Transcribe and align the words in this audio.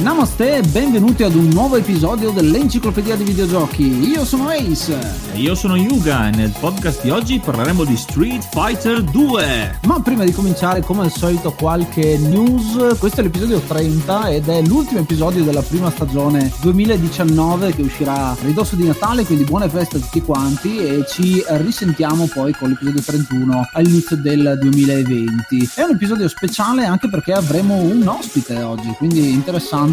Namaste 0.00 0.58
e 0.58 0.62
benvenuti 0.62 1.24
ad 1.24 1.34
un 1.34 1.48
nuovo 1.48 1.74
episodio 1.74 2.30
dell'Enciclopedia 2.30 3.16
di 3.16 3.24
Videogiochi. 3.24 4.08
Io 4.08 4.24
sono 4.24 4.48
Ace. 4.48 4.96
E 5.32 5.38
io 5.38 5.56
sono 5.56 5.74
Yuga 5.74 6.28
e 6.28 6.36
nel 6.36 6.54
podcast 6.56 7.02
di 7.02 7.10
oggi 7.10 7.40
parleremo 7.40 7.82
di 7.82 7.96
Street 7.96 8.46
Fighter 8.52 9.02
2. 9.02 9.78
Ma 9.86 10.00
prima 10.00 10.22
di 10.22 10.30
cominciare, 10.30 10.82
come 10.82 11.02
al 11.02 11.10
solito, 11.10 11.50
qualche 11.50 12.16
news. 12.16 12.96
Questo 12.96 13.20
è 13.20 13.24
l'episodio 13.24 13.58
30 13.58 14.28
ed 14.28 14.48
è 14.48 14.62
l'ultimo 14.62 15.00
episodio 15.00 15.42
della 15.42 15.62
prima 15.62 15.90
stagione 15.90 16.52
2019 16.60 17.74
che 17.74 17.82
uscirà 17.82 18.30
a 18.30 18.36
ridosso 18.42 18.76
di 18.76 18.86
Natale, 18.86 19.24
quindi 19.24 19.42
buone 19.42 19.68
feste 19.68 19.96
a 19.96 20.00
tutti 20.00 20.22
quanti 20.22 20.78
e 20.78 21.04
ci 21.08 21.42
risentiamo 21.44 22.28
poi 22.32 22.52
con 22.52 22.68
l'episodio 22.68 23.02
31 23.02 23.70
all'inizio 23.72 24.14
del 24.16 24.58
2020. 24.60 25.70
È 25.74 25.82
un 25.82 25.90
episodio 25.90 26.28
speciale 26.28 26.84
anche 26.84 27.08
perché 27.08 27.32
avremo 27.32 27.74
un 27.74 28.06
ospite 28.06 28.62
oggi, 28.62 28.94
quindi 28.96 29.32
interessante 29.32 29.86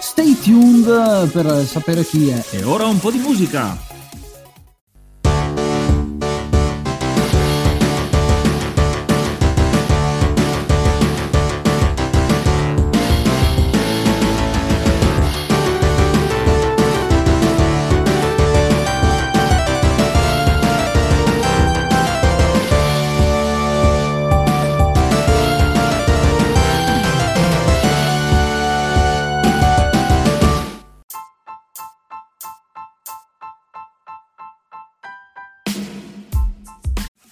Stay 0.00 0.38
tuned 0.40 1.30
per 1.30 1.64
sapere 1.64 2.04
chi 2.04 2.30
è. 2.30 2.44
E 2.50 2.64
ora 2.64 2.86
un 2.86 2.98
po' 2.98 3.10
di 3.12 3.18
musica. 3.18 3.89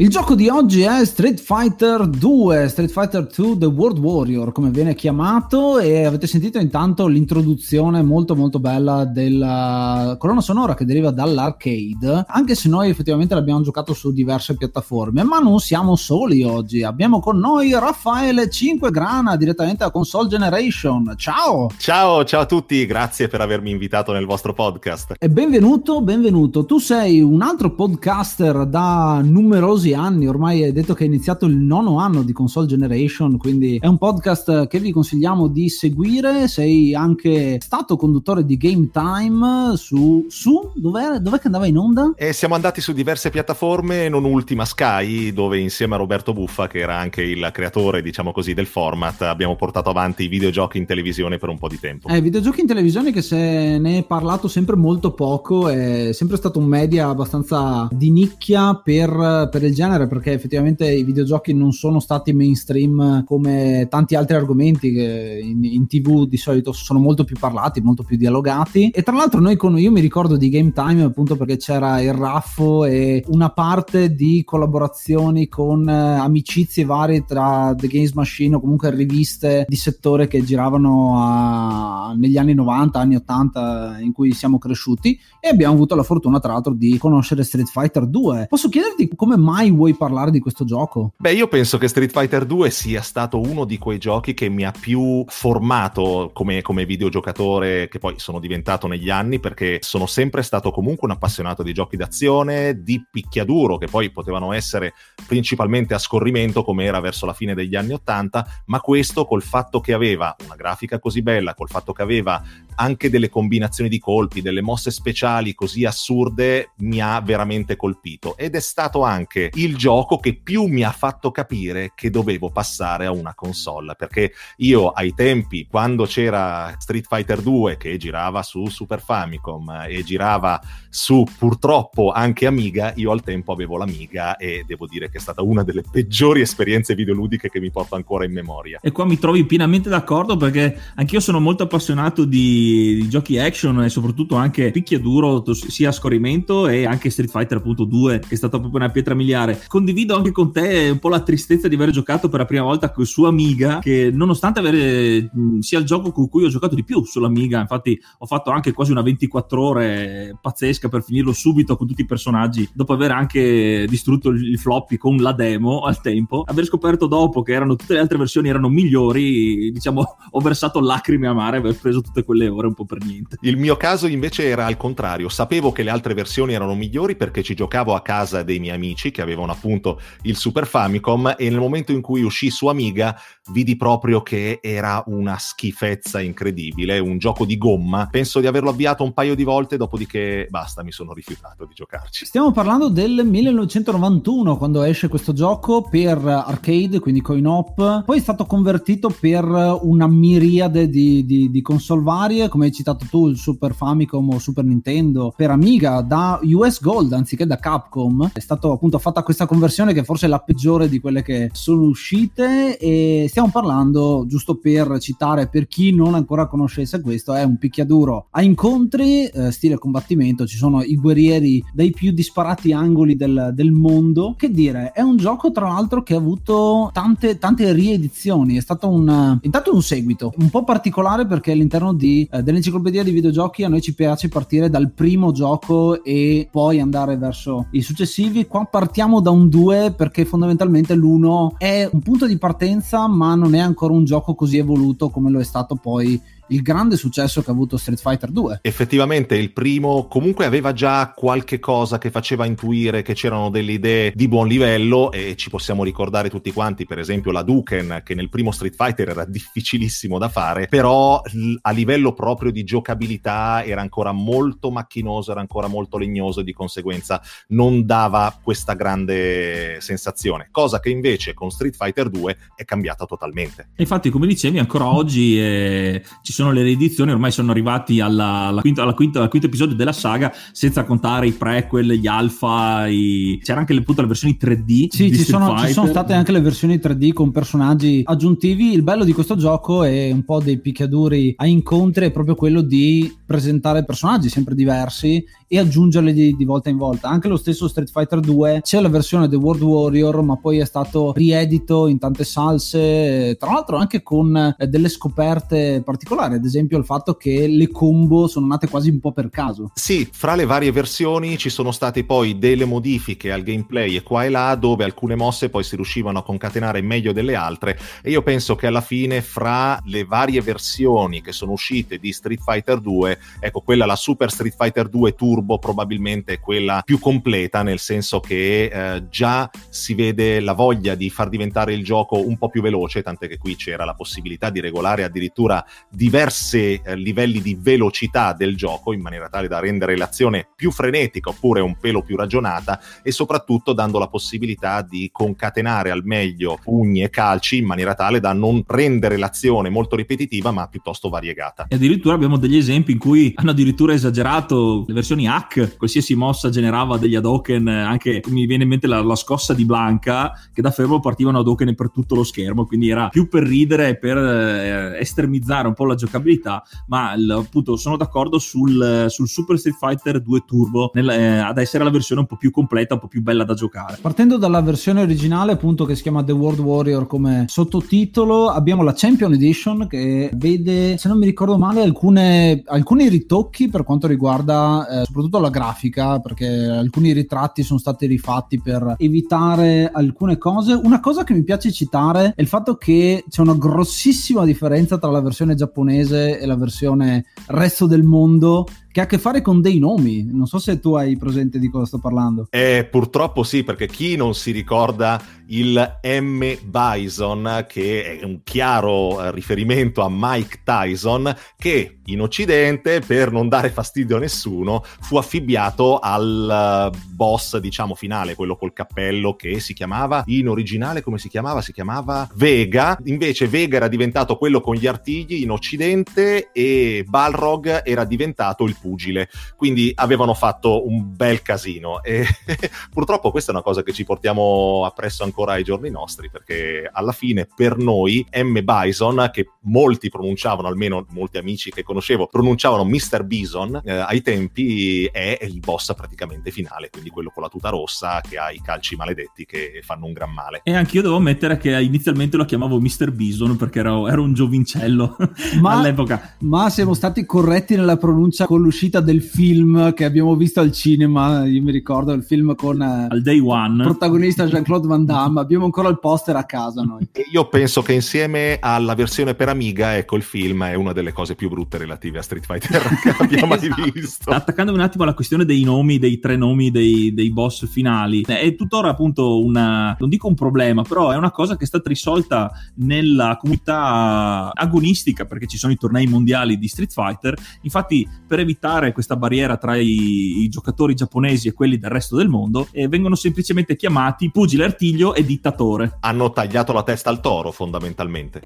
Il 0.00 0.08
gioco 0.08 0.34
di 0.34 0.48
oggi 0.48 0.80
è 0.80 1.04
Street 1.04 1.38
Fighter 1.38 2.06
2, 2.08 2.68
Street 2.68 2.90
Fighter 2.90 3.26
2 3.26 3.58
The 3.58 3.66
World 3.66 3.98
Warrior 3.98 4.50
come 4.50 4.70
viene 4.70 4.94
chiamato 4.94 5.78
e 5.78 6.06
avete 6.06 6.26
sentito 6.26 6.58
intanto 6.58 7.06
l'introduzione 7.06 8.00
molto 8.00 8.34
molto 8.34 8.60
bella 8.60 9.04
della 9.04 10.16
colonna 10.18 10.40
sonora 10.40 10.74
che 10.74 10.86
deriva 10.86 11.10
dall'arcade, 11.10 12.24
anche 12.28 12.54
se 12.54 12.70
noi 12.70 12.88
effettivamente 12.88 13.34
l'abbiamo 13.34 13.60
giocato 13.60 13.92
su 13.92 14.10
diverse 14.10 14.56
piattaforme, 14.56 15.22
ma 15.22 15.38
non 15.38 15.58
siamo 15.60 15.96
soli 15.96 16.42
oggi, 16.44 16.82
abbiamo 16.82 17.20
con 17.20 17.38
noi 17.38 17.70
Raffaele 17.72 18.48
5 18.48 18.90
Grana 18.90 19.36
direttamente 19.36 19.84
da 19.84 19.90
Console 19.90 20.30
Generation, 20.30 21.12
ciao! 21.18 21.68
Ciao, 21.76 22.24
ciao 22.24 22.40
a 22.40 22.46
tutti, 22.46 22.86
grazie 22.86 23.28
per 23.28 23.42
avermi 23.42 23.70
invitato 23.70 24.12
nel 24.12 24.24
vostro 24.24 24.54
podcast. 24.54 25.16
E 25.18 25.28
benvenuto, 25.28 26.00
benvenuto, 26.00 26.64
tu 26.64 26.78
sei 26.78 27.20
un 27.20 27.42
altro 27.42 27.74
podcaster 27.74 28.64
da 28.64 29.20
numerosi 29.22 29.88
anni, 29.94 30.26
ormai 30.26 30.62
è 30.62 30.72
detto 30.72 30.94
che 30.94 31.04
è 31.04 31.06
iniziato 31.06 31.46
il 31.46 31.56
nono 31.56 31.98
anno 31.98 32.22
di 32.22 32.32
Console 32.32 32.66
Generation, 32.66 33.36
quindi 33.36 33.78
è 33.80 33.86
un 33.86 33.98
podcast 33.98 34.66
che 34.66 34.78
vi 34.78 34.92
consigliamo 34.92 35.48
di 35.48 35.68
seguire. 35.68 36.48
Sei 36.48 36.94
anche 36.94 37.58
stato 37.60 37.96
conduttore 37.96 38.44
di 38.44 38.56
Game 38.56 38.90
Time 38.92 39.76
su, 39.76 40.26
su 40.28 40.72
dov'è, 40.74 41.18
dov'è 41.18 41.38
che 41.38 41.46
andava 41.46 41.66
in 41.66 41.76
onda? 41.76 42.12
E 42.16 42.32
siamo 42.32 42.54
andati 42.54 42.80
su 42.80 42.92
diverse 42.92 43.30
piattaforme, 43.30 44.08
non 44.08 44.24
ultima 44.24 44.64
Sky, 44.64 45.32
dove 45.32 45.58
insieme 45.58 45.94
a 45.94 45.98
Roberto 45.98 46.32
Buffa, 46.32 46.66
che 46.66 46.78
era 46.78 46.96
anche 46.96 47.22
il 47.22 47.48
creatore, 47.52 48.02
diciamo 48.02 48.32
così, 48.32 48.54
del 48.54 48.66
format, 48.66 49.22
abbiamo 49.22 49.56
portato 49.56 49.90
avanti 49.90 50.24
i 50.24 50.28
videogiochi 50.28 50.78
in 50.78 50.86
televisione 50.86 51.38
per 51.38 51.48
un 51.48 51.58
po' 51.58 51.68
di 51.68 51.78
tempo. 51.78 52.08
Eh, 52.08 52.20
videogiochi 52.20 52.60
in 52.60 52.66
televisione 52.66 53.12
che 53.12 53.22
se 53.22 53.78
ne 53.78 53.98
è 53.98 54.04
parlato 54.04 54.48
sempre 54.48 54.76
molto 54.76 55.12
poco, 55.12 55.68
è 55.68 56.12
sempre 56.12 56.36
stato 56.36 56.58
un 56.58 56.66
media 56.66 57.08
abbastanza 57.08 57.88
di 57.90 58.10
nicchia 58.10 58.74
per, 58.74 59.48
per 59.50 59.62
il 59.62 59.74
genere 59.80 60.06
perché 60.06 60.32
effettivamente 60.32 60.90
i 60.90 61.04
videogiochi 61.04 61.54
non 61.54 61.72
sono 61.72 62.00
stati 62.00 62.34
mainstream 62.34 63.24
come 63.24 63.86
tanti 63.88 64.14
altri 64.14 64.36
argomenti 64.36 64.92
che 64.92 65.40
in, 65.42 65.64
in 65.64 65.86
tv 65.86 66.26
di 66.26 66.36
solito 66.36 66.72
sono 66.72 66.98
molto 66.98 67.24
più 67.24 67.36
parlati, 67.38 67.80
molto 67.80 68.02
più 68.02 68.18
dialogati 68.18 68.90
e 68.90 69.02
tra 69.02 69.16
l'altro 69.16 69.40
noi 69.40 69.56
con 69.56 69.78
io 69.78 69.90
mi 69.90 70.02
ricordo 70.02 70.36
di 70.36 70.50
Game 70.50 70.72
Time 70.72 71.02
appunto 71.02 71.34
perché 71.34 71.56
c'era 71.56 71.98
il 72.02 72.12
raffo 72.12 72.84
e 72.84 73.24
una 73.28 73.48
parte 73.48 74.14
di 74.14 74.42
collaborazioni 74.44 75.48
con 75.48 75.88
eh, 75.88 75.92
amicizie 75.92 76.84
varie 76.84 77.24
tra 77.24 77.74
The 77.74 77.86
Games 77.86 78.12
Machine 78.12 78.56
o 78.56 78.60
comunque 78.60 78.90
riviste 78.90 79.64
di 79.66 79.76
settore 79.76 80.26
che 80.26 80.44
giravano 80.44 81.14
a, 81.16 82.14
negli 82.18 82.36
anni 82.36 82.52
90, 82.52 82.98
anni 82.98 83.14
80 83.14 83.98
in 84.00 84.12
cui 84.12 84.32
siamo 84.32 84.58
cresciuti 84.58 85.18
e 85.40 85.48
abbiamo 85.48 85.72
avuto 85.72 85.94
la 85.94 86.02
fortuna 86.02 86.38
tra 86.38 86.52
l'altro 86.52 86.74
di 86.74 86.98
conoscere 86.98 87.44
Street 87.44 87.68
Fighter 87.68 88.06
2. 88.06 88.46
Posso 88.48 88.68
chiederti 88.68 89.08
come 89.16 89.36
mai 89.36 89.59
vuoi 89.68 89.94
parlare 89.94 90.30
di 90.30 90.38
questo 90.38 90.64
gioco? 90.64 91.12
Beh, 91.18 91.34
io 91.34 91.46
penso 91.48 91.76
che 91.76 91.88
Street 91.88 92.10
Fighter 92.10 92.46
2 92.46 92.70
sia 92.70 93.02
stato 93.02 93.38
uno 93.38 93.66
di 93.66 93.76
quei 93.76 93.98
giochi 93.98 94.32
che 94.32 94.48
mi 94.48 94.64
ha 94.64 94.70
più 94.70 95.22
formato 95.28 96.30
come, 96.32 96.62
come 96.62 96.86
videogiocatore, 96.86 97.88
che 97.88 97.98
poi 97.98 98.14
sono 98.16 98.38
diventato 98.38 98.86
negli 98.86 99.10
anni, 99.10 99.40
perché 99.40 99.80
sono 99.82 100.06
sempre 100.06 100.42
stato 100.42 100.70
comunque 100.70 101.06
un 101.06 101.14
appassionato 101.14 101.62
di 101.62 101.74
giochi 101.74 101.98
d'azione, 101.98 102.82
di 102.82 103.04
picchiaduro, 103.10 103.76
che 103.76 103.88
poi 103.88 104.10
potevano 104.10 104.52
essere 104.52 104.94
principalmente 105.26 105.92
a 105.92 105.98
scorrimento, 105.98 106.64
come 106.64 106.84
era 106.84 107.00
verso 107.00 107.26
la 107.26 107.34
fine 107.34 107.54
degli 107.54 107.74
anni 107.74 107.92
80, 107.92 108.62
ma 108.66 108.80
questo 108.80 109.26
col 109.26 109.42
fatto 109.42 109.80
che 109.80 109.92
aveva 109.92 110.34
una 110.44 110.54
grafica 110.54 110.98
così 110.98 111.20
bella, 111.20 111.54
col 111.54 111.68
fatto 111.68 111.92
che 111.92 112.02
aveva 112.02 112.42
anche 112.76 113.10
delle 113.10 113.28
combinazioni 113.28 113.90
di 113.90 113.98
colpi, 113.98 114.40
delle 114.40 114.62
mosse 114.62 114.90
speciali 114.90 115.54
così 115.54 115.84
assurde, 115.84 116.70
mi 116.78 117.00
ha 117.00 117.20
veramente 117.20 117.74
colpito. 117.76 118.36
Ed 118.36 118.54
è 118.54 118.60
stato 118.60 119.02
anche 119.02 119.49
il 119.54 119.76
gioco 119.76 120.18
che 120.18 120.34
più 120.34 120.64
mi 120.64 120.82
ha 120.82 120.92
fatto 120.92 121.30
capire 121.30 121.92
che 121.94 122.10
dovevo 122.10 122.50
passare 122.50 123.06
a 123.06 123.12
una 123.12 123.34
console, 123.34 123.94
perché 123.96 124.32
io 124.58 124.88
ai 124.88 125.14
tempi, 125.14 125.66
quando 125.68 126.04
c'era 126.04 126.74
Street 126.78 127.06
Fighter 127.06 127.40
2 127.40 127.76
che 127.76 127.96
girava 127.96 128.42
su 128.42 128.66
Super 128.66 129.00
Famicom 129.00 129.84
e 129.88 130.02
girava 130.02 130.60
su 130.88 131.24
purtroppo 131.38 132.10
anche 132.10 132.46
Amiga, 132.46 132.92
io 132.96 133.12
al 133.12 133.22
tempo 133.22 133.52
avevo 133.52 133.76
l'Amiga 133.76 134.36
e 134.36 134.64
devo 134.66 134.86
dire 134.86 135.08
che 135.10 135.18
è 135.18 135.20
stata 135.20 135.42
una 135.42 135.62
delle 135.62 135.82
peggiori 135.88 136.40
esperienze 136.40 136.94
videoludiche 136.94 137.48
che 137.48 137.60
mi 137.60 137.70
porto 137.70 137.94
ancora 137.94 138.24
in 138.24 138.32
memoria. 138.32 138.78
E 138.82 138.90
qua 138.90 139.04
mi 139.04 139.18
trovi 139.18 139.44
pienamente 139.44 139.88
d'accordo 139.88 140.36
perché 140.36 140.78
anch'io 140.96 141.20
sono 141.20 141.40
molto 141.40 141.62
appassionato 141.62 142.24
di, 142.24 142.98
di 143.00 143.08
giochi 143.08 143.38
action 143.38 143.82
e 143.82 143.88
soprattutto 143.88 144.34
anche 144.34 144.70
picchiaduro 144.70 145.44
sia 145.54 145.88
a 145.90 145.92
scorrimento 145.92 146.68
e 146.68 146.86
anche 146.86 147.10
Street 147.10 147.30
Fighter 147.30 147.58
appunto 147.58 147.84
2 147.84 148.18
che 148.20 148.34
è 148.34 148.36
stata 148.36 148.58
proprio 148.58 148.80
una 148.80 148.90
pietra 148.90 149.14
miliare. 149.14 149.39
Condivido 149.66 150.16
anche 150.16 150.32
con 150.32 150.52
te 150.52 150.90
un 150.90 150.98
po' 150.98 151.08
la 151.08 151.20
tristezza 151.20 151.68
di 151.68 151.74
aver 151.74 151.90
giocato 151.90 152.28
per 152.28 152.40
la 152.40 152.44
prima 152.44 152.62
volta 152.62 152.90
con 152.90 153.06
sua 153.06 153.28
Amiga 153.28 153.78
che 153.78 154.10
nonostante 154.12 154.58
avere 154.60 155.30
sia 155.60 155.78
il 155.78 155.84
gioco 155.84 156.12
con 156.12 156.28
cui 156.28 156.44
ho 156.44 156.48
giocato 156.48 156.74
di 156.74 156.84
più 156.84 157.04
sull'Amiga, 157.04 157.60
infatti 157.60 158.00
ho 158.18 158.26
fatto 158.26 158.50
anche 158.50 158.72
quasi 158.72 158.90
una 158.90 159.02
24 159.02 159.62
ore 159.62 160.38
pazzesca 160.40 160.88
per 160.88 161.02
finirlo 161.02 161.32
subito 161.32 161.76
con 161.76 161.86
tutti 161.86 162.02
i 162.02 162.06
personaggi 162.06 162.68
dopo 162.72 162.92
aver 162.92 163.12
anche 163.12 163.86
distrutto 163.88 164.30
il 164.30 164.58
floppy 164.58 164.96
con 164.96 165.16
la 165.16 165.32
demo 165.32 165.80
al 165.80 166.00
tempo, 166.00 166.44
aver 166.46 166.64
scoperto 166.64 167.06
dopo 167.06 167.42
che 167.42 167.52
erano 167.52 167.76
tutte 167.76 167.94
le 167.94 168.00
altre 168.00 168.18
versioni 168.18 168.48
erano 168.48 168.68
migliori, 168.68 169.70
diciamo 169.70 170.16
ho 170.30 170.40
versato 170.40 170.80
lacrime 170.80 171.26
amare 171.26 171.58
aver 171.58 171.78
preso 171.78 172.00
tutte 172.00 172.24
quelle 172.24 172.48
ore 172.48 172.66
un 172.66 172.74
po' 172.74 172.84
per 172.84 173.02
niente. 173.04 173.38
Il 173.42 173.56
mio 173.56 173.76
caso 173.76 174.06
invece 174.06 174.44
era 174.44 174.66
al 174.66 174.76
contrario, 174.76 175.28
sapevo 175.28 175.72
che 175.72 175.82
le 175.82 175.90
altre 175.90 176.14
versioni 176.14 176.52
erano 176.52 176.74
migliori 176.74 177.16
perché 177.16 177.42
ci 177.42 177.54
giocavo 177.54 177.94
a 177.94 178.02
casa 178.02 178.42
dei 178.42 178.58
miei 178.58 178.74
amici 178.74 179.10
che 179.10 179.22
avevano 179.22 179.29
appunto 179.34 180.00
il 180.22 180.36
Super 180.36 180.66
Famicom 180.66 181.34
e 181.36 181.48
nel 181.50 181.58
momento 181.58 181.92
in 181.92 182.00
cui 182.00 182.22
uscì 182.22 182.50
su 182.50 182.66
Amiga 182.66 183.16
vidi 183.52 183.76
proprio 183.76 184.22
che 184.22 184.58
era 184.62 185.02
una 185.06 185.36
schifezza 185.38 186.20
incredibile, 186.20 186.98
un 186.98 187.18
gioco 187.18 187.44
di 187.44 187.58
gomma. 187.58 188.08
Penso 188.10 188.40
di 188.40 188.46
averlo 188.46 188.70
avviato 188.70 189.04
un 189.04 189.12
paio 189.12 189.34
di 189.34 189.44
volte, 189.44 189.76
dopodiché 189.76 190.46
basta, 190.48 190.82
mi 190.82 190.92
sono 190.92 191.12
rifiutato 191.12 191.64
di 191.64 191.74
giocarci. 191.74 192.24
Stiamo 192.24 192.52
parlando 192.52 192.88
del 192.88 193.22
1991 193.24 194.56
quando 194.56 194.82
esce 194.82 195.08
questo 195.08 195.32
gioco 195.32 195.82
per 195.88 196.18
arcade, 196.24 196.98
quindi 196.98 197.20
coin 197.20 197.46
op, 197.46 198.04
poi 198.04 198.18
è 198.18 198.20
stato 198.20 198.44
convertito 198.46 199.08
per 199.08 199.44
una 199.82 200.06
miriade 200.06 200.88
di, 200.88 201.24
di, 201.24 201.50
di 201.50 201.62
console 201.62 202.02
varie, 202.02 202.48
come 202.48 202.66
hai 202.66 202.72
citato 202.72 203.06
tu, 203.08 203.28
il 203.28 203.36
Super 203.36 203.74
Famicom 203.74 204.30
o 204.30 204.38
Super 204.38 204.64
Nintendo, 204.64 205.32
per 205.36 205.50
Amiga 205.50 206.00
da 206.02 206.38
US 206.42 206.80
Gold 206.80 207.12
anziché 207.12 207.46
da 207.46 207.56
Capcom. 207.56 208.30
È 208.32 208.40
stata 208.40 208.70
appunto 208.70 208.98
fatta 209.20 209.22
questa 209.22 209.46
conversione 209.46 209.92
che 209.92 210.04
forse 210.04 210.26
è 210.26 210.28
la 210.28 210.38
peggiore 210.38 210.88
di 210.88 211.00
quelle 211.00 211.22
che 211.22 211.50
sono 211.52 211.82
uscite 211.82 212.76
e 212.78 213.26
stiamo 213.28 213.50
parlando, 213.50 214.24
giusto 214.26 214.56
per 214.56 214.98
citare 214.98 215.48
per 215.48 215.66
chi 215.66 215.94
non 215.94 216.14
ancora 216.14 216.46
conoscesse 216.46 217.00
questo, 217.00 217.34
è 217.34 217.42
un 217.42 217.56
picchiaduro 217.56 218.26
a 218.30 218.42
incontri, 218.42 219.26
eh, 219.26 219.50
stile 219.50 219.78
combattimento, 219.78 220.46
ci 220.46 220.56
sono 220.56 220.82
i 220.82 220.96
guerrieri 220.96 221.62
dai 221.72 221.90
più 221.90 222.12
disparati 222.12 222.72
angoli 222.72 223.16
del, 223.16 223.50
del, 223.54 223.72
mondo. 223.72 224.34
Che 224.36 224.50
dire, 224.50 224.92
è 224.92 225.00
un 225.00 225.16
gioco 225.16 225.50
tra 225.52 225.68
l'altro 225.68 226.02
che 226.02 226.14
ha 226.14 226.18
avuto 226.18 226.90
tante, 226.92 227.38
tante 227.38 227.72
riedizioni, 227.72 228.56
è 228.56 228.60
stato 228.60 228.88
un, 228.88 229.38
intanto 229.42 229.72
un 229.72 229.82
seguito, 229.82 230.32
un 230.38 230.50
po' 230.50 230.64
particolare 230.64 231.26
perché 231.26 231.52
all'interno 231.52 231.92
di, 231.92 232.28
eh, 232.30 232.42
dell'enciclopedia 232.42 233.02
di 233.02 233.10
videogiochi 233.10 233.64
a 233.64 233.68
noi 233.68 233.80
ci 233.80 233.94
piace 233.94 234.28
partire 234.28 234.68
dal 234.70 234.90
primo 234.90 235.32
gioco 235.32 236.02
e 236.02 236.48
poi 236.50 236.80
andare 236.80 237.16
verso 237.16 237.68
i 237.72 237.82
successivi. 237.82 238.46
Qua 238.46 238.64
partiamo 238.64 239.09
da 239.18 239.30
un 239.30 239.48
2 239.48 239.94
perché 239.96 240.24
fondamentalmente 240.24 240.94
l'1 240.94 241.56
è 241.58 241.88
un 241.90 242.00
punto 242.00 242.28
di 242.28 242.38
partenza 242.38 243.08
ma 243.08 243.34
non 243.34 243.56
è 243.56 243.58
ancora 243.58 243.92
un 243.92 244.04
gioco 244.04 244.36
così 244.36 244.58
evoluto 244.58 245.10
come 245.10 245.30
lo 245.30 245.40
è 245.40 245.44
stato 245.44 245.74
poi 245.74 246.20
il 246.50 246.62
grande 246.62 246.96
successo 246.96 247.42
che 247.42 247.50
ha 247.50 247.52
avuto 247.52 247.76
Street 247.76 248.00
Fighter 248.00 248.30
2. 248.30 248.60
Effettivamente 248.62 249.36
il 249.36 249.52
primo 249.52 250.06
comunque 250.08 250.44
aveva 250.44 250.72
già 250.72 251.12
qualche 251.14 251.58
cosa 251.58 251.98
che 251.98 252.10
faceva 252.10 252.46
intuire 252.46 253.02
che 253.02 253.14
c'erano 253.14 253.50
delle 253.50 253.72
idee 253.72 254.12
di 254.14 254.28
buon 254.28 254.46
livello 254.46 255.12
e 255.12 255.36
ci 255.36 255.50
possiamo 255.50 255.84
ricordare 255.84 256.28
tutti 256.28 256.52
quanti, 256.52 256.86
per 256.86 256.98
esempio 256.98 257.32
la 257.32 257.42
Duken 257.42 258.02
che 258.04 258.14
nel 258.14 258.28
primo 258.28 258.50
Street 258.50 258.74
Fighter 258.74 259.08
era 259.10 259.24
difficilissimo 259.24 260.18
da 260.18 260.28
fare, 260.28 260.66
però 260.66 261.22
a 261.62 261.70
livello 261.70 262.12
proprio 262.12 262.50
di 262.50 262.64
giocabilità 262.64 263.64
era 263.64 263.80
ancora 263.80 264.12
molto 264.12 264.70
macchinoso, 264.70 265.30
era 265.30 265.40
ancora 265.40 265.68
molto 265.68 265.98
legnoso 265.98 266.40
e 266.40 266.44
di 266.44 266.52
conseguenza 266.52 267.22
non 267.48 267.86
dava 267.86 268.38
questa 268.42 268.74
grande 268.74 269.78
sensazione, 269.80 270.48
cosa 270.50 270.80
che 270.80 270.90
invece 270.90 271.34
con 271.34 271.50
Street 271.50 271.76
Fighter 271.76 272.08
2 272.08 272.36
è 272.56 272.64
cambiata 272.64 273.04
totalmente. 273.04 273.70
Infatti 273.76 274.10
come 274.10 274.26
dicevi 274.26 274.58
ancora 274.58 274.86
oggi 274.92 275.38
eh, 275.38 276.02
ci 276.22 276.32
sono 276.32 276.39
sono 276.40 276.52
le 276.52 276.62
riedizioni, 276.62 277.10
ormai 277.10 277.30
sono 277.30 277.50
arrivati 277.50 278.00
alla, 278.00 278.46
alla 278.46 278.60
quinta, 278.62 278.82
alla 278.82 278.94
quinta, 278.94 279.20
al 279.20 279.28
quinto 279.28 279.46
episodio 279.48 279.76
della 279.76 279.92
saga, 279.92 280.32
senza 280.52 280.84
contare 280.84 281.26
i 281.26 281.32
prequel, 281.32 281.92
gli 281.92 282.06
alfa, 282.06 282.86
i... 282.86 283.38
c'era 283.42 283.60
anche 283.60 283.74
appunto 283.74 284.00
le 284.00 284.06
versioni 284.06 284.38
3D. 284.40 284.86
Sì, 284.88 285.14
ci 285.14 285.22
sono, 285.22 285.58
ci 285.58 285.72
sono, 285.72 285.86
state 285.86 286.14
anche 286.14 286.32
le 286.32 286.40
versioni 286.40 286.76
3D 286.76 287.12
con 287.12 287.30
personaggi 287.30 288.00
aggiuntivi. 288.04 288.72
Il 288.72 288.82
bello 288.82 289.04
di 289.04 289.12
questo 289.12 289.36
gioco 289.36 289.84
è 289.84 290.10
un 290.10 290.24
po' 290.24 290.40
dei 290.40 290.58
picchiaduri 290.58 291.34
a 291.36 291.46
incontri, 291.46 292.06
è 292.06 292.10
proprio 292.10 292.34
quello 292.34 292.62
di 292.62 293.14
presentare 293.26 293.84
personaggi 293.84 294.28
sempre 294.30 294.54
diversi 294.54 295.22
e 295.52 295.58
aggiungerli 295.58 296.12
di, 296.12 296.36
di, 296.36 296.44
volta 296.44 296.68
in 296.68 296.76
volta. 296.76 297.08
Anche 297.08 297.26
lo 297.26 297.36
stesso 297.36 297.66
Street 297.66 297.90
Fighter 297.90 298.20
2 298.20 298.60
c'è 298.62 298.80
la 298.80 298.88
versione 298.88 299.28
The 299.28 299.34
World 299.34 299.62
Warrior, 299.62 300.22
ma 300.22 300.36
poi 300.36 300.58
è 300.58 300.64
stato 300.64 301.12
riedito 301.12 301.88
in 301.88 301.98
tante 301.98 302.22
salse, 302.22 303.34
tra 303.36 303.50
l'altro 303.50 303.76
anche 303.76 304.00
con 304.00 304.36
eh, 304.36 304.66
delle 304.68 304.88
scoperte 304.88 305.82
particolari, 305.84 306.34
ad 306.34 306.44
esempio 306.44 306.78
il 306.78 306.84
fatto 306.84 307.14
che 307.14 307.48
le 307.48 307.66
combo 307.66 308.28
sono 308.28 308.46
nate 308.46 308.68
quasi 308.68 308.90
un 308.90 309.00
po' 309.00 309.10
per 309.10 309.28
caso. 309.28 309.72
Sì, 309.74 310.08
fra 310.12 310.36
le 310.36 310.44
varie 310.44 310.70
versioni 310.70 311.36
ci 311.36 311.50
sono 311.50 311.72
state 311.72 312.04
poi 312.04 312.38
delle 312.38 312.64
modifiche 312.64 313.32
al 313.32 313.42
gameplay 313.42 313.96
e 313.96 314.04
qua 314.04 314.24
e 314.24 314.28
là 314.28 314.54
dove 314.54 314.84
alcune 314.84 315.16
mosse 315.16 315.50
poi 315.50 315.64
si 315.64 315.74
riuscivano 315.74 316.20
a 316.20 316.22
concatenare 316.22 316.80
meglio 316.80 317.12
delle 317.12 317.34
altre 317.34 317.76
e 318.04 318.10
io 318.10 318.22
penso 318.22 318.54
che 318.54 318.68
alla 318.68 318.80
fine 318.80 319.20
fra 319.20 319.80
le 319.86 320.04
varie 320.04 320.40
versioni 320.42 321.20
che 321.20 321.32
sono 321.32 321.50
uscite 321.50 321.98
di 321.98 322.12
Street 322.12 322.40
Fighter 322.40 322.78
2, 322.78 323.18
ecco 323.40 323.62
quella 323.62 323.84
la 323.84 323.96
Super 323.96 324.30
Street 324.30 324.54
Fighter 324.56 324.88
2 324.88 325.14
Turbo 325.16 325.38
Turbo 325.40 325.58
probabilmente 325.58 326.34
è 326.34 326.40
quella 326.40 326.82
più 326.84 326.98
completa, 326.98 327.62
nel 327.62 327.78
senso 327.78 328.20
che 328.20 328.64
eh, 328.64 329.08
già 329.08 329.48
si 329.70 329.94
vede 329.94 330.38
la 330.40 330.52
voglia 330.52 330.94
di 330.94 331.08
far 331.08 331.30
diventare 331.30 331.72
il 331.72 331.82
gioco 331.82 332.18
un 332.20 332.36
po' 332.36 332.50
più 332.50 332.60
veloce, 332.60 333.02
tant'è 333.02 333.26
che 333.26 333.38
qui 333.38 333.56
c'era 333.56 333.86
la 333.86 333.94
possibilità 333.94 334.50
di 334.50 334.60
regolare 334.60 335.02
addirittura 335.02 335.64
diversi 335.88 336.78
eh, 336.84 336.94
livelli 336.94 337.40
di 337.40 337.56
velocità 337.58 338.34
del 338.34 338.54
gioco 338.54 338.92
in 338.92 339.00
maniera 339.00 339.30
tale 339.30 339.48
da 339.48 339.60
rendere 339.60 339.96
l'azione 339.96 340.46
più 340.54 340.70
frenetica 340.70 341.30
oppure 341.30 341.60
un 341.60 341.78
pelo 341.78 342.02
più 342.02 342.16
ragionata 342.16 342.78
e 343.02 343.10
soprattutto 343.10 343.72
dando 343.72 343.98
la 343.98 344.08
possibilità 344.08 344.82
di 344.82 345.08
concatenare 345.10 345.90
al 345.90 346.04
meglio 346.04 346.58
pugni 346.62 347.02
e 347.02 347.08
calci 347.08 347.56
in 347.56 347.64
maniera 347.64 347.94
tale 347.94 348.20
da 348.20 348.34
non 348.34 348.62
rendere 348.66 349.16
l'azione 349.16 349.70
molto 349.70 349.96
ripetitiva 349.96 350.50
ma 350.50 350.66
piuttosto 350.66 351.08
variegata. 351.08 351.66
E 351.68 351.76
addirittura 351.76 352.14
abbiamo 352.14 352.36
degli 352.36 352.56
esempi 352.56 352.92
in 352.92 352.98
cui 352.98 353.32
hanno 353.36 353.52
addirittura 353.52 353.94
esagerato 353.94 354.84
le 354.86 354.94
versioni 354.94 355.28
hack, 355.30 355.76
qualsiasi 355.76 356.14
mossa 356.14 356.50
generava 356.50 356.98
degli 356.98 357.14
Hadoken, 357.14 357.66
anche 357.68 358.22
mi 358.28 358.46
viene 358.46 358.64
in 358.64 358.68
mente 358.68 358.86
la, 358.86 359.02
la 359.02 359.14
scossa 359.14 359.54
di 359.54 359.64
Blanca, 359.64 360.32
che 360.52 360.60
da 360.60 360.70
fermo 360.70 361.00
partivano 361.00 361.38
Hadoken 361.38 361.74
per 361.74 361.90
tutto 361.90 362.14
lo 362.14 362.24
schermo, 362.24 362.66
quindi 362.66 362.90
era 362.90 363.08
più 363.08 363.28
per 363.28 363.44
ridere 363.44 363.96
per 363.96 364.18
eh, 364.18 364.98
estremizzare 364.98 365.68
un 365.68 365.74
po' 365.74 365.86
la 365.86 365.94
giocabilità, 365.94 366.62
ma 366.88 367.16
l, 367.16 367.30
appunto 367.30 367.76
sono 367.76 367.96
d'accordo 367.96 368.38
sul, 368.38 369.06
sul, 369.08 369.28
Super 369.28 369.58
Street 369.58 369.76
Fighter 369.78 370.20
2 370.20 370.44
Turbo 370.44 370.90
nel, 370.94 371.08
eh, 371.08 371.38
ad 371.38 371.58
essere 371.58 371.84
la 371.84 371.90
versione 371.90 372.22
un 372.22 372.26
po' 372.26 372.36
più 372.36 372.50
completa, 372.50 372.94
un 372.94 373.00
po' 373.00 373.08
più 373.08 373.22
bella 373.22 373.44
da 373.44 373.54
giocare. 373.54 373.98
Partendo 374.00 374.36
dalla 374.36 374.60
versione 374.60 375.02
originale 375.02 375.52
appunto 375.52 375.84
che 375.84 375.94
si 375.94 376.02
chiama 376.02 376.24
The 376.24 376.32
World 376.32 376.58
Warrior 376.58 377.06
come 377.06 377.44
sottotitolo, 377.48 378.48
abbiamo 378.48 378.82
la 378.82 378.92
Champion 378.94 379.32
Edition 379.32 379.86
che 379.86 380.30
vede, 380.34 380.98
se 380.98 381.08
non 381.08 381.18
mi 381.18 381.26
ricordo 381.26 381.56
male, 381.58 381.82
alcune, 381.82 382.62
alcuni 382.66 383.08
ritocchi 383.08 383.68
per 383.68 383.84
quanto 383.84 384.06
riguarda 384.06 384.86
eh, 384.88 385.04
la 385.28 385.50
grafica, 385.50 386.18
perché 386.20 386.46
alcuni 386.46 387.12
ritratti 387.12 387.62
sono 387.62 387.78
stati 387.78 388.06
rifatti 388.06 388.60
per 388.60 388.94
evitare 388.98 389.90
alcune 389.92 390.38
cose. 390.38 390.72
Una 390.72 391.00
cosa 391.00 391.24
che 391.24 391.34
mi 391.34 391.42
piace 391.42 391.72
citare 391.72 392.32
è 392.34 392.40
il 392.40 392.48
fatto 392.48 392.76
che 392.76 393.24
c'è 393.28 393.40
una 393.40 393.54
grossissima 393.54 394.44
differenza 394.44 394.98
tra 394.98 395.10
la 395.10 395.20
versione 395.20 395.54
giapponese 395.54 396.38
e 396.38 396.46
la 396.46 396.56
versione 396.56 397.26
resto 397.46 397.86
del 397.86 398.02
mondo 398.02 398.66
che 398.92 399.00
ha 399.00 399.04
a 399.04 399.06
che 399.06 399.18
fare 399.18 399.40
con 399.40 399.60
dei 399.60 399.78
nomi. 399.78 400.24
Non 400.24 400.46
so 400.46 400.58
se 400.58 400.80
tu 400.80 400.94
hai 400.94 401.16
presente 401.16 401.58
di 401.58 401.68
cosa 401.68 401.86
sto 401.86 401.98
parlando. 401.98 402.46
Eh, 402.50 402.86
purtroppo 402.90 403.42
sì, 403.42 403.62
perché 403.62 403.86
chi 403.86 404.16
non 404.16 404.34
si 404.34 404.50
ricorda 404.50 405.20
il 405.46 405.98
M. 406.02 406.56
Bison, 406.64 407.66
che 407.68 408.18
è 408.18 408.24
un 408.24 408.40
chiaro 408.42 409.22
eh, 409.22 409.30
riferimento 409.32 410.02
a 410.02 410.08
Mike 410.10 410.60
Tyson, 410.64 411.34
che 411.56 411.98
in 412.06 412.20
Occidente, 412.20 413.00
per 413.00 413.30
non 413.30 413.48
dare 413.48 413.70
fastidio 413.70 414.16
a 414.16 414.20
nessuno, 414.20 414.82
fu 415.00 415.16
affibbiato 415.16 415.98
al 415.98 416.92
eh, 416.92 416.98
boss, 417.10 417.58
diciamo, 417.58 417.94
finale, 417.94 418.34
quello 418.34 418.56
col 418.56 418.72
cappello 418.72 419.34
che 419.34 419.60
si 419.60 419.74
chiamava, 419.74 420.22
in 420.26 420.48
originale 420.48 421.02
come 421.02 421.18
si 421.18 421.28
chiamava? 421.28 421.62
Si 421.62 421.72
chiamava 421.72 422.28
Vega. 422.34 422.98
Invece 423.04 423.46
Vega 423.46 423.76
era 423.76 423.88
diventato 423.88 424.36
quello 424.36 424.60
con 424.60 424.74
gli 424.74 424.86
artigli 424.86 425.42
in 425.42 425.50
Occidente 425.50 426.50
e 426.52 427.04
Balrog 427.06 427.82
era 427.84 428.04
diventato 428.04 428.64
il 428.64 428.76
pugile. 428.80 429.28
Quindi 429.56 429.92
avevano 429.94 430.34
fatto 430.34 430.86
un 430.86 431.14
bel 431.14 431.42
casino 431.42 432.02
e 432.02 432.24
purtroppo 432.92 433.30
questa 433.30 433.52
è 433.52 433.54
una 433.54 433.62
cosa 433.62 433.82
che 433.82 433.92
ci 433.92 434.04
portiamo 434.04 434.84
appresso 434.84 435.24
ancora 435.24 435.52
ai 435.52 435.64
giorni 435.64 435.90
nostri, 435.90 436.30
perché 436.30 436.88
alla 436.90 437.12
fine 437.12 437.46
per 437.54 437.76
noi 437.76 438.24
M. 438.32 438.60
Bison, 438.62 439.30
che 439.32 439.46
molti 439.62 440.08
pronunciavano, 440.08 440.68
almeno 440.68 441.06
molti 441.10 441.38
amici 441.38 441.70
che 441.70 441.82
conoscevo, 441.82 442.26
pronunciavano 442.26 442.84
Mr. 442.84 443.24
Bison, 443.24 443.80
eh, 443.84 443.92
ai 443.92 444.22
tempi 444.22 445.04
è 445.06 445.38
il 445.42 445.58
boss 445.60 445.94
praticamente 445.94 446.50
finale, 446.50 446.90
quindi 446.90 447.10
quello 447.10 447.30
con 447.30 447.42
la 447.42 447.48
tuta 447.48 447.68
rossa 447.68 448.20
che 448.26 448.38
ha 448.38 448.50
i 448.50 448.60
calci 448.60 448.96
maledetti 448.96 449.44
che 449.44 449.80
fanno 449.82 450.06
un 450.06 450.12
gran 450.12 450.32
male. 450.32 450.60
E 450.64 450.74
anch'io 450.74 451.02
devo 451.02 451.16
ammettere 451.16 451.56
che 451.58 451.80
inizialmente 451.80 452.36
lo 452.36 452.44
chiamavo 452.44 452.80
Mr. 452.80 453.10
Bison 453.10 453.56
perché 453.56 453.80
ero, 453.80 454.08
ero 454.08 454.22
un 454.22 454.32
giovincello 454.32 455.16
ma, 455.60 455.72
all'epoca. 455.78 456.36
Ma 456.40 456.70
siamo 456.70 456.94
stati 456.94 457.24
corretti 457.24 457.76
nella 457.76 457.96
pronuncia 457.96 458.46
con 458.46 458.60
l'uscita 458.70 459.00
del 459.00 459.22
film 459.22 459.92
che 459.94 460.04
abbiamo 460.04 460.36
visto 460.36 460.60
al 460.60 460.70
cinema, 460.70 461.44
io 461.44 461.60
mi 461.62 461.72
ricordo 461.72 462.12
il 462.12 462.22
film 462.22 462.54
con... 462.54 462.80
Eh, 462.80 463.06
al 463.10 463.20
day 463.20 463.40
one. 463.40 463.82
Protagonista 463.82 464.46
Jean-Claude 464.46 464.86
Van 464.86 465.04
Damme 465.04 465.18
Damme, 465.20 465.40
abbiamo 465.40 465.64
ancora 465.64 465.88
il 465.88 465.98
poster 465.98 466.36
a 466.36 466.44
casa 466.44 466.82
noi. 466.82 467.08
Io 467.32 467.48
penso 467.48 467.82
che 467.82 467.92
insieme 467.92 468.58
alla 468.60 468.94
versione 468.94 469.34
per 469.34 469.48
Amiga, 469.48 469.96
ecco, 469.96 470.16
il 470.16 470.22
film 470.22 470.64
è 470.64 470.74
una 470.74 470.92
delle 470.92 471.12
cose 471.12 471.34
più 471.34 471.48
brutte 471.48 471.78
relative 471.78 472.18
a 472.18 472.22
Street 472.22 472.44
Fighter 472.44 472.80
che 473.02 473.14
abbiamo 473.18 473.54
esatto. 473.56 473.80
mai 473.80 473.90
visto. 473.90 474.30
Attaccando 474.30 474.72
un 474.72 474.80
attimo 474.80 475.02
alla 475.02 475.14
questione 475.14 475.44
dei 475.44 475.64
nomi, 475.64 475.98
dei 475.98 476.20
tre 476.20 476.36
nomi 476.36 476.70
dei, 476.70 477.12
dei 477.12 477.30
boss 477.32 477.68
finali, 477.68 478.22
è 478.22 478.54
tuttora 478.54 478.90
appunto 478.90 479.44
una, 479.44 479.96
non 479.98 480.08
dico 480.08 480.28
un 480.28 480.34
problema, 480.34 480.82
però 480.82 481.10
è 481.10 481.16
una 481.16 481.32
cosa 481.32 481.56
che 481.56 481.64
è 481.64 481.66
stata 481.66 481.88
risolta 481.88 482.50
nella 482.76 483.36
comunità 483.38 484.52
agonistica, 484.54 485.24
perché 485.24 485.46
ci 485.46 485.58
sono 485.58 485.72
i 485.72 485.76
tornei 485.76 486.06
mondiali 486.06 486.56
di 486.56 486.68
Street 486.68 486.92
Fighter. 486.92 487.36
Infatti, 487.62 488.08
per 488.26 488.38
evitare 488.38 488.59
questa 488.92 489.16
barriera 489.16 489.56
tra 489.56 489.76
i, 489.76 490.42
i 490.42 490.48
giocatori 490.48 490.94
giapponesi 490.94 491.48
e 491.48 491.52
quelli 491.52 491.78
del 491.78 491.90
resto 491.90 492.16
del 492.16 492.28
mondo, 492.28 492.68
eh, 492.70 492.86
vengono 492.86 493.16
semplicemente 493.16 493.74
chiamati 493.74 494.30
pugile 494.30 494.64
artiglio 494.64 495.14
e 495.14 495.24
dittatore. 495.24 495.96
Hanno 496.00 496.30
tagliato 496.30 496.72
la 496.72 496.82
testa 496.82 497.10
al 497.10 497.20
toro, 497.20 497.50
fondamentalmente. 497.50 498.42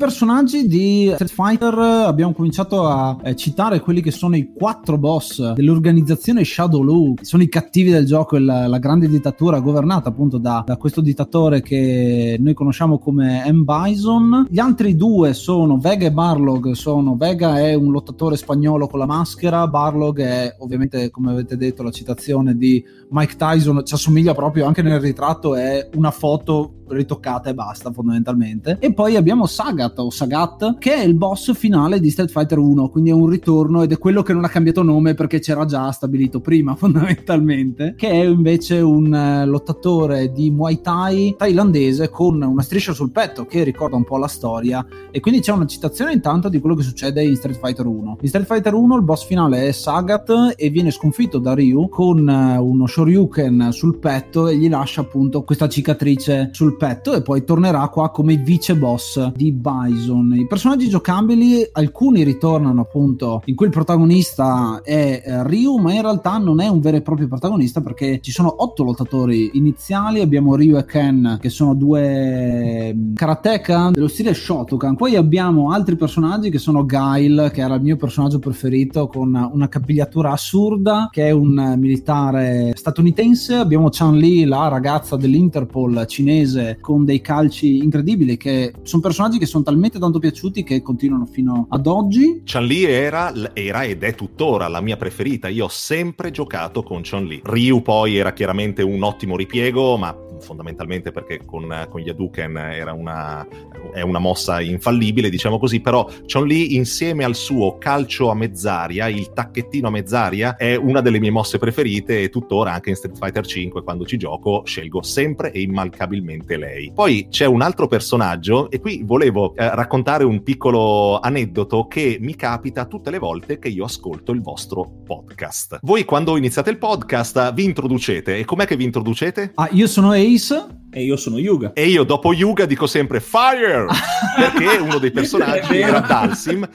Personaggi 0.00 0.66
di 0.66 1.10
Street 1.12 1.30
Fighter 1.30 1.74
abbiamo 1.76 2.32
cominciato 2.32 2.86
a 2.86 3.18
eh, 3.22 3.36
citare 3.36 3.80
quelli 3.80 4.00
che 4.00 4.10
sono 4.10 4.34
i 4.34 4.50
quattro 4.50 4.96
boss 4.96 5.52
dell'organizzazione 5.52 6.42
Shadow 6.42 6.80
Lu, 6.82 7.14
sono 7.20 7.42
i 7.42 7.50
cattivi 7.50 7.90
del 7.90 8.06
gioco, 8.06 8.38
la, 8.38 8.66
la 8.66 8.78
grande 8.78 9.08
dittatura 9.08 9.60
governata 9.60 10.08
appunto 10.08 10.38
da, 10.38 10.62
da, 10.64 10.78
questo 10.78 11.02
dittatore 11.02 11.60
che 11.60 12.38
noi 12.40 12.54
conosciamo 12.54 12.98
come 12.98 13.44
M. 13.52 13.64
Bison. 13.64 14.46
Gli 14.48 14.58
altri 14.58 14.96
due 14.96 15.34
sono 15.34 15.76
Vega 15.76 16.06
e 16.06 16.12
Barlog, 16.12 16.70
sono 16.70 17.16
Vega 17.16 17.60
è 17.60 17.74
un 17.74 17.92
lottatore 17.92 18.38
spagnolo 18.38 18.86
con 18.86 19.00
la 19.00 19.06
maschera, 19.06 19.68
Barlog 19.68 20.18
è 20.22 20.56
ovviamente 20.60 21.10
come 21.10 21.32
avete 21.32 21.58
detto 21.58 21.82
la 21.82 21.90
citazione 21.90 22.56
di 22.56 22.82
Mike 23.10 23.36
Tyson, 23.36 23.82
ci 23.84 23.92
assomiglia 23.92 24.32
proprio 24.32 24.64
anche 24.64 24.80
nel 24.80 24.98
ritratto, 24.98 25.56
è 25.56 25.90
una 25.94 26.10
foto 26.10 26.76
ritoccata 26.90 27.50
e 27.50 27.54
basta 27.54 27.92
fondamentalmente. 27.92 28.76
E 28.80 28.92
poi 28.92 29.16
abbiamo 29.16 29.46
Sagat 29.46 29.89
o 29.98 30.10
Sagat 30.10 30.78
che 30.78 30.94
è 30.94 31.02
il 31.02 31.14
boss 31.14 31.52
finale 31.54 32.00
di 32.00 32.10
Street 32.10 32.30
Fighter 32.30 32.58
1, 32.58 32.88
quindi 32.88 33.10
è 33.10 33.12
un 33.12 33.28
ritorno 33.28 33.82
ed 33.82 33.92
è 33.92 33.98
quello 33.98 34.22
che 34.22 34.32
non 34.32 34.44
ha 34.44 34.48
cambiato 34.48 34.82
nome 34.82 35.14
perché 35.14 35.40
c'era 35.40 35.64
già 35.64 35.90
stabilito 35.90 36.40
prima 36.40 36.74
fondamentalmente, 36.76 37.94
che 37.96 38.08
è 38.08 38.24
invece 38.24 38.80
un 38.80 39.12
eh, 39.14 39.46
lottatore 39.46 40.32
di 40.32 40.50
Muay 40.50 40.80
Thai 40.80 41.34
thailandese 41.36 42.10
con 42.10 42.40
una 42.40 42.62
striscia 42.62 42.92
sul 42.92 43.10
petto 43.10 43.46
che 43.46 43.62
ricorda 43.62 43.96
un 43.96 44.04
po' 44.04 44.18
la 44.18 44.28
storia 44.28 44.86
e 45.10 45.20
quindi 45.20 45.40
c'è 45.40 45.52
una 45.52 45.66
citazione 45.66 46.12
intanto 46.12 46.48
di 46.48 46.60
quello 46.60 46.76
che 46.76 46.82
succede 46.82 47.22
in 47.22 47.36
Street 47.36 47.58
Fighter 47.58 47.86
1. 47.86 48.18
In 48.20 48.28
Street 48.28 48.46
Fighter 48.46 48.74
1 48.74 48.96
il 48.96 49.02
boss 49.02 49.24
finale 49.24 49.66
è 49.66 49.72
Sagat 49.72 50.54
e 50.56 50.68
viene 50.70 50.90
sconfitto 50.90 51.38
da 51.38 51.54
Ryu 51.54 51.88
con 51.88 52.28
eh, 52.28 52.56
uno 52.56 52.86
shoryuken 52.86 53.68
sul 53.72 53.98
petto 53.98 54.48
e 54.48 54.56
gli 54.56 54.68
lascia 54.68 55.02
appunto 55.02 55.42
questa 55.42 55.68
cicatrice 55.68 56.50
sul 56.52 56.76
petto 56.76 57.14
e 57.14 57.22
poi 57.22 57.44
tornerà 57.44 57.88
qua 57.88 58.10
come 58.10 58.36
vice 58.36 58.76
boss 58.76 59.32
di 59.32 59.52
Bison. 59.80 60.34
I 60.34 60.46
personaggi 60.46 60.88
giocabili, 60.88 61.66
alcuni 61.72 62.22
ritornano 62.22 62.82
appunto 62.82 63.42
in 63.46 63.54
cui 63.54 63.66
il 63.66 63.72
protagonista 63.72 64.80
è 64.82 65.22
eh, 65.24 65.46
Ryu, 65.46 65.76
ma 65.78 65.92
in 65.94 66.02
realtà 66.02 66.38
non 66.38 66.60
è 66.60 66.68
un 66.68 66.80
vero 66.80 66.96
e 66.98 67.02
proprio 67.02 67.28
protagonista 67.28 67.80
perché 67.80 68.20
ci 68.20 68.30
sono 68.30 68.62
otto 68.62 68.84
lottatori 68.84 69.50
iniziali, 69.54 70.20
abbiamo 70.20 70.54
Ryu 70.54 70.76
e 70.76 70.84
Ken 70.84 71.38
che 71.40 71.48
sono 71.48 71.74
due 71.74 72.92
mm, 72.94 73.14
karateka 73.14 73.90
dello 73.90 74.08
stile 74.08 74.34
Shotokan, 74.34 74.96
poi 74.96 75.16
abbiamo 75.16 75.70
altri 75.70 75.96
personaggi 75.96 76.50
che 76.50 76.58
sono 76.58 76.84
Guile, 76.84 77.50
che 77.50 77.60
era 77.62 77.74
il 77.74 77.82
mio 77.82 77.96
personaggio 77.96 78.38
preferito 78.38 79.06
con 79.06 79.50
una 79.52 79.68
capigliatura 79.68 80.32
assurda, 80.32 81.08
che 81.10 81.28
è 81.28 81.30
un 81.30 81.74
militare 81.78 82.72
statunitense, 82.74 83.54
abbiamo 83.54 83.88
Chan 83.90 84.16
Li, 84.16 84.44
la 84.44 84.68
ragazza 84.68 85.16
dell'Interpol 85.16 86.04
cinese 86.06 86.78
con 86.80 87.04
dei 87.04 87.20
calci 87.20 87.78
incredibili 87.78 88.36
che 88.36 88.72
sono 88.82 89.02
personaggi 89.02 89.38
che 89.38 89.46
sono 89.46 89.64
talmente 89.70 90.00
tanto 90.00 90.18
piaciuti 90.18 90.64
che 90.64 90.82
continuano 90.82 91.26
fino 91.26 91.66
ad 91.70 91.86
oggi. 91.86 92.42
Chun-Li 92.44 92.84
era, 92.84 93.32
era 93.52 93.84
ed 93.84 94.02
è 94.02 94.16
tuttora 94.16 94.66
la 94.66 94.80
mia 94.80 94.96
preferita, 94.96 95.46
io 95.46 95.66
ho 95.66 95.68
sempre 95.68 96.32
giocato 96.32 96.82
con 96.82 97.02
Chun-Li. 97.08 97.42
Ryu 97.44 97.80
poi 97.80 98.16
era 98.16 98.32
chiaramente 98.32 98.82
un 98.82 99.00
ottimo 99.04 99.36
ripiego, 99.36 99.96
ma 99.96 100.12
fondamentalmente 100.40 101.12
perché 101.12 101.44
con, 101.44 101.86
con 101.88 102.00
gli 102.00 102.08
Hadouken 102.08 102.56
era 102.56 102.92
una, 102.92 103.46
è 103.92 104.00
una 104.00 104.18
mossa 104.18 104.60
infallibile, 104.60 105.30
diciamo 105.30 105.58
così, 105.58 105.80
però 105.80 106.08
Chun 106.30 106.46
Li 106.46 106.74
insieme 106.74 107.24
al 107.24 107.34
suo 107.34 107.78
calcio 107.78 108.30
a 108.30 108.34
mezz'aria, 108.34 109.08
il 109.08 109.32
tacchettino 109.32 109.88
a 109.88 109.90
mezz'aria, 109.90 110.56
è 110.56 110.74
una 110.74 111.00
delle 111.00 111.20
mie 111.20 111.30
mosse 111.30 111.58
preferite 111.58 112.22
e 112.22 112.28
tuttora 112.28 112.72
anche 112.72 112.90
in 112.90 112.96
Street 112.96 113.16
Fighter 113.16 113.46
5 113.46 113.82
quando 113.82 114.04
ci 114.04 114.16
gioco 114.16 114.62
scelgo 114.64 115.02
sempre 115.02 115.52
e 115.52 115.60
immancabilmente 115.60 116.56
lei. 116.56 116.90
Poi 116.92 117.28
c'è 117.30 117.44
un 117.44 117.62
altro 117.62 117.86
personaggio 117.86 118.70
e 118.70 118.80
qui 118.80 119.02
volevo 119.04 119.54
eh, 119.60 119.74
raccontare 119.74 120.24
un 120.24 120.42
piccolo 120.42 121.20
aneddoto 121.20 121.86
che 121.86 122.16
mi 122.20 122.34
capita 122.34 122.86
tutte 122.86 123.10
le 123.10 123.18
volte 123.18 123.58
che 123.58 123.68
io 123.68 123.84
ascolto 123.84 124.32
il 124.32 124.40
vostro 124.40 125.02
podcast. 125.04 125.80
Voi 125.82 126.04
quando 126.04 126.36
iniziate 126.36 126.70
il 126.70 126.78
podcast 126.78 127.52
vi 127.52 127.64
introducete 127.64 128.38
e 128.38 128.44
com'è 128.46 128.66
che 128.66 128.76
vi 128.76 128.84
introducete? 128.84 129.52
Ah, 129.54 129.68
io 129.72 129.86
sono 129.86 130.12
Ace 130.12 130.28
Ace. 130.40 130.66
E 130.90 131.04
io 131.04 131.16
sono 131.16 131.38
Yuga. 131.38 131.72
E 131.74 131.86
io 131.86 132.04
dopo 132.04 132.32
Yuga 132.32 132.66
dico 132.66 132.86
sempre 132.86 133.20
Fire! 133.20 133.86
perché 134.36 134.78
uno 134.78 134.98
dei 134.98 135.10
personaggi 135.10 135.78
era 135.78 136.00
Dalsim. 136.00 136.68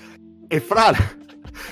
E 0.48 0.60
fra, 0.60 0.94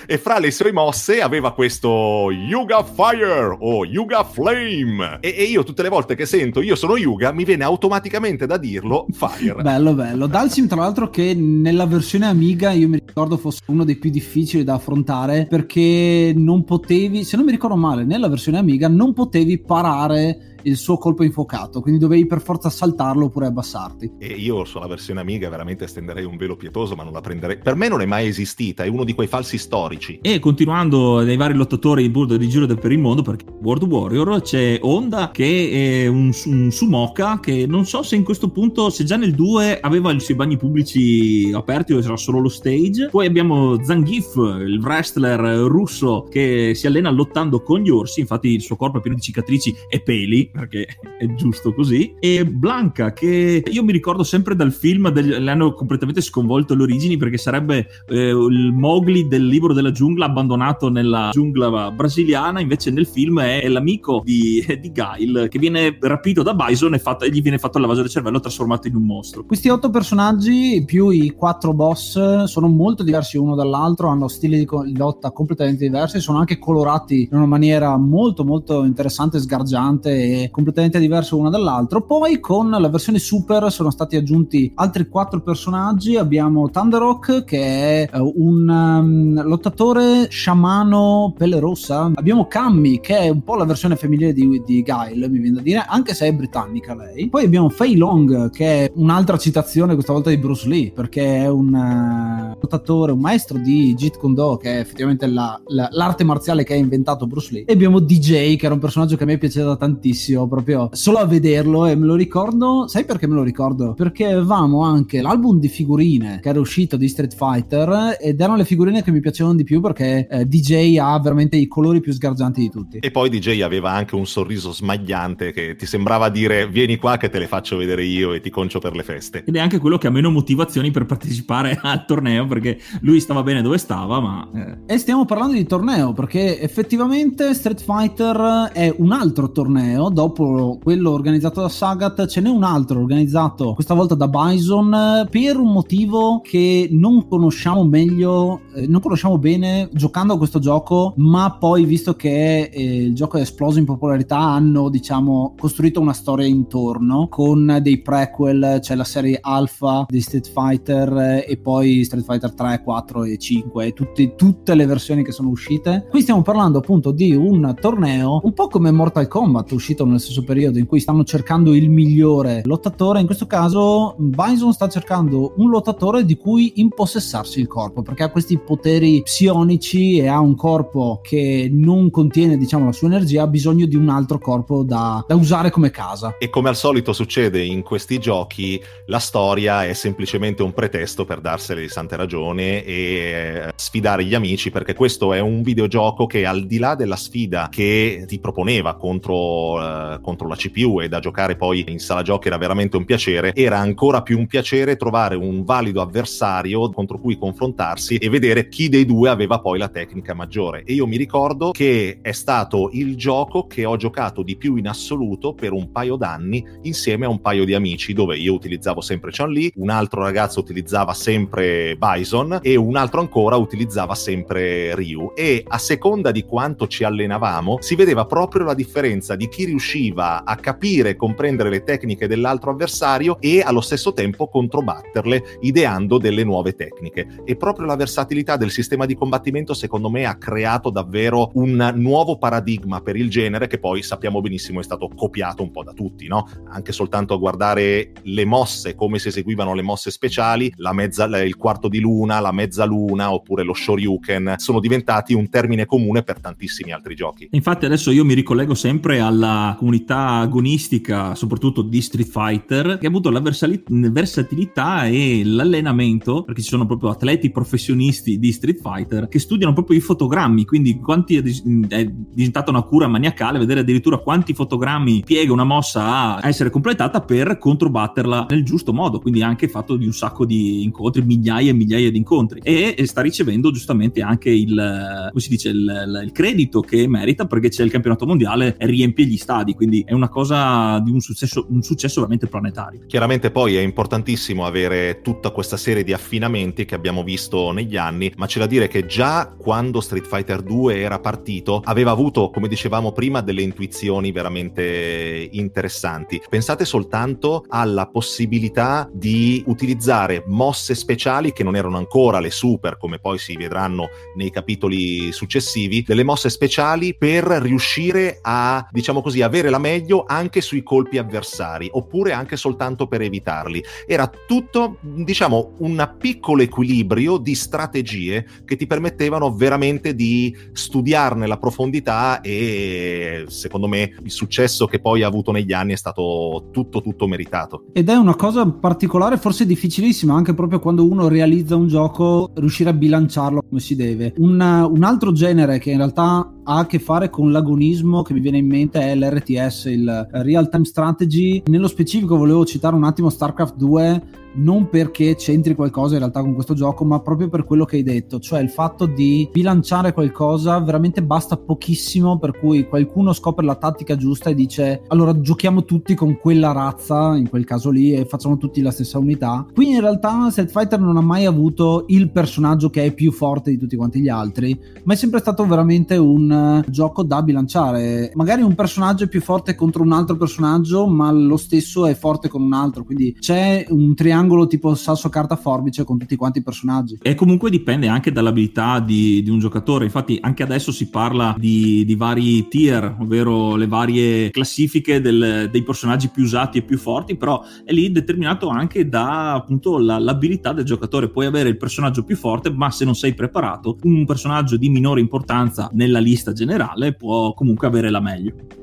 e 0.05 0.17
fra 0.17 0.39
le 0.39 0.51
sue 0.51 0.71
mosse 0.71 1.21
aveva 1.21 1.53
questo 1.53 2.29
Yuga 2.31 2.83
Fire 2.83 3.57
o 3.59 3.85
Yuga 3.85 4.23
Flame 4.23 5.17
e, 5.19 5.35
e, 5.37 5.43
io 5.43 5.63
tutte 5.63 5.83
le 5.83 5.89
volte 5.89 6.15
che 6.15 6.25
sento 6.25 6.61
io 6.61 6.75
sono 6.75 6.97
Yuga 6.97 7.31
mi 7.31 7.43
viene 7.43 7.63
automaticamente 7.63 8.45
da 8.45 8.57
dirlo 8.57 9.05
Fire. 9.11 9.61
bello 9.61 9.93
bello. 9.93 10.27
Dalsim 10.27 10.67
tra 10.67 10.81
l'altro 10.81 11.09
che 11.09 11.33
nella 11.33 11.85
versione 11.85 12.25
Amiga 12.25 12.71
io 12.71 12.87
mi 12.87 13.01
ricordo 13.05 13.37
fosse 13.37 13.61
uno 13.67 13.83
dei 13.83 13.97
più 13.97 14.09
difficili 14.09 14.63
da 14.63 14.73
affrontare 14.73 15.47
perché 15.49 16.33
non 16.35 16.63
potevi, 16.63 17.23
se 17.23 17.35
non 17.35 17.45
mi 17.45 17.51
ricordo 17.51 17.75
male, 17.75 18.03
nella 18.03 18.29
versione 18.29 18.57
Amiga 18.57 18.87
non 18.87 19.13
potevi 19.13 19.59
parare 19.59 20.52
il 20.63 20.77
suo 20.77 20.97
colpo 20.97 21.23
infuocato, 21.23 21.81
quindi 21.81 21.99
dovevi 21.99 22.25
per 22.25 22.41
forza 22.41 22.69
saltarlo 22.69 23.25
oppure 23.25 23.47
abbassarti. 23.47 24.13
E 24.19 24.27
io 24.27 24.65
sulla 24.65 24.87
versione 24.87 25.21
Amiga 25.21 25.49
veramente 25.49 25.87
stenderei 25.87 26.25
un 26.25 26.37
velo 26.37 26.55
pietoso, 26.55 26.95
ma 26.95 27.03
non 27.03 27.13
la 27.13 27.21
prenderei. 27.21 27.57
Per 27.57 27.75
me 27.75 27.87
non 27.87 28.01
è 28.01 28.05
mai 28.05 28.27
esistita, 28.27 28.83
è 28.83 28.87
uno 28.87 29.03
di 29.03 29.13
quei 29.13 29.27
falsi 29.27 29.57
storici. 29.57 30.19
E 30.21 30.39
continuando 30.39 31.23
dai 31.23 31.37
vari 31.37 31.53
lottatori 31.53 32.09
di 32.11 32.49
giro 32.49 32.65
per 32.73 32.91
il 32.91 32.99
mondo, 32.99 33.21
perché 33.21 33.45
World 33.61 33.83
Warrior 33.83 34.41
c'è 34.41 34.79
Honda 34.81 35.31
che 35.31 36.03
è 36.03 36.07
un, 36.07 36.31
un 36.45 36.71
Sumoka 36.71 37.39
che 37.39 37.65
non 37.67 37.85
so 37.85 38.03
se 38.03 38.15
in 38.15 38.23
questo 38.23 38.49
punto, 38.49 38.89
se 38.89 39.03
già 39.03 39.17
nel 39.17 39.33
2 39.33 39.79
aveva 39.79 40.11
i 40.11 40.19
suoi 40.19 40.37
bagni 40.37 40.57
pubblici 40.57 41.51
aperti 41.53 41.93
o 41.93 41.99
era 41.99 42.17
solo 42.17 42.39
lo 42.39 42.49
stage. 42.49 43.09
Poi 43.09 43.25
abbiamo 43.25 43.83
Zangief, 43.83 44.35
il 44.35 44.79
wrestler 44.81 45.39
russo 45.67 46.27
che 46.29 46.73
si 46.75 46.87
allena 46.87 47.09
lottando 47.09 47.61
con 47.61 47.79
gli 47.79 47.89
orsi, 47.89 48.19
infatti 48.21 48.49
il 48.49 48.61
suo 48.61 48.75
corpo 48.75 48.97
è 48.97 49.01
pieno 49.01 49.17
di 49.17 49.21
cicatrici 49.23 49.73
e 49.89 50.01
peli, 50.01 50.51
perché 50.53 50.87
è 51.17 51.25
giusto 51.33 51.73
così. 51.73 52.13
E 52.19 52.45
Blanca, 52.45 53.11
che 53.11 53.63
io 53.65 53.83
mi 53.83 53.91
ricordo 53.91 54.23
sempre 54.23 54.55
dal 54.55 54.71
film, 54.71 55.09
degli, 55.09 55.33
le 55.33 55.51
hanno 55.51 55.73
completamente 55.73 56.21
sconvolto 56.21 56.75
le 56.75 56.83
origini 56.83 57.17
perché 57.17 57.37
sarebbe 57.37 57.87
eh, 58.07 58.29
il 58.29 58.71
Mowgli 58.71 59.25
del 59.25 59.45
libro 59.47 59.73
della 59.73 59.91
giungla 59.91 60.25
abbandonato 60.25 60.89
nella 60.89 61.29
giungla 61.31 61.91
brasiliana, 61.91 62.59
invece 62.59 62.91
nel 62.91 63.07
film 63.07 63.41
è, 63.41 63.67
l'amico 63.67 64.21
di, 64.23 64.63
di 64.79 64.91
Gail 64.91 65.47
che 65.49 65.59
viene 65.59 65.97
rapito 65.99 66.43
da 66.43 66.53
Bison 66.53 66.93
e, 66.93 66.99
fatto, 66.99 67.25
gli 67.25 67.41
viene 67.41 67.57
fatto 67.57 67.77
il 67.77 67.83
lavaggio 67.83 68.01
del 68.01 68.11
cervello 68.11 68.39
trasformato 68.39 68.87
in 68.87 68.95
un 68.95 69.03
mostro. 69.03 69.45
Questi 69.45 69.69
otto 69.69 69.89
personaggi 69.89 70.83
più 70.85 71.09
i 71.09 71.31
quattro 71.31 71.73
boss 71.73 72.43
sono 72.43 72.67
molto 72.67 73.03
diversi 73.03 73.37
uno 73.37 73.55
dall'altro, 73.55 74.09
hanno 74.09 74.27
stili 74.27 74.59
di 74.59 74.97
lotta 74.97 75.31
completamente 75.31 75.83
diversi, 75.83 76.19
sono 76.19 76.37
anche 76.37 76.59
colorati 76.59 77.27
in 77.29 77.37
una 77.37 77.47
maniera 77.47 77.97
molto 77.97 78.43
molto 78.43 78.83
interessante, 78.83 79.39
sgargiante 79.39 80.11
e 80.11 80.42
completamente 80.51 80.99
diverso 80.99 81.37
uno 81.37 81.49
dall'altro. 81.49 82.01
Poi 82.01 82.39
con 82.39 82.69
la 82.69 82.89
versione 82.89 83.19
Super 83.19 83.71
sono 83.71 83.89
stati 83.89 84.15
aggiunti 84.15 84.71
altri 84.75 85.07
quattro 85.07 85.41
personaggi. 85.41 86.15
Abbiamo 86.17 86.69
Thunderrock 86.69 87.43
che 87.43 88.07
è 88.07 88.17
uh, 88.17 88.33
un 88.35 88.67
um, 88.67 89.47
lottatore 89.47 90.27
sciamano 90.29 91.33
pelle 91.37 91.59
rossa. 91.59 92.11
Abbiamo 92.13 92.47
Cammy 92.47 92.99
che 92.99 93.17
è 93.17 93.29
un 93.29 93.43
po' 93.43 93.55
la 93.55 93.65
versione 93.65 93.95
femminile 93.95 94.33
di, 94.33 94.61
di 94.65 94.81
Guile, 94.81 95.29
mi 95.29 95.39
viene 95.39 95.57
da 95.57 95.61
dire, 95.61 95.85
anche 95.87 96.13
se 96.13 96.27
è 96.27 96.33
britannica 96.33 96.95
lei. 96.95 97.29
Poi 97.29 97.45
abbiamo 97.45 97.69
Fei 97.69 97.95
Long 97.95 98.49
che 98.49 98.85
è 98.85 98.91
un'altra 98.95 99.37
citazione 99.37 99.93
questa 99.93 100.13
volta 100.13 100.29
di 100.29 100.37
Bruce 100.37 100.67
Lee 100.67 100.91
perché 100.91 101.37
è 101.37 101.49
un 101.49 101.73
uh, 101.73 102.57
lottatore, 102.59 103.11
un 103.11 103.19
maestro 103.19 103.57
di 103.57 103.93
Jeet 103.93 104.17
Kune 104.17 104.33
Do 104.33 104.57
che 104.57 104.75
è 104.75 104.79
effettivamente 104.79 105.27
la, 105.27 105.59
la, 105.67 105.87
l'arte 105.91 106.23
marziale 106.23 106.63
che 106.63 106.73
ha 106.73 106.77
inventato 106.77 107.27
Bruce 107.27 107.53
Lee. 107.53 107.65
E 107.65 107.73
abbiamo 107.73 107.99
DJ 107.99 108.55
che 108.55 108.65
era 108.65 108.73
un 108.73 108.79
personaggio 108.79 109.15
che 109.15 109.23
a 109.23 109.25
me 109.25 109.37
piaceva 109.37 109.75
tantissimo 109.75 110.32
bellissimo 110.33 110.47
proprio 110.47 110.89
solo 110.93 111.19
a 111.19 111.25
vederlo 111.25 111.85
e 111.85 111.95
me 111.95 112.05
lo 112.05 112.15
ricordo 112.15 112.87
sai 112.87 113.05
perché 113.05 113.27
me 113.27 113.35
lo 113.35 113.43
ricordo? 113.43 113.93
Perché 113.93 114.25
avevamo 114.25 114.83
anche 114.83 115.21
l'album 115.21 115.59
di 115.59 115.67
figurine 115.67 116.39
che 116.41 116.49
era 116.49 116.59
uscito 116.59 116.97
di 116.97 117.07
Street 117.07 117.35
Fighter 117.35 118.17
ed 118.19 118.39
erano 118.39 118.57
le 118.57 118.65
figurine 118.65 119.03
che 119.03 119.11
mi 119.11 119.19
piacevano 119.19 119.55
di 119.55 119.63
più 119.63 119.79
perché 119.81 120.27
eh, 120.27 120.45
DJ 120.45 120.97
ha 120.97 121.19
veramente 121.19 121.55
i 121.57 121.67
colori 121.67 122.01
più 122.01 122.11
sgargianti 122.11 122.61
di 122.61 122.69
tutti. 122.69 122.97
E 122.99 123.11
poi 123.11 123.29
DJ 123.29 123.61
aveva 123.61 123.91
anche 123.91 124.15
un 124.15 124.25
sorriso 124.25 124.71
smagliante 124.71 125.51
che 125.51 125.75
ti 125.75 125.85
sembrava 125.85 126.29
dire 126.29 126.67
vieni 126.67 126.97
qua 126.97 127.17
che 127.17 127.29
te 127.29 127.39
le 127.39 127.47
faccio 127.47 127.77
vedere 127.77 128.03
io 128.03 128.33
e 128.33 128.41
ti 128.41 128.49
concio 128.49 128.79
per 128.79 128.95
le 128.95 129.03
feste. 129.03 129.43
Ed 129.45 129.55
è 129.55 129.59
anche 129.59 129.79
quello 129.79 129.97
che 129.97 130.07
ha 130.07 130.11
meno 130.11 130.31
motivazioni 130.31 130.91
per 130.91 131.05
partecipare 131.05 131.79
al 131.81 132.05
torneo 132.05 132.45
perché 132.45 132.79
lui 133.01 133.19
stava 133.19 133.43
bene 133.43 133.61
dove 133.61 133.77
stava 133.77 134.19
ma 134.19 134.49
eh. 134.53 134.93
e 134.93 134.97
stiamo 134.97 135.25
parlando 135.25 135.53
di 135.53 135.65
torneo 135.65 136.13
perché 136.13 136.59
effettivamente 136.59 137.53
Street 137.53 137.83
Fighter 137.83 138.71
è 138.73 138.93
un 138.97 139.11
altro 139.11 139.51
torneo 139.51 140.09
dopo 140.09 140.22
quello 140.31 141.11
organizzato 141.11 141.61
da 141.61 141.69
Sagat 141.69 142.25
ce 142.27 142.41
n'è 142.41 142.49
un 142.49 142.63
altro 142.63 142.99
organizzato 142.99 143.73
questa 143.73 143.93
volta 143.93 144.15
da 144.15 144.27
Bison 144.27 145.27
per 145.29 145.57
un 145.57 145.71
motivo 145.71 146.41
che 146.41 146.87
non 146.91 147.27
conosciamo 147.27 147.83
meglio, 147.83 148.61
eh, 148.75 148.87
non 148.87 149.01
conosciamo 149.01 149.37
bene 149.37 149.89
giocando 149.91 150.33
a 150.33 150.37
questo 150.37 150.59
gioco, 150.59 151.13
ma 151.17 151.57
poi 151.59 151.85
visto 151.85 152.15
che 152.15 152.69
eh, 152.71 153.03
il 153.03 153.15
gioco 153.15 153.37
è 153.37 153.41
esploso 153.41 153.79
in 153.79 153.85
popolarità 153.85 154.37
hanno 154.37 154.89
diciamo 154.89 155.55
costruito 155.57 155.99
una 155.99 156.13
storia 156.13 156.45
intorno 156.45 157.27
con 157.29 157.79
dei 157.81 158.01
prequel, 158.01 158.61
c'è 158.61 158.81
cioè 158.81 158.97
la 158.97 159.03
serie 159.03 159.37
Alpha 159.41 160.05
di 160.07 160.21
Street 160.21 160.49
Fighter 160.49 161.17
eh, 161.17 161.45
e 161.47 161.57
poi 161.57 162.03
Street 162.03 162.25
Fighter 162.25 162.53
3, 162.53 162.81
4 162.83 163.23
e 163.23 163.37
5 163.37 163.85
e 163.85 163.93
tutti, 163.93 164.33
tutte 164.35 164.75
le 164.75 164.85
versioni 164.85 165.23
che 165.23 165.31
sono 165.31 165.49
uscite. 165.49 166.07
Qui 166.09 166.21
stiamo 166.21 166.41
parlando 166.41 166.77
appunto 166.79 167.11
di 167.11 167.33
un 167.35 167.75
torneo 167.79 168.39
un 168.43 168.53
po' 168.53 168.67
come 168.67 168.91
Mortal 168.91 169.27
Kombat 169.27 169.71
uscito 169.71 170.05
nello 170.13 170.19
stesso 170.19 170.43
periodo 170.43 170.77
in 170.77 170.85
cui 170.85 170.99
stanno 170.99 171.23
cercando 171.23 171.73
il 171.73 171.89
migliore 171.89 172.61
lottatore, 172.65 173.19
in 173.19 173.25
questo 173.25 173.47
caso 173.47 174.15
Bison 174.17 174.71
sta 174.71 174.87
cercando 174.87 175.53
un 175.57 175.69
lottatore 175.69 176.23
di 176.23 176.37
cui 176.37 176.73
impossessarsi 176.75 177.59
il 177.59 177.67
corpo, 177.67 178.01
perché 178.01 178.23
ha 178.23 178.29
questi 178.29 178.57
poteri 178.57 179.21
psionici 179.23 180.19
e 180.19 180.27
ha 180.27 180.39
un 180.39 180.55
corpo 180.55 181.19
che 181.21 181.69
non 181.71 182.09
contiene, 182.09 182.57
diciamo, 182.57 182.85
la 182.85 182.91
sua 182.91 183.07
energia, 183.07 183.43
ha 183.43 183.47
bisogno 183.47 183.85
di 183.85 183.95
un 183.95 184.09
altro 184.09 184.37
corpo 184.39 184.83
da, 184.83 185.23
da 185.27 185.35
usare 185.35 185.71
come 185.71 185.89
casa. 185.89 186.35
E 186.37 186.49
come 186.49 186.69
al 186.69 186.75
solito 186.75 187.13
succede 187.13 187.63
in 187.63 187.81
questi 187.81 188.19
giochi, 188.19 188.81
la 189.07 189.19
storia 189.19 189.85
è 189.85 189.93
semplicemente 189.93 190.61
un 190.63 190.73
pretesto 190.73 191.25
per 191.25 191.41
darsene 191.41 191.81
di 191.81 191.89
sante 191.89 192.15
ragioni 192.15 192.61
e 192.61 192.83
eh, 192.85 193.71
sfidare 193.75 194.23
gli 194.25 194.35
amici, 194.35 194.69
perché 194.69 194.93
questo 194.93 195.33
è 195.33 195.39
un 195.39 195.61
videogioco 195.61 196.25
che 196.25 196.45
al 196.45 196.65
di 196.65 196.77
là 196.77 196.95
della 196.95 197.15
sfida 197.15 197.67
che 197.71 198.25
ti 198.27 198.39
proponeva 198.39 198.95
contro 198.95 199.81
uh, 199.93 200.21
contro 200.21 200.47
la 200.47 200.55
CPU 200.55 201.01
e 201.01 201.07
da 201.07 201.19
giocare 201.19 201.55
poi 201.55 201.85
in 201.87 201.99
sala 201.99 202.21
giochi 202.21 202.47
era 202.47 202.57
veramente 202.57 202.97
un 202.97 203.05
piacere, 203.05 203.53
era 203.53 203.77
ancora 203.77 204.21
più 204.21 204.37
un 204.37 204.47
piacere 204.47 204.95
trovare 204.95 205.35
un 205.35 205.63
valido 205.63 206.01
avversario 206.01 206.89
contro 206.89 207.19
cui 207.19 207.37
confrontarsi 207.37 208.15
e 208.15 208.29
vedere 208.29 208.69
chi 208.69 208.89
dei 208.89 209.05
due 209.05 209.29
aveva 209.29 209.59
poi 209.59 209.77
la 209.77 209.89
tecnica 209.89 210.33
maggiore. 210.33 210.83
E 210.85 210.93
io 210.93 211.05
mi 211.07 211.17
ricordo 211.17 211.71
che 211.71 212.19
è 212.21 212.31
stato 212.31 212.89
il 212.93 213.15
gioco 213.15 213.67
che 213.67 213.85
ho 213.85 213.95
giocato 213.95 214.41
di 214.41 214.55
più 214.55 214.75
in 214.75 214.87
assoluto 214.87 215.53
per 215.53 215.71
un 215.71 215.91
paio 215.91 216.15
d'anni 216.15 216.65
insieme 216.83 217.25
a 217.25 217.29
un 217.29 217.41
paio 217.41 217.65
di 217.65 217.73
amici 217.73 218.13
dove 218.13 218.37
io 218.37 218.53
utilizzavo 218.53 219.01
sempre 219.01 219.31
Chun-Li, 219.31 219.73
un 219.75 219.89
altro 219.89 220.21
ragazzo 220.21 220.59
utilizzava 220.59 221.13
sempre 221.13 221.95
Bison 221.97 222.59
e 222.61 222.75
un 222.75 222.95
altro 222.95 223.19
ancora 223.19 223.55
utilizzava 223.55 224.15
sempre 224.15 224.95
Ryu 224.95 225.33
e 225.35 225.63
a 225.67 225.77
seconda 225.77 226.31
di 226.31 226.43
quanto 226.43 226.87
ci 226.87 227.03
allenavamo 227.03 227.77
si 227.79 227.95
vedeva 227.95 228.25
proprio 228.25 228.65
la 228.65 228.73
differenza 228.73 229.35
di 229.35 229.47
chi 229.47 229.65
riusciva 229.65 229.82
riusciva 229.83 230.45
a 230.45 230.55
capire 230.55 231.09
e 231.09 231.15
comprendere 231.17 231.69
le 231.69 231.83
tecniche 231.83 232.27
dell'altro 232.27 232.71
avversario 232.71 233.37
e 233.41 233.59
allo 233.59 233.81
stesso 233.81 234.13
tempo 234.13 234.47
controbatterle 234.47 235.57
ideando 235.61 236.17
delle 236.17 236.45
nuove 236.45 236.73
tecniche. 236.73 237.41
E 237.43 237.57
proprio 237.57 237.85
la 237.85 237.97
versatilità 237.97 238.55
del 238.55 238.71
sistema 238.71 239.05
di 239.05 239.15
combattimento 239.15 239.73
secondo 239.73 240.09
me 240.09 240.25
ha 240.25 240.37
creato 240.37 240.89
davvero 240.89 241.51
un 241.55 241.91
nuovo 241.95 242.37
paradigma 242.37 243.01
per 243.01 243.17
il 243.17 243.29
genere 243.29 243.67
che 243.67 243.77
poi 243.77 244.01
sappiamo 244.01 244.39
benissimo 244.39 244.79
è 244.79 244.83
stato 244.83 245.09
copiato 245.13 245.61
un 245.61 245.71
po' 245.71 245.83
da 245.83 245.91
tutti, 245.91 246.27
no? 246.27 246.47
Anche 246.69 246.93
soltanto 246.93 247.33
a 247.33 247.37
guardare 247.37 248.13
le 248.21 248.45
mosse, 248.45 248.95
come 248.95 249.19
si 249.19 249.27
eseguivano 249.27 249.73
le 249.73 249.81
mosse 249.81 250.11
speciali, 250.11 250.71
la 250.77 250.93
mezza, 250.93 251.25
il 251.43 251.57
quarto 251.57 251.89
di 251.89 251.99
luna, 251.99 252.39
la 252.39 252.53
mezzaluna 252.53 253.33
oppure 253.33 253.63
lo 253.63 253.73
shoryuken 253.73 254.55
sono 254.57 254.79
diventati 254.79 255.33
un 255.33 255.49
termine 255.49 255.85
comune 255.85 256.23
per 256.23 256.39
tantissimi 256.39 256.93
altri 256.93 257.15
giochi. 257.15 257.49
Infatti 257.51 257.85
adesso 257.85 258.11
io 258.11 258.23
mi 258.23 258.33
ricollego 258.33 258.75
sempre 258.75 259.19
alla 259.19 259.72
comunità 259.75 260.39
agonistica, 260.39 261.35
soprattutto 261.35 261.81
di 261.81 262.01
Street 262.01 262.27
Fighter, 262.27 262.97
che 262.99 263.05
ha 263.05 263.09
avuto 263.09 263.29
la 263.29 263.41
versatilità 263.41 265.05
e 265.07 265.41
l'allenamento, 265.45 266.43
perché 266.43 266.61
ci 266.61 266.69
sono 266.69 266.85
proprio 266.85 267.09
atleti 267.09 267.51
professionisti 267.51 268.39
di 268.39 268.51
Street 268.51 268.79
Fighter 268.81 269.27
che 269.27 269.39
studiano 269.39 269.73
proprio 269.73 269.97
i 269.97 270.01
fotogrammi, 270.01 270.65
quindi 270.65 270.99
quanti 270.99 271.35
è 271.35 272.05
diventata 272.05 272.71
una 272.71 272.81
cura 272.81 273.07
maniacale 273.07 273.59
vedere 273.59 273.81
addirittura 273.81 274.17
quanti 274.17 274.53
fotogrammi 274.53 275.23
piega 275.25 275.53
una 275.53 275.63
mossa 275.63 276.35
a 276.35 276.47
essere 276.47 276.69
completata 276.69 277.21
per 277.21 277.57
controbatterla 277.57 278.47
nel 278.49 278.63
giusto 278.63 278.93
modo, 278.93 279.19
quindi 279.19 279.41
anche 279.41 279.67
fatto 279.67 279.95
di 279.95 280.05
un 280.05 280.13
sacco 280.13 280.45
di 280.45 280.83
incontri, 280.83 281.21
migliaia 281.23 281.71
e 281.71 281.73
migliaia 281.73 282.11
di 282.11 282.17
incontri. 282.17 282.59
E, 282.63 282.95
sta 283.05 283.21
ricevendo 283.21 283.71
giustamente 283.71 284.21
anche 284.21 284.49
il, 284.49 285.27
come 285.29 285.41
si 285.41 285.49
dice, 285.49 285.69
il, 285.69 286.21
il 286.25 286.31
credito 286.31 286.81
che 286.81 287.07
merita 287.07 287.45
perché 287.45 287.69
c'è 287.69 287.83
il 287.83 287.91
campionato 287.91 288.25
mondiale 288.25 288.75
e 288.77 288.85
riempie 288.85 289.25
gli 289.25 289.37
stadi 289.37 289.62
gradi, 289.63 289.73
quindi 289.73 290.03
è 290.05 290.13
una 290.13 290.29
cosa 290.29 290.99
di 290.99 291.11
un 291.11 291.21
successo, 291.21 291.65
un 291.69 291.81
successo 291.81 292.15
veramente 292.19 292.47
planetario. 292.47 293.01
Chiaramente 293.07 293.49
poi 293.49 293.75
è 293.77 293.79
importantissimo 293.79 294.65
avere 294.65 295.21
tutta 295.21 295.49
questa 295.49 295.77
serie 295.77 296.03
di 296.03 296.13
affinamenti 296.13 296.85
che 296.85 296.95
abbiamo 296.95 297.23
visto 297.23 297.71
negli 297.71 297.97
anni, 297.97 298.31
ma 298.35 298.45
c'è 298.45 298.59
da 298.59 298.67
dire 298.67 298.87
che 298.87 299.05
già 299.05 299.53
quando 299.57 300.01
Street 300.01 300.27
Fighter 300.27 300.61
2 300.61 300.99
era 300.99 301.19
partito 301.19 301.81
aveva 301.83 302.11
avuto, 302.11 302.49
come 302.49 302.67
dicevamo 302.67 303.11
prima, 303.13 303.41
delle 303.41 303.61
intuizioni 303.61 304.31
veramente 304.31 305.47
interessanti. 305.51 306.41
Pensate 306.47 306.85
soltanto 306.85 307.65
alla 307.69 308.07
possibilità 308.07 309.09
di 309.11 309.63
utilizzare 309.67 310.43
mosse 310.47 310.93
speciali 310.95 311.53
che 311.53 311.63
non 311.63 311.75
erano 311.75 311.97
ancora 311.97 312.39
le 312.39 312.51
super, 312.51 312.97
come 312.97 313.19
poi 313.19 313.37
si 313.37 313.55
vedranno 313.55 314.09
nei 314.35 314.51
capitoli 314.51 315.31
successivi, 315.31 316.03
delle 316.05 316.23
mosse 316.23 316.49
speciali 316.49 317.15
per 317.15 317.45
riuscire 317.45 318.39
a, 318.41 318.85
diciamo 318.91 319.21
così, 319.21 319.41
avere 319.53 319.69
la 319.69 319.77
meglio 319.77 320.23
anche 320.27 320.61
sui 320.61 320.81
colpi 320.81 321.19
avversari, 321.19 321.87
oppure 321.91 322.31
anche 322.31 322.57
soltanto 322.57 323.05
per 323.05 323.21
evitarli. 323.21 323.83
Era 324.07 324.29
tutto, 324.47 324.97
diciamo, 325.01 325.73
un 325.77 326.15
piccolo 326.17 326.63
equilibrio 326.63 327.37
di 327.37 327.53
strategie 327.53 328.45
che 328.65 328.75
ti 328.75 328.87
permettevano 328.87 329.53
veramente 329.53 330.15
di 330.15 330.55
studiarne 330.71 331.45
la 331.45 331.57
profondità 331.57 332.41
e 332.41 333.45
secondo 333.47 333.87
me 333.87 334.15
il 334.23 334.31
successo 334.31 334.87
che 334.87 334.99
poi 334.99 335.21
ha 335.21 335.27
avuto 335.27 335.51
negli 335.51 335.71
anni 335.71 335.93
è 335.93 335.97
stato 335.97 336.69
tutto 336.71 337.01
tutto 337.01 337.27
meritato. 337.27 337.85
Ed 337.93 338.09
è 338.09 338.15
una 338.15 338.35
cosa 338.35 338.65
particolare, 338.65 339.37
forse 339.37 339.67
difficilissima, 339.67 340.33
anche 340.33 340.55
proprio 340.55 340.79
quando 340.79 341.05
uno 341.05 341.27
realizza 341.27 341.75
un 341.75 341.87
gioco, 341.87 342.49
riuscire 342.55 342.89
a 342.89 342.93
bilanciarlo 342.93 343.61
come 343.67 343.79
si 343.79 343.95
deve. 343.95 344.33
Un, 344.37 344.59
un 344.59 345.03
altro 345.03 345.31
genere 345.31 345.77
che 345.77 345.91
in 345.91 345.97
realtà 345.97 346.51
ha 346.63 346.77
a 346.77 346.85
che 346.85 346.99
fare 346.99 347.29
con 347.29 347.51
l'agonismo 347.51 348.21
che 348.21 348.33
mi 348.33 348.39
viene 348.39 348.57
in 348.57 348.67
mente 348.67 348.99
è 348.99 349.15
l'RTS, 349.43 349.85
il 349.85 350.27
Real 350.31 350.69
Time 350.69 350.85
Strategy. 350.85 351.63
Nello 351.67 351.87
specifico 351.87 352.37
volevo 352.37 352.65
citare 352.65 352.95
un 352.95 353.03
attimo 353.03 353.29
StarCraft 353.29 353.75
2 353.75 354.41
non 354.55 354.89
perché 354.89 355.35
c'entri 355.35 355.75
qualcosa 355.75 356.13
in 356.13 356.19
realtà 356.19 356.41
con 356.41 356.53
questo 356.53 356.73
gioco, 356.73 357.05
ma 357.05 357.19
proprio 357.21 357.49
per 357.49 357.63
quello 357.63 357.85
che 357.85 357.97
hai 357.97 358.03
detto, 358.03 358.39
cioè 358.39 358.61
il 358.61 358.69
fatto 358.69 359.05
di 359.05 359.49
bilanciare 359.51 360.13
qualcosa 360.13 360.79
veramente 360.79 361.23
basta 361.23 361.57
pochissimo 361.57 362.37
per 362.37 362.59
cui 362.59 362.87
qualcuno 362.87 363.33
scopre 363.33 363.65
la 363.65 363.75
tattica 363.75 364.15
giusta 364.15 364.49
e 364.49 364.55
dice 364.55 365.01
allora 365.07 365.39
giochiamo 365.39 365.85
tutti 365.85 366.13
con 366.15 366.37
quella 366.37 366.71
razza, 366.71 367.35
in 367.35 367.49
quel 367.49 367.65
caso 367.65 367.89
lì, 367.89 368.13
e 368.13 368.25
facciamo 368.25 368.57
tutti 368.57 368.81
la 368.81 368.91
stessa 368.91 369.17
unità. 369.17 369.65
Qui 369.73 369.89
in 369.89 370.01
realtà 370.01 370.49
Street 370.51 370.69
Fighter 370.69 370.99
non 370.99 371.17
ha 371.17 371.21
mai 371.21 371.45
avuto 371.45 372.05
il 372.07 372.29
personaggio 372.29 372.89
che 372.89 373.05
è 373.05 373.11
più 373.11 373.31
forte 373.31 373.71
di 373.71 373.77
tutti 373.77 373.95
quanti 373.95 374.19
gli 374.19 374.29
altri, 374.29 374.79
ma 375.03 375.13
è 375.13 375.15
sempre 375.15 375.39
stato 375.39 375.65
veramente 375.65 376.15
un 376.17 376.83
gioco 376.87 377.23
da 377.23 377.41
bilanciare. 377.41 378.31
Magari 378.35 378.61
un 378.61 378.75
personaggio 378.75 379.23
è 379.23 379.27
più 379.27 379.32
forte 379.39 379.75
contro 379.75 380.03
un 380.03 380.11
altro 380.11 380.37
personaggio, 380.37 381.07
ma 381.07 381.31
lo 381.31 381.57
stesso 381.57 382.05
è 382.05 382.15
forte 382.15 382.47
con 382.47 382.61
un 382.61 382.73
altro, 382.73 383.03
quindi 383.03 383.35
c'è 383.39 383.85
un 383.89 384.15
triangolo 384.15 384.67
tipo 384.67 384.95
sasso 384.95 385.29
carta 385.29 385.55
forbice 385.55 386.03
con 386.03 386.17
tutti 386.17 386.35
quanti 386.35 386.59
i 386.59 386.63
personaggi. 386.63 387.19
E 387.21 387.35
comunque 387.35 387.69
dipende 387.69 388.07
anche 388.07 388.31
dall'abilità 388.31 388.99
di, 388.99 389.41
di 389.43 389.49
un 389.49 389.59
giocatore. 389.59 390.05
Infatti, 390.05 390.37
anche 390.41 390.63
adesso 390.63 390.91
si 390.91 391.09
parla 391.09 391.55
di, 391.57 392.03
di 392.05 392.15
vari 392.15 392.67
tier, 392.67 393.17
ovvero 393.19 393.75
le 393.75 393.87
varie 393.87 394.49
classifiche 394.51 395.21
del, 395.21 395.69
dei 395.71 395.83
personaggi 395.83 396.29
più 396.29 396.43
usati 396.43 396.79
e 396.79 396.81
più 396.83 396.97
forti, 396.97 397.35
però 397.35 397.61
è 397.83 397.91
lì 397.91 398.11
determinato 398.11 398.69
anche 398.69 399.07
da 399.07 399.53
appunto 399.53 399.97
la, 399.97 400.19
l'abilità 400.19 400.73
del 400.73 400.85
giocatore. 400.85 401.29
Puoi 401.29 401.45
avere 401.45 401.69
il 401.69 401.77
personaggio 401.77 402.23
più 402.23 402.35
forte, 402.35 402.71
ma 402.71 402.91
se 402.91 403.05
non 403.05 403.15
sei 403.15 403.33
preparato, 403.33 403.97
un 404.03 404.25
personaggio 404.25 404.77
di 404.77 404.89
minore 404.89 405.19
importanza 405.19 405.89
nella 405.93 406.19
lista 406.19 406.53
generale 406.53 407.13
può 407.13 407.53
comunque 407.53 407.87
avere 407.87 408.09
la 408.09 408.19
meglio. 408.19 408.82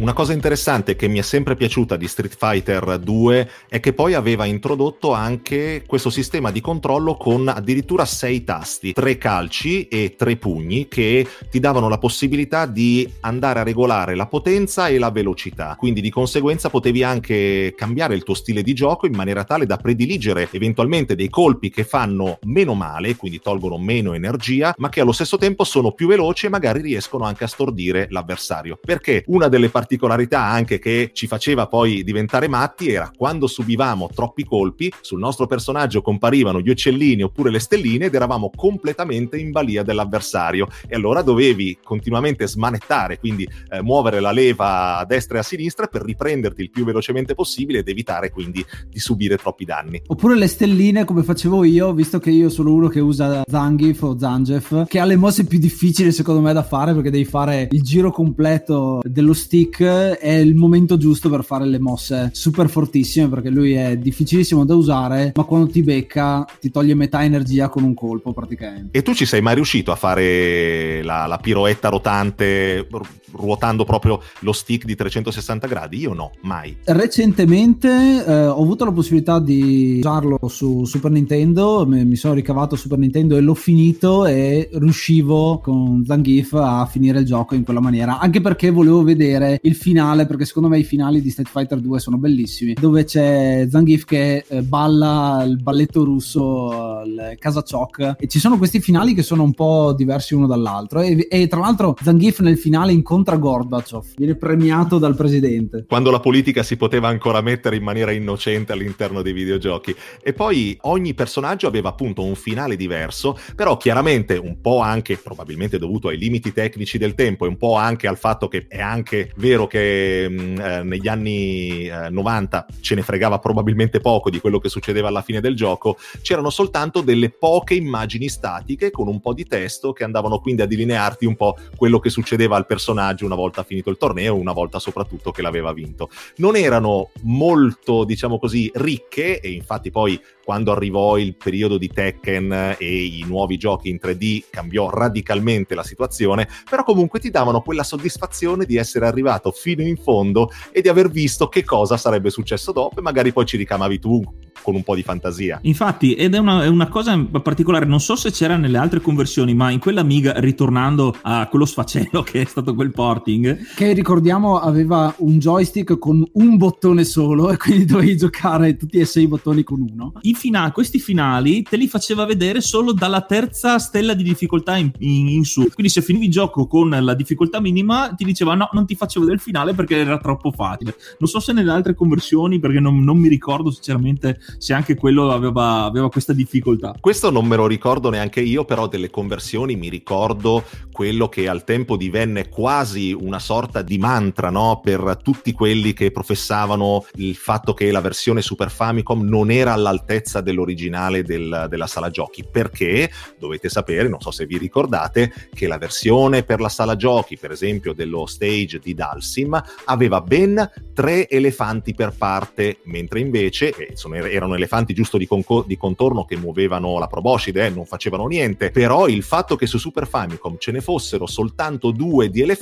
Una 0.00 0.14
cosa 0.14 0.32
interessante 0.32 0.96
che 0.96 1.08
mi 1.08 1.18
è 1.18 1.22
sempre 1.22 1.56
piaciuta 1.56 1.94
di 1.96 2.08
Street 2.08 2.34
Fighter 2.34 2.98
2 2.98 3.50
è 3.68 3.80
che 3.80 3.92
poi 3.92 4.14
aveva 4.14 4.46
introdotto 4.46 5.12
anche 5.12 5.82
questo 5.86 6.08
sistema 6.08 6.50
di 6.50 6.62
controllo 6.62 7.16
con 7.16 7.46
addirittura 7.48 8.06
sei 8.06 8.42
tasti, 8.42 8.94
tre 8.94 9.18
calci 9.18 9.88
e 9.88 10.14
tre 10.16 10.36
pugni 10.36 10.88
che 10.88 11.28
ti 11.50 11.60
davano 11.60 11.90
la 11.90 11.98
possibilità 11.98 12.64
di 12.64 13.06
andare 13.20 13.60
a 13.60 13.62
regolare 13.62 14.14
la 14.14 14.26
potenza 14.26 14.88
e 14.88 14.96
la 14.98 15.10
velocità. 15.10 15.74
Quindi 15.76 16.00
di 16.00 16.08
conseguenza 16.08 16.70
potevi 16.70 17.02
anche 17.02 17.74
cambiare 17.76 18.14
il 18.14 18.22
tuo 18.22 18.32
stile 18.32 18.62
di 18.62 18.72
gioco 18.72 19.06
in 19.06 19.14
maniera 19.14 19.44
tale 19.44 19.66
da 19.66 19.76
prediligere 19.76 20.48
eventualmente 20.50 21.14
dei 21.14 21.28
colpi 21.28 21.68
che 21.68 21.84
fanno 21.84 22.38
meno 22.44 22.72
male, 22.72 23.16
quindi 23.16 23.38
tolgono 23.38 23.76
meno 23.76 24.14
energia, 24.14 24.74
ma 24.78 24.88
che 24.88 25.02
allo 25.02 25.12
stesso 25.12 25.36
tempo 25.36 25.62
sono 25.62 25.92
più 25.92 26.08
veloci 26.08 26.46
e 26.46 26.48
magari 26.48 26.80
riescono 26.80 27.24
anche 27.24 27.44
a 27.44 27.48
stordire 27.48 28.06
l'avversario. 28.08 28.78
Perché 28.82 29.24
una 29.26 29.48
delle 29.48 29.68
particolarità 29.68 29.88
particolarità 29.90 30.44
anche 30.44 30.78
che 30.78 31.10
ci 31.12 31.26
faceva 31.26 31.66
poi 31.66 32.04
diventare 32.04 32.46
matti 32.46 32.92
era 32.92 33.10
quando 33.16 33.48
subivamo 33.48 34.08
troppi 34.14 34.44
colpi, 34.44 34.92
sul 35.00 35.18
nostro 35.18 35.48
personaggio 35.48 36.00
comparivano 36.00 36.60
gli 36.60 36.70
uccellini 36.70 37.22
oppure 37.22 37.50
le 37.50 37.58
stelline 37.58 38.04
ed 38.04 38.14
eravamo 38.14 38.52
completamente 38.54 39.36
in 39.36 39.50
balia 39.50 39.82
dell'avversario 39.82 40.68
e 40.86 40.94
allora 40.94 41.22
dovevi 41.22 41.78
continuamente 41.82 42.46
smanettare, 42.46 43.18
quindi 43.18 43.48
eh, 43.68 43.82
muovere 43.82 44.20
la 44.20 44.30
leva 44.30 44.98
a 44.98 45.04
destra 45.04 45.38
e 45.38 45.40
a 45.40 45.42
sinistra 45.42 45.88
per 45.88 46.02
riprenderti 46.02 46.62
il 46.62 46.70
più 46.70 46.84
velocemente 46.84 47.34
possibile 47.34 47.80
ed 47.80 47.88
evitare 47.88 48.30
quindi 48.30 48.64
di 48.88 48.98
subire 49.00 49.38
troppi 49.38 49.64
danni. 49.64 50.02
Oppure 50.06 50.36
le 50.36 50.46
stelline 50.46 51.04
come 51.04 51.24
facevo 51.24 51.64
io, 51.64 51.92
visto 51.92 52.20
che 52.20 52.30
io 52.30 52.48
sono 52.48 52.72
uno 52.72 52.86
che 52.86 53.00
usa 53.00 53.42
Zangief 53.44 54.02
o 54.02 54.16
Zangief, 54.16 54.86
che 54.86 55.00
ha 55.00 55.04
le 55.04 55.16
mosse 55.16 55.46
più 55.46 55.58
difficili 55.58 56.12
secondo 56.12 56.40
me 56.40 56.52
da 56.52 56.62
fare 56.62 56.94
perché 56.94 57.10
devi 57.10 57.24
fare 57.24 57.66
il 57.72 57.82
giro 57.82 58.12
completo 58.12 59.00
dello 59.02 59.32
stick 59.32 59.78
È 59.84 60.30
il 60.30 60.54
momento 60.54 60.96
giusto 60.96 61.30
per 61.30 61.44
fare 61.44 61.66
le 61.66 61.78
mosse 61.78 62.30
super 62.32 62.68
fortissime 62.68 63.28
perché 63.28 63.50
lui 63.50 63.72
è 63.72 63.96
difficilissimo 63.96 64.64
da 64.64 64.74
usare, 64.74 65.32
ma 65.34 65.44
quando 65.44 65.70
ti 65.70 65.82
becca 65.82 66.44
ti 66.60 66.70
toglie 66.70 66.94
metà 66.94 67.24
energia 67.24 67.68
con 67.68 67.82
un 67.82 67.94
colpo 67.94 68.32
praticamente. 68.32 68.98
E 68.98 69.02
tu 69.02 69.14
ci 69.14 69.24
sei 69.24 69.40
mai 69.40 69.54
riuscito 69.54 69.92
a 69.92 69.96
fare 69.96 71.02
la, 71.02 71.26
la 71.26 71.38
piroetta 71.38 71.88
rotante 71.88 72.86
ruotando 73.32 73.84
proprio 73.84 74.20
lo 74.40 74.52
stick 74.52 74.84
di 74.84 74.94
360 74.94 75.66
gradi? 75.66 75.98
Io 75.98 76.12
no, 76.14 76.32
mai. 76.42 76.76
Recentemente 76.84 78.24
eh, 78.24 78.46
ho 78.46 78.62
avuto 78.62 78.84
la 78.84 78.92
possibilità 78.92 79.38
di 79.38 79.98
usarlo 79.98 80.38
su 80.48 80.84
Super 80.84 81.10
Nintendo, 81.10 81.86
mi 81.86 82.16
sono 82.16 82.34
ricavato 82.34 82.76
Super 82.76 82.98
Nintendo 82.98 83.36
e 83.36 83.40
l'ho 83.40 83.54
finito 83.54 84.26
e 84.26 84.68
riuscivo 84.72 85.60
con 85.62 86.04
Zangief 86.06 86.52
a 86.54 86.86
finire 86.86 87.20
il 87.20 87.26
gioco 87.26 87.54
in 87.54 87.64
quella 87.64 87.80
maniera, 87.80 88.18
anche 88.18 88.40
perché 88.40 88.70
volevo 88.70 89.02
vedere 89.02 89.58
il 89.62 89.74
finale, 89.74 90.26
perché 90.26 90.44
secondo 90.44 90.68
me 90.68 90.78
i 90.78 90.84
finali 90.84 91.20
di 91.20 91.30
Street 91.30 91.48
Fighter 91.48 91.80
2 91.80 91.98
sono 92.00 92.18
bellissimi, 92.18 92.74
dove 92.74 93.04
c'è 93.04 93.66
Zangief 93.70 94.04
che 94.04 94.44
eh, 94.46 94.62
balla 94.62 95.42
il 95.46 95.60
balletto 95.62 96.04
russo, 96.04 97.02
il 97.04 97.36
Kazachok, 97.38 98.16
e 98.18 98.26
ci 98.28 98.38
sono 98.38 98.58
questi 98.58 98.80
finali 98.80 99.14
che 99.14 99.22
sono 99.22 99.42
un 99.42 99.54
po' 99.54 99.92
diversi 99.92 100.34
uno 100.34 100.46
dall'altro, 100.46 101.00
e, 101.00 101.26
e 101.30 101.46
tra 101.46 101.60
l'altro 101.60 101.96
Zangief 102.02 102.40
nel 102.40 102.58
finale 102.58 102.92
incontra 102.92 103.19
Gorbaciov, 103.22 104.04
viene 104.16 104.34
premiato 104.36 104.98
dal 104.98 105.14
presidente. 105.14 105.84
Quando 105.86 106.10
la 106.10 106.20
politica 106.20 106.62
si 106.62 106.76
poteva 106.76 107.08
ancora 107.08 107.40
mettere 107.40 107.76
in 107.76 107.82
maniera 107.82 108.12
innocente 108.12 108.72
all'interno 108.72 109.22
dei 109.22 109.32
videogiochi. 109.32 109.94
E 110.22 110.32
poi 110.32 110.76
ogni 110.82 111.14
personaggio 111.14 111.66
aveva 111.66 111.90
appunto 111.90 112.22
un 112.22 112.34
finale 112.34 112.76
diverso, 112.76 113.38
però 113.54 113.76
chiaramente 113.76 114.36
un 114.36 114.60
po' 114.60 114.80
anche 114.80 115.16
probabilmente 115.16 115.78
dovuto 115.78 116.08
ai 116.08 116.18
limiti 116.18 116.52
tecnici 116.52 116.98
del 116.98 117.14
tempo 117.14 117.44
e 117.44 117.48
un 117.48 117.56
po' 117.56 117.76
anche 117.76 118.06
al 118.06 118.16
fatto 118.16 118.48
che 118.48 118.66
è 118.68 118.80
anche 118.80 119.32
vero 119.36 119.66
che 119.66 120.28
mh, 120.28 120.60
eh, 120.60 120.82
negli 120.82 121.08
anni 121.08 121.88
eh, 121.88 122.10
90 122.10 122.66
ce 122.80 122.94
ne 122.94 123.02
fregava 123.02 123.38
probabilmente 123.38 124.00
poco 124.00 124.30
di 124.30 124.40
quello 124.40 124.58
che 124.58 124.68
succedeva 124.68 125.08
alla 125.08 125.22
fine 125.22 125.40
del 125.40 125.56
gioco, 125.56 125.96
c'erano 126.22 126.50
soltanto 126.50 127.00
delle 127.00 127.30
poche 127.30 127.74
immagini 127.74 128.28
statiche 128.28 128.90
con 128.90 129.08
un 129.08 129.20
po' 129.20 129.34
di 129.34 129.44
testo 129.44 129.92
che 129.92 130.04
andavano 130.04 130.38
quindi 130.38 130.62
a 130.62 130.66
delinearti 130.66 131.26
un 131.26 131.36
po' 131.36 131.56
quello 131.76 131.98
che 131.98 132.10
succedeva 132.10 132.56
al 132.56 132.66
personaggio 132.66 133.09
una 133.24 133.34
volta 133.34 133.62
finito 133.62 133.90
il 133.90 133.96
torneo, 133.96 134.36
una 134.36 134.52
volta 134.52 134.78
soprattutto 134.78 135.30
che 135.30 135.42
l'aveva 135.42 135.72
vinto. 135.72 136.10
Non 136.36 136.56
erano 136.56 137.10
molto, 137.22 138.04
diciamo 138.04 138.38
così, 138.38 138.70
ricche 138.74 139.40
e 139.40 139.50
infatti 139.50 139.90
poi 139.90 140.20
quando 140.44 140.72
arrivò 140.72 141.16
il 141.16 141.36
periodo 141.36 141.78
di 141.78 141.88
Tekken 141.88 142.76
e 142.78 143.04
i 143.04 143.24
nuovi 143.26 143.56
giochi 143.56 143.88
in 143.88 143.98
3D 144.02 144.44
cambiò 144.50 144.90
radicalmente 144.90 145.74
la 145.76 145.84
situazione, 145.84 146.48
però 146.68 146.82
comunque 146.82 147.20
ti 147.20 147.30
davano 147.30 147.60
quella 147.60 147.84
soddisfazione 147.84 148.64
di 148.64 148.76
essere 148.76 149.06
arrivato 149.06 149.52
fino 149.52 149.82
in 149.82 149.96
fondo 149.96 150.50
e 150.72 150.80
di 150.80 150.88
aver 150.88 151.08
visto 151.08 151.48
che 151.48 151.64
cosa 151.64 151.96
sarebbe 151.96 152.30
successo 152.30 152.72
dopo 152.72 152.98
e 152.98 153.02
magari 153.02 153.32
poi 153.32 153.46
ci 153.46 153.56
ricamavi 153.56 153.98
tu 154.00 154.22
con 154.62 154.74
un 154.74 154.82
po' 154.82 154.94
di 154.94 155.02
fantasia. 155.02 155.58
Infatti, 155.62 156.14
ed 156.14 156.34
è 156.34 156.38
una, 156.38 156.64
è 156.64 156.66
una 156.66 156.88
cosa 156.88 157.18
particolare, 157.42 157.84
non 157.86 158.00
so 158.00 158.16
se 158.16 158.30
c'era 158.30 158.56
nelle 158.56 158.78
altre 158.78 159.00
conversioni, 159.00 159.54
ma 159.54 159.70
in 159.70 159.78
quella 159.78 160.00
Amiga, 160.00 160.32
ritornando 160.38 161.14
a 161.22 161.46
quello 161.48 161.66
sfacello 161.66 162.22
che 162.26 162.40
è 162.40 162.44
stato 162.44 162.74
quel 162.74 162.90
porting, 163.00 163.74
Che 163.74 163.92
ricordiamo 163.94 164.58
aveva 164.58 165.14
un 165.18 165.38
joystick 165.38 165.98
con 165.98 166.22
un 166.34 166.56
bottone 166.58 167.04
solo 167.04 167.50
e 167.50 167.56
quindi 167.56 167.86
dovevi 167.86 168.14
giocare 168.14 168.76
tutti 168.76 168.98
e 168.98 169.06
sei 169.06 169.26
bottoni 169.26 169.62
con 169.62 169.80
uno. 169.80 170.12
i 170.22 170.34
fina- 170.34 170.70
questi 170.70 170.98
finali 170.98 171.62
te 171.62 171.78
li 171.78 171.88
faceva 171.88 172.26
vedere 172.26 172.60
solo 172.60 172.92
dalla 172.92 173.22
terza 173.22 173.78
stella 173.78 174.12
di 174.12 174.22
difficoltà 174.22 174.76
in, 174.76 174.90
in- 174.98 175.28
in 175.28 175.44
su. 175.44 175.66
Quindi 175.72 175.90
se 175.90 176.02
finivi 176.02 176.26
il 176.26 176.30
gioco 176.30 176.66
con 176.66 176.90
la 176.90 177.14
difficoltà 177.14 177.58
minima, 177.58 178.12
ti 178.14 178.24
diceva 178.24 178.54
no, 178.54 178.68
non 178.72 178.84
ti 178.84 178.94
faccio 178.94 179.20
vedere 179.20 179.38
il 179.38 179.42
finale 179.42 179.72
perché 179.72 179.96
era 179.96 180.18
troppo 180.18 180.50
facile. 180.50 180.94
Non 181.18 181.28
so 181.28 181.40
se 181.40 181.54
nelle 181.54 181.70
altre 181.70 181.94
conversioni, 181.94 182.58
perché 182.58 182.80
non, 182.80 183.02
non 183.02 183.16
mi 183.16 183.28
ricordo 183.28 183.70
sinceramente 183.70 184.38
se 184.58 184.74
anche 184.74 184.94
quello 184.94 185.30
aveva, 185.32 185.84
aveva 185.84 186.10
questa 186.10 186.34
difficoltà. 186.34 186.94
Questo 187.00 187.30
non 187.30 187.46
me 187.46 187.56
lo 187.56 187.66
ricordo 187.66 188.10
neanche 188.10 188.42
io, 188.42 188.66
però 188.66 188.88
delle 188.88 189.08
conversioni 189.08 189.76
mi 189.76 189.88
ricordo 189.88 190.64
quello 190.92 191.30
che 191.30 191.48
al 191.48 191.64
tempo 191.64 191.96
divenne 191.96 192.48
quasi 192.50 192.88
una 192.96 193.38
sorta 193.38 193.82
di 193.82 193.98
mantra 193.98 194.50
no? 194.50 194.80
per 194.82 195.18
tutti 195.22 195.52
quelli 195.52 195.92
che 195.92 196.10
professavano 196.10 197.04
il 197.14 197.34
fatto 197.36 197.74
che 197.74 197.90
la 197.90 198.00
versione 198.00 198.42
Super 198.42 198.70
Famicom 198.70 199.22
non 199.26 199.50
era 199.50 199.72
all'altezza 199.72 200.40
dell'originale 200.40 201.22
del- 201.22 201.66
della 201.68 201.86
sala 201.86 202.10
giochi, 202.10 202.44
perché 202.50 203.10
dovete 203.38 203.68
sapere, 203.68 204.08
non 204.08 204.20
so 204.20 204.30
se 204.30 204.46
vi 204.46 204.58
ricordate, 204.58 205.32
che 205.54 205.66
la 205.66 205.78
versione 205.78 206.42
per 206.42 206.60
la 206.60 206.68
sala 206.68 206.96
giochi, 206.96 207.36
per 207.36 207.50
esempio 207.50 207.92
dello 207.92 208.26
stage 208.26 208.78
di 208.78 208.94
Dalsim, 208.94 209.60
aveva 209.84 210.20
ben 210.20 210.70
tre 210.94 211.28
elefanti 211.28 211.94
per 211.94 212.12
parte, 212.16 212.78
mentre 212.84 213.20
invece 213.20 213.74
eh, 213.74 213.96
sono- 213.96 214.14
erano 214.16 214.54
elefanti 214.54 214.94
giusto 214.94 215.16
di, 215.18 215.26
conco- 215.26 215.64
di 215.66 215.76
contorno 215.76 216.24
che 216.24 216.36
muovevano 216.36 216.98
la 216.98 217.06
proboscide, 217.06 217.66
eh, 217.66 217.70
non 217.70 217.84
facevano 217.86 218.26
niente, 218.26 218.70
però 218.70 219.06
il 219.08 219.22
fatto 219.22 219.56
che 219.56 219.66
su 219.66 219.78
Super 219.78 220.06
Famicom 220.06 220.56
ce 220.58 220.72
ne 220.72 220.80
fossero 220.80 221.26
soltanto 221.26 221.90
due 221.90 222.30
di 222.30 222.40
elefanti, 222.40 222.58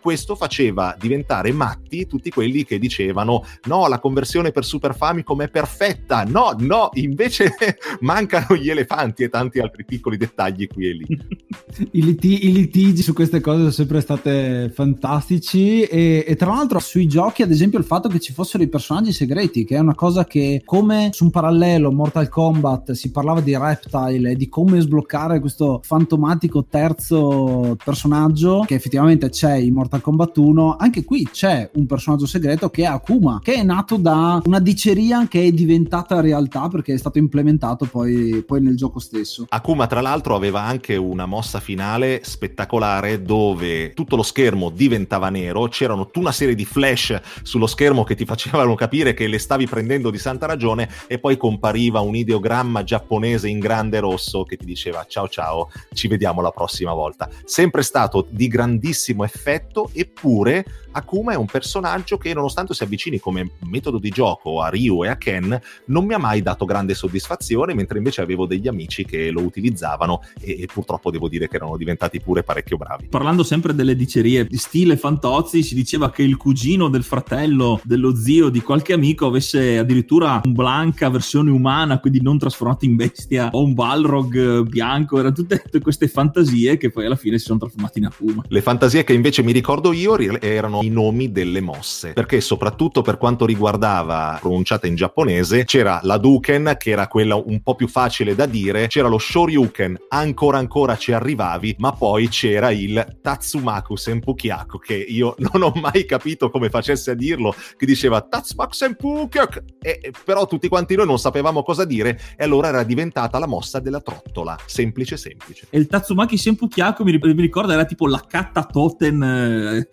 questo 0.00 0.34
faceva 0.34 0.96
diventare 0.98 1.52
matti 1.52 2.06
tutti 2.06 2.30
quelli 2.30 2.64
che 2.64 2.78
dicevano 2.78 3.44
no, 3.64 3.88
la 3.88 3.98
conversione 3.98 4.50
per 4.50 4.64
Super 4.64 4.94
Famicom 4.94 5.42
è 5.42 5.48
perfetta, 5.48 6.24
no, 6.24 6.54
no, 6.58 6.90
invece 6.94 7.54
mancano 8.00 8.56
gli 8.56 8.70
elefanti 8.70 9.22
e 9.22 9.28
tanti 9.28 9.58
altri 9.58 9.84
piccoli 9.84 10.16
dettagli 10.16 10.66
qui 10.66 10.86
e 10.86 10.92
lì. 10.92 11.06
I, 11.92 12.02
liti- 12.02 12.46
i 12.46 12.52
litigi 12.52 13.02
su 13.02 13.12
queste 13.12 13.40
cose 13.40 13.58
sono 13.58 13.70
sempre 13.70 14.00
state 14.00 14.70
fantastici 14.72 15.82
e, 15.82 16.24
e 16.26 16.36
tra 16.36 16.52
l'altro 16.52 16.78
sui 16.78 17.06
giochi 17.06 17.42
ad 17.42 17.50
esempio 17.50 17.78
il 17.78 17.84
fatto 17.84 18.08
che 18.08 18.20
ci 18.20 18.32
fossero 18.32 18.62
i 18.62 18.68
personaggi 18.68 19.12
segreti 19.12 19.64
che 19.64 19.76
è 19.76 19.78
una 19.78 19.94
cosa 19.94 20.24
che 20.24 20.62
come 20.64 21.10
su 21.12 21.24
un 21.24 21.30
parallelo 21.30 21.92
Mortal 21.92 22.28
Kombat 22.28 22.92
si 22.92 23.10
parlava 23.10 23.40
di 23.40 23.56
Reptile 23.56 24.30
e 24.30 24.36
di 24.36 24.48
come 24.48 24.80
sbloccare 24.80 25.40
questo 25.40 25.80
fantomatico 25.82 26.66
terzo 26.68 27.76
personaggio 27.82 28.64
che 28.66 28.74
effettivamente 28.74 29.28
c'è 29.28 29.45
in 29.54 29.74
Mortal 29.74 30.00
Kombat 30.00 30.36
1 30.36 30.76
anche 30.78 31.04
qui 31.04 31.28
c'è 31.30 31.70
un 31.74 31.86
personaggio 31.86 32.26
segreto 32.26 32.70
che 32.70 32.82
è 32.82 32.86
Akuma 32.86 33.40
che 33.42 33.54
è 33.54 33.62
nato 33.62 33.96
da 33.96 34.40
una 34.44 34.60
diceria 34.60 35.26
che 35.28 35.44
è 35.44 35.50
diventata 35.52 36.20
realtà 36.20 36.68
perché 36.68 36.94
è 36.94 36.98
stato 36.98 37.18
implementato 37.18 37.86
poi, 37.86 38.42
poi 38.46 38.60
nel 38.60 38.76
gioco 38.76 38.98
stesso 38.98 39.46
Akuma, 39.48 39.86
tra 39.86 40.00
l'altro, 40.00 40.34
aveva 40.34 40.62
anche 40.62 40.96
una 40.96 41.26
mossa 41.26 41.60
finale 41.60 42.20
spettacolare 42.24 43.22
dove 43.22 43.92
tutto 43.94 44.16
lo 44.16 44.22
schermo 44.22 44.70
diventava 44.70 45.28
nero, 45.28 45.68
c'erano 45.68 46.06
tutta 46.06 46.18
una 46.20 46.32
serie 46.32 46.54
di 46.54 46.64
flash 46.64 47.20
sullo 47.42 47.66
schermo 47.66 48.04
che 48.04 48.14
ti 48.14 48.24
facevano 48.24 48.74
capire 48.74 49.14
che 49.14 49.26
le 49.26 49.38
stavi 49.38 49.66
prendendo 49.66 50.10
di 50.10 50.18
santa 50.18 50.46
ragione 50.46 50.88
e 51.06 51.18
poi 51.18 51.36
compariva 51.36 52.00
un 52.00 52.16
ideogramma 52.16 52.84
giapponese 52.84 53.48
in 53.48 53.58
grande 53.58 54.00
rosso 54.00 54.44
che 54.44 54.56
ti 54.56 54.64
diceva 54.64 55.04
ciao 55.08 55.28
ciao, 55.28 55.70
ci 55.92 56.08
vediamo 56.08 56.40
la 56.40 56.50
prossima 56.50 56.92
volta. 56.92 57.28
Sempre 57.44 57.82
stato 57.82 58.26
di 58.28 58.48
grandissimo 58.48 59.24
effetto, 59.26 59.90
eppure 59.92 60.64
Akuma 60.92 61.32
è 61.32 61.36
un 61.36 61.46
personaggio 61.46 62.16
che 62.16 62.32
nonostante 62.32 62.72
si 62.72 62.82
avvicini 62.82 63.18
come 63.18 63.50
metodo 63.68 63.98
di 63.98 64.08
gioco 64.08 64.62
a 64.62 64.68
Ryu 64.68 65.04
e 65.04 65.08
a 65.08 65.16
Ken, 65.16 65.60
non 65.86 66.06
mi 66.06 66.14
ha 66.14 66.18
mai 66.18 66.40
dato 66.40 66.64
grande 66.64 66.94
soddisfazione, 66.94 67.74
mentre 67.74 67.98
invece 67.98 68.22
avevo 68.22 68.46
degli 68.46 68.66
amici 68.66 69.04
che 69.04 69.30
lo 69.30 69.42
utilizzavano 69.42 70.22
e, 70.40 70.62
e 70.62 70.66
purtroppo 70.66 71.10
devo 71.10 71.28
dire 71.28 71.48
che 71.48 71.56
erano 71.56 71.76
diventati 71.76 72.20
pure 72.20 72.42
parecchio 72.42 72.78
bravi. 72.78 73.08
Parlando 73.08 73.42
sempre 73.42 73.74
delle 73.74 73.94
dicerie, 73.94 74.46
stile 74.52 74.96
Fantozzi, 74.96 75.62
si 75.62 75.74
diceva 75.74 76.10
che 76.10 76.22
il 76.22 76.36
cugino 76.36 76.88
del 76.88 77.02
fratello, 77.02 77.80
dello 77.84 78.16
zio 78.16 78.48
di 78.48 78.60
qualche 78.60 78.94
amico 78.94 79.26
avesse 79.26 79.78
addirittura 79.78 80.40
un 80.44 80.52
Blanca 80.52 81.10
versione 81.10 81.50
umana, 81.50 82.00
quindi 82.00 82.22
non 82.22 82.38
trasformato 82.38 82.86
in 82.86 82.96
bestia, 82.96 83.50
o 83.52 83.62
un 83.62 83.74
Balrog 83.74 84.34
eh, 84.36 84.62
bianco, 84.62 85.18
erano 85.18 85.34
tutte, 85.34 85.58
tutte 85.58 85.80
queste 85.80 86.08
fantasie 86.08 86.78
che 86.78 86.90
poi 86.90 87.04
alla 87.04 87.16
fine 87.16 87.38
si 87.38 87.44
sono 87.44 87.58
trasformate 87.58 87.98
in 87.98 88.06
Akuma. 88.06 88.44
Le 88.48 88.62
fantasie 88.62 89.04
che 89.04 89.12
invece 89.16 89.42
mi 89.42 89.52
ricordo 89.52 89.92
io 89.92 90.16
erano 90.40 90.80
i 90.82 90.88
nomi 90.88 91.32
delle 91.32 91.60
mosse, 91.60 92.12
perché 92.12 92.40
soprattutto 92.40 93.02
per 93.02 93.18
quanto 93.18 93.44
riguardava 93.44 94.38
pronunciata 94.40 94.86
in 94.86 94.94
giapponese, 94.94 95.64
c'era 95.64 96.00
la 96.02 96.18
Duken 96.18 96.76
che 96.78 96.90
era 96.90 97.08
quella 97.08 97.34
un 97.34 97.60
po' 97.62 97.74
più 97.74 97.88
facile 97.88 98.34
da 98.34 98.46
dire, 98.46 98.86
c'era 98.86 99.08
lo 99.08 99.18
Shoryuken, 99.18 99.96
ancora 100.08 100.58
ancora 100.58 100.96
ci 100.96 101.12
arrivavi, 101.12 101.76
ma 101.78 101.92
poi 101.92 102.28
c'era 102.28 102.70
il 102.70 103.18
Tatsumaku 103.20 103.96
Senpukyaku 103.96 104.78
che 104.78 104.94
io 104.94 105.34
non 105.52 105.62
ho 105.62 105.72
mai 105.74 106.04
capito 106.06 106.50
come 106.50 106.70
facesse 106.70 107.10
a 107.10 107.14
dirlo, 107.14 107.54
che 107.76 107.86
diceva 107.86 108.20
Tatsumaku 108.20 108.72
Senpukyaku, 108.72 109.58
e, 109.80 110.12
però 110.24 110.46
tutti 110.46 110.68
quanti 110.68 110.94
noi 110.94 111.06
non 111.06 111.18
sapevamo 111.18 111.62
cosa 111.62 111.84
dire 111.84 112.18
e 112.36 112.44
allora 112.44 112.68
era 112.68 112.82
diventata 112.82 113.38
la 113.38 113.46
mossa 113.46 113.80
della 113.80 114.00
trottola, 114.00 114.56
semplice 114.66 115.16
semplice. 115.16 115.66
E 115.70 115.78
il 115.78 115.86
Tatsumaki 115.86 116.36
Senpukyaku 116.36 117.02
mi, 117.02 117.18
ricorda 117.18 117.74
era 117.74 117.84
tipo 117.84 118.06
la 118.06 118.22
Katta 118.26 118.62
Toten 119.10 119.22
eh, 119.22 119.88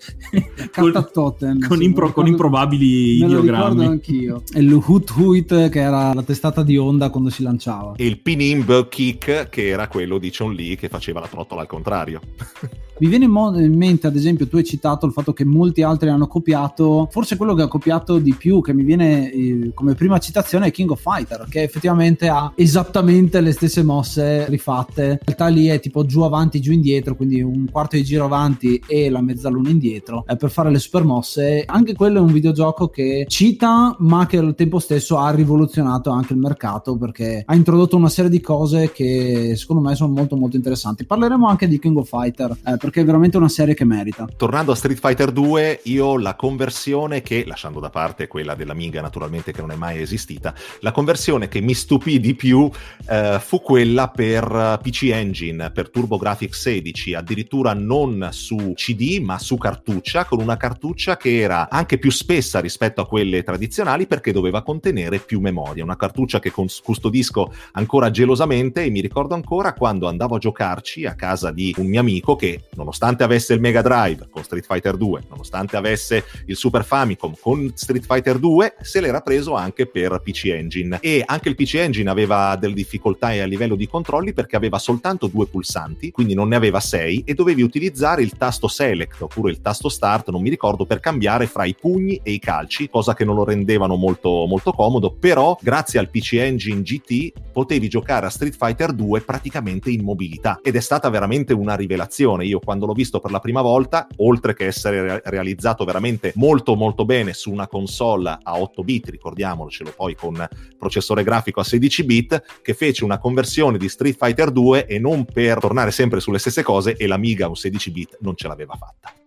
con, 0.73 0.91
Katta 0.91 1.03
Totem, 1.11 1.67
con, 1.67 1.77
sì, 1.77 1.83
impro- 1.83 2.05
me 2.05 2.07
lo 2.09 2.13
con 2.13 2.23
ricordo- 2.25 2.29
improbabili 2.29 3.19
Me 3.21 3.27
lo 3.27 3.41
ricordo 3.41 3.63
ideogrammi. 3.73 3.85
anch'io. 3.85 4.43
E 4.53 4.59
il 4.59 4.73
Hoot 4.73 5.09
Hoot 5.17 5.69
che 5.69 5.79
era 5.79 6.13
la 6.13 6.23
testata 6.23 6.63
di 6.63 6.77
onda 6.77 7.09
quando 7.09 7.29
si 7.29 7.43
lanciava. 7.43 7.93
E 7.95 8.05
il 8.05 8.19
Pinimb 8.19 8.87
Kick 8.89 9.49
che 9.49 9.67
era 9.67 9.87
quello 9.87 10.17
di 10.17 10.31
Chon 10.31 10.53
Li 10.53 10.75
che 10.75 10.89
faceva 10.89 11.19
la 11.19 11.27
trottola 11.27 11.61
al 11.61 11.67
contrario. 11.67 12.19
Mi 12.99 13.07
viene 13.09 13.25
in, 13.25 13.31
mo- 13.31 13.59
in 13.59 13.75
mente, 13.75 14.05
ad 14.05 14.15
esempio, 14.15 14.47
tu 14.47 14.57
hai 14.57 14.63
citato 14.63 15.07
il 15.07 15.13
fatto 15.13 15.33
che 15.33 15.43
molti 15.43 15.81
altri 15.81 16.09
hanno 16.09 16.27
copiato. 16.27 17.07
Forse 17.11 17.37
quello 17.37 17.55
che 17.55 17.63
ha 17.63 17.67
copiato 17.67 18.19
di 18.19 18.35
più, 18.35 18.61
che 18.61 18.71
mi 18.71 18.83
viene 18.83 19.31
eh, 19.31 19.71
come 19.73 19.95
prima 19.95 20.19
citazione, 20.19 20.67
è 20.67 20.71
King 20.71 20.91
of 20.91 21.01
Fighter, 21.01 21.47
che 21.49 21.63
effettivamente 21.63 22.27
ha 22.29 22.53
esattamente 22.55 23.41
le 23.41 23.51
stesse 23.51 23.81
mosse 23.81 24.45
rifatte. 24.47 25.03
In 25.05 25.17
realtà 25.25 25.47
lì 25.47 25.65
è 25.67 25.79
tipo 25.79 26.05
giù 26.05 26.21
avanti, 26.21 26.61
giù 26.61 26.71
indietro, 26.71 27.15
quindi 27.15 27.41
un 27.41 27.67
quarto 27.71 27.95
di 27.95 28.03
giro 28.03 28.25
avanti 28.25 28.81
e 28.85 29.02
la 29.09 29.21
mezzaluna 29.21 29.69
indietro 29.69 30.25
eh, 30.27 30.35
per 30.35 30.49
fare 30.49 30.69
le 30.69 30.79
super 30.79 31.03
mosse. 31.03 31.63
Anche 31.65 31.93
quello 31.93 32.19
è 32.19 32.21
un 32.21 32.31
videogioco 32.31 32.87
che 32.87 33.25
cita, 33.27 33.95
ma 33.99 34.25
che 34.25 34.37
al 34.37 34.55
tempo 34.55 34.79
stesso 34.79 35.17
ha 35.17 35.31
rivoluzionato 35.31 36.09
anche 36.09 36.33
il 36.33 36.39
mercato 36.39 36.97
perché 36.97 37.43
ha 37.45 37.55
introdotto 37.55 37.95
una 37.95 38.09
serie 38.09 38.29
di 38.29 38.41
cose 38.41 38.91
che 38.91 39.55
secondo 39.55 39.81
me 39.81 39.95
sono 39.95 40.13
molto 40.13 40.35
molto 40.35 40.55
interessanti. 40.55 41.05
Parleremo 41.05 41.47
anche 41.47 41.67
di 41.67 41.79
King 41.79 41.97
of 41.97 42.07
Fighter 42.07 42.55
eh, 42.65 42.77
perché 42.77 43.01
è 43.01 43.05
veramente 43.05 43.37
una 43.37 43.49
serie 43.49 43.73
che 43.73 43.85
merita. 43.85 44.27
Tornando 44.35 44.71
a 44.71 44.75
Street 44.75 44.99
Fighter 44.99 45.31
2, 45.31 45.81
io 45.83 46.17
la 46.17 46.35
conversione 46.35 47.21
che, 47.21 47.43
lasciando 47.45 47.79
da 47.79 47.89
parte 47.89 48.27
quella 48.27 48.55
dell'Amiga 48.55 49.01
naturalmente 49.01 49.51
che 49.51 49.61
non 49.61 49.71
è 49.71 49.75
mai 49.75 50.01
esistita, 50.01 50.53
la 50.79 50.91
conversione 50.91 51.47
che 51.47 51.61
mi 51.61 51.73
stupì 51.73 52.19
di 52.19 52.35
più 52.35 52.69
eh, 53.09 53.37
fu 53.39 53.61
quella 53.61 54.09
per 54.09 54.43
eh, 54.43 54.79
PC 54.81 55.09
Engine, 55.11 55.71
per 55.71 55.89
TurboGrafx 55.89 56.51
16, 56.51 57.13
addirittura 57.13 57.73
non 57.73 58.29
su 58.31 58.73
CD 58.75 58.92
ma 59.21 59.39
su 59.39 59.57
cartuccia, 59.57 60.25
con 60.25 60.39
una 60.39 60.57
cartuccia 60.57 61.17
che 61.17 61.39
era 61.39 61.69
anche 61.69 61.97
più 61.97 62.11
spessa 62.11 62.59
rispetto 62.59 63.01
a 63.01 63.07
quelle 63.07 63.43
tradizionali 63.43 64.07
perché 64.07 64.31
doveva 64.31 64.61
contenere 64.61 65.19
più 65.19 65.39
memoria, 65.39 65.83
una 65.83 65.95
cartuccia 65.95 66.39
che 66.39 66.51
custodisco 66.51 67.53
ancora 67.73 68.11
gelosamente 68.11 68.83
e 68.83 68.89
mi 68.89 69.01
ricordo 69.01 69.33
ancora 69.33 69.73
quando 69.73 70.07
andavo 70.07 70.35
a 70.35 70.39
giocarci 70.39 71.05
a 71.05 71.15
casa 71.15 71.51
di 71.51 71.73
un 71.77 71.87
mio 71.87 71.99
amico 71.99 72.35
che 72.35 72.65
nonostante 72.75 73.23
avesse 73.23 73.53
il 73.53 73.59
Mega 73.59 73.81
Drive 73.81 74.27
con 74.29 74.43
Street 74.43 74.65
Fighter 74.65 74.95
2, 74.95 75.23
nonostante 75.29 75.77
avesse 75.77 76.23
il 76.45 76.55
Super 76.55 76.83
Famicom 76.85 77.33
con 77.39 77.71
Street 77.73 78.05
Fighter 78.05 78.37
2, 78.37 78.75
se 78.81 79.01
l'era 79.01 79.21
preso 79.21 79.55
anche 79.55 79.87
per 79.87 80.21
PC 80.23 80.45
Engine. 80.45 80.99
E 81.01 81.23
anche 81.25 81.49
il 81.49 81.55
PC 81.55 81.75
Engine 81.75 82.09
aveva 82.09 82.55
delle 82.55 82.73
difficoltà 82.73 83.27
a 83.27 83.45
livello 83.45 83.75
di 83.75 83.87
controlli 83.87 84.33
perché 84.33 84.55
aveva 84.55 84.79
soltanto 84.79 85.27
due 85.27 85.47
pulsanti, 85.47 86.11
quindi 86.11 86.33
non 86.33 86.47
ne 86.49 86.55
aveva 86.55 86.79
sei 86.79 87.23
e 87.25 87.33
dovevi 87.33 87.61
utilizzare 87.61 88.21
il 88.21 88.35
tasto 88.37 88.67
Select 88.83 89.21
oppure 89.21 89.51
il 89.51 89.61
tasto 89.61 89.87
Start, 89.87 90.29
non 90.29 90.41
mi 90.41 90.49
ricordo, 90.49 90.85
per 90.85 90.99
cambiare 90.99 91.47
fra 91.47 91.63
i 91.63 91.73
pugni 91.73 92.19
e 92.21 92.31
i 92.31 92.39
calci, 92.39 92.89
cosa 92.89 93.13
che 93.13 93.23
non 93.23 93.35
lo 93.35 93.45
rendevano 93.45 93.95
molto, 93.95 94.45
molto 94.45 94.73
comodo, 94.73 95.15
però 95.17 95.57
grazie 95.61 95.99
al 95.99 96.09
PC 96.09 96.33
Engine 96.33 96.81
GT 96.81 97.31
potevi 97.53 97.87
giocare 97.87 98.25
a 98.25 98.29
Street 98.29 98.55
Fighter 98.55 98.91
2 98.91 99.21
praticamente 99.21 99.89
in 99.89 100.03
mobilità 100.03 100.59
ed 100.61 100.75
è 100.75 100.81
stata 100.81 101.09
veramente 101.09 101.53
una 101.53 101.75
rivelazione. 101.75 102.45
Io 102.45 102.59
quando 102.59 102.85
l'ho 102.85 102.93
visto 102.93 103.21
per 103.21 103.31
la 103.31 103.39
prima 103.39 103.61
volta, 103.61 104.05
oltre 104.17 104.53
che 104.53 104.65
essere 104.65 105.01
re- 105.01 105.21
realizzato 105.25 105.85
veramente 105.85 106.33
molto 106.35 106.75
molto 106.75 107.05
bene 107.05 107.33
su 107.33 107.51
una 107.51 107.67
console 107.67 108.37
a 108.41 108.59
8 108.59 108.83
bit, 108.83 109.09
ricordiamocelo 109.09 109.93
poi 109.95 110.13
con 110.15 110.45
processore 110.77 111.23
grafico 111.23 111.61
a 111.61 111.63
16 111.63 112.03
bit, 112.03 112.43
che 112.61 112.73
fece 112.73 113.05
una 113.05 113.17
conversione 113.17 113.77
di 113.77 113.87
Street 113.87 114.17
Fighter 114.17 114.51
2 114.51 114.87
e 114.87 114.99
non 114.99 115.23
per 115.23 115.59
tornare 115.59 115.91
sempre 115.91 116.19
sulle 116.19 116.39
stesse 116.39 116.63
cose 116.63 116.97
e 116.97 117.07
l'Amiga 117.07 117.47
un 117.47 117.55
16 117.55 117.91
bit 117.91 118.17
non 118.19 118.35
ce 118.35 118.47
l'aveva 118.47 118.72
fatta. 118.77 119.22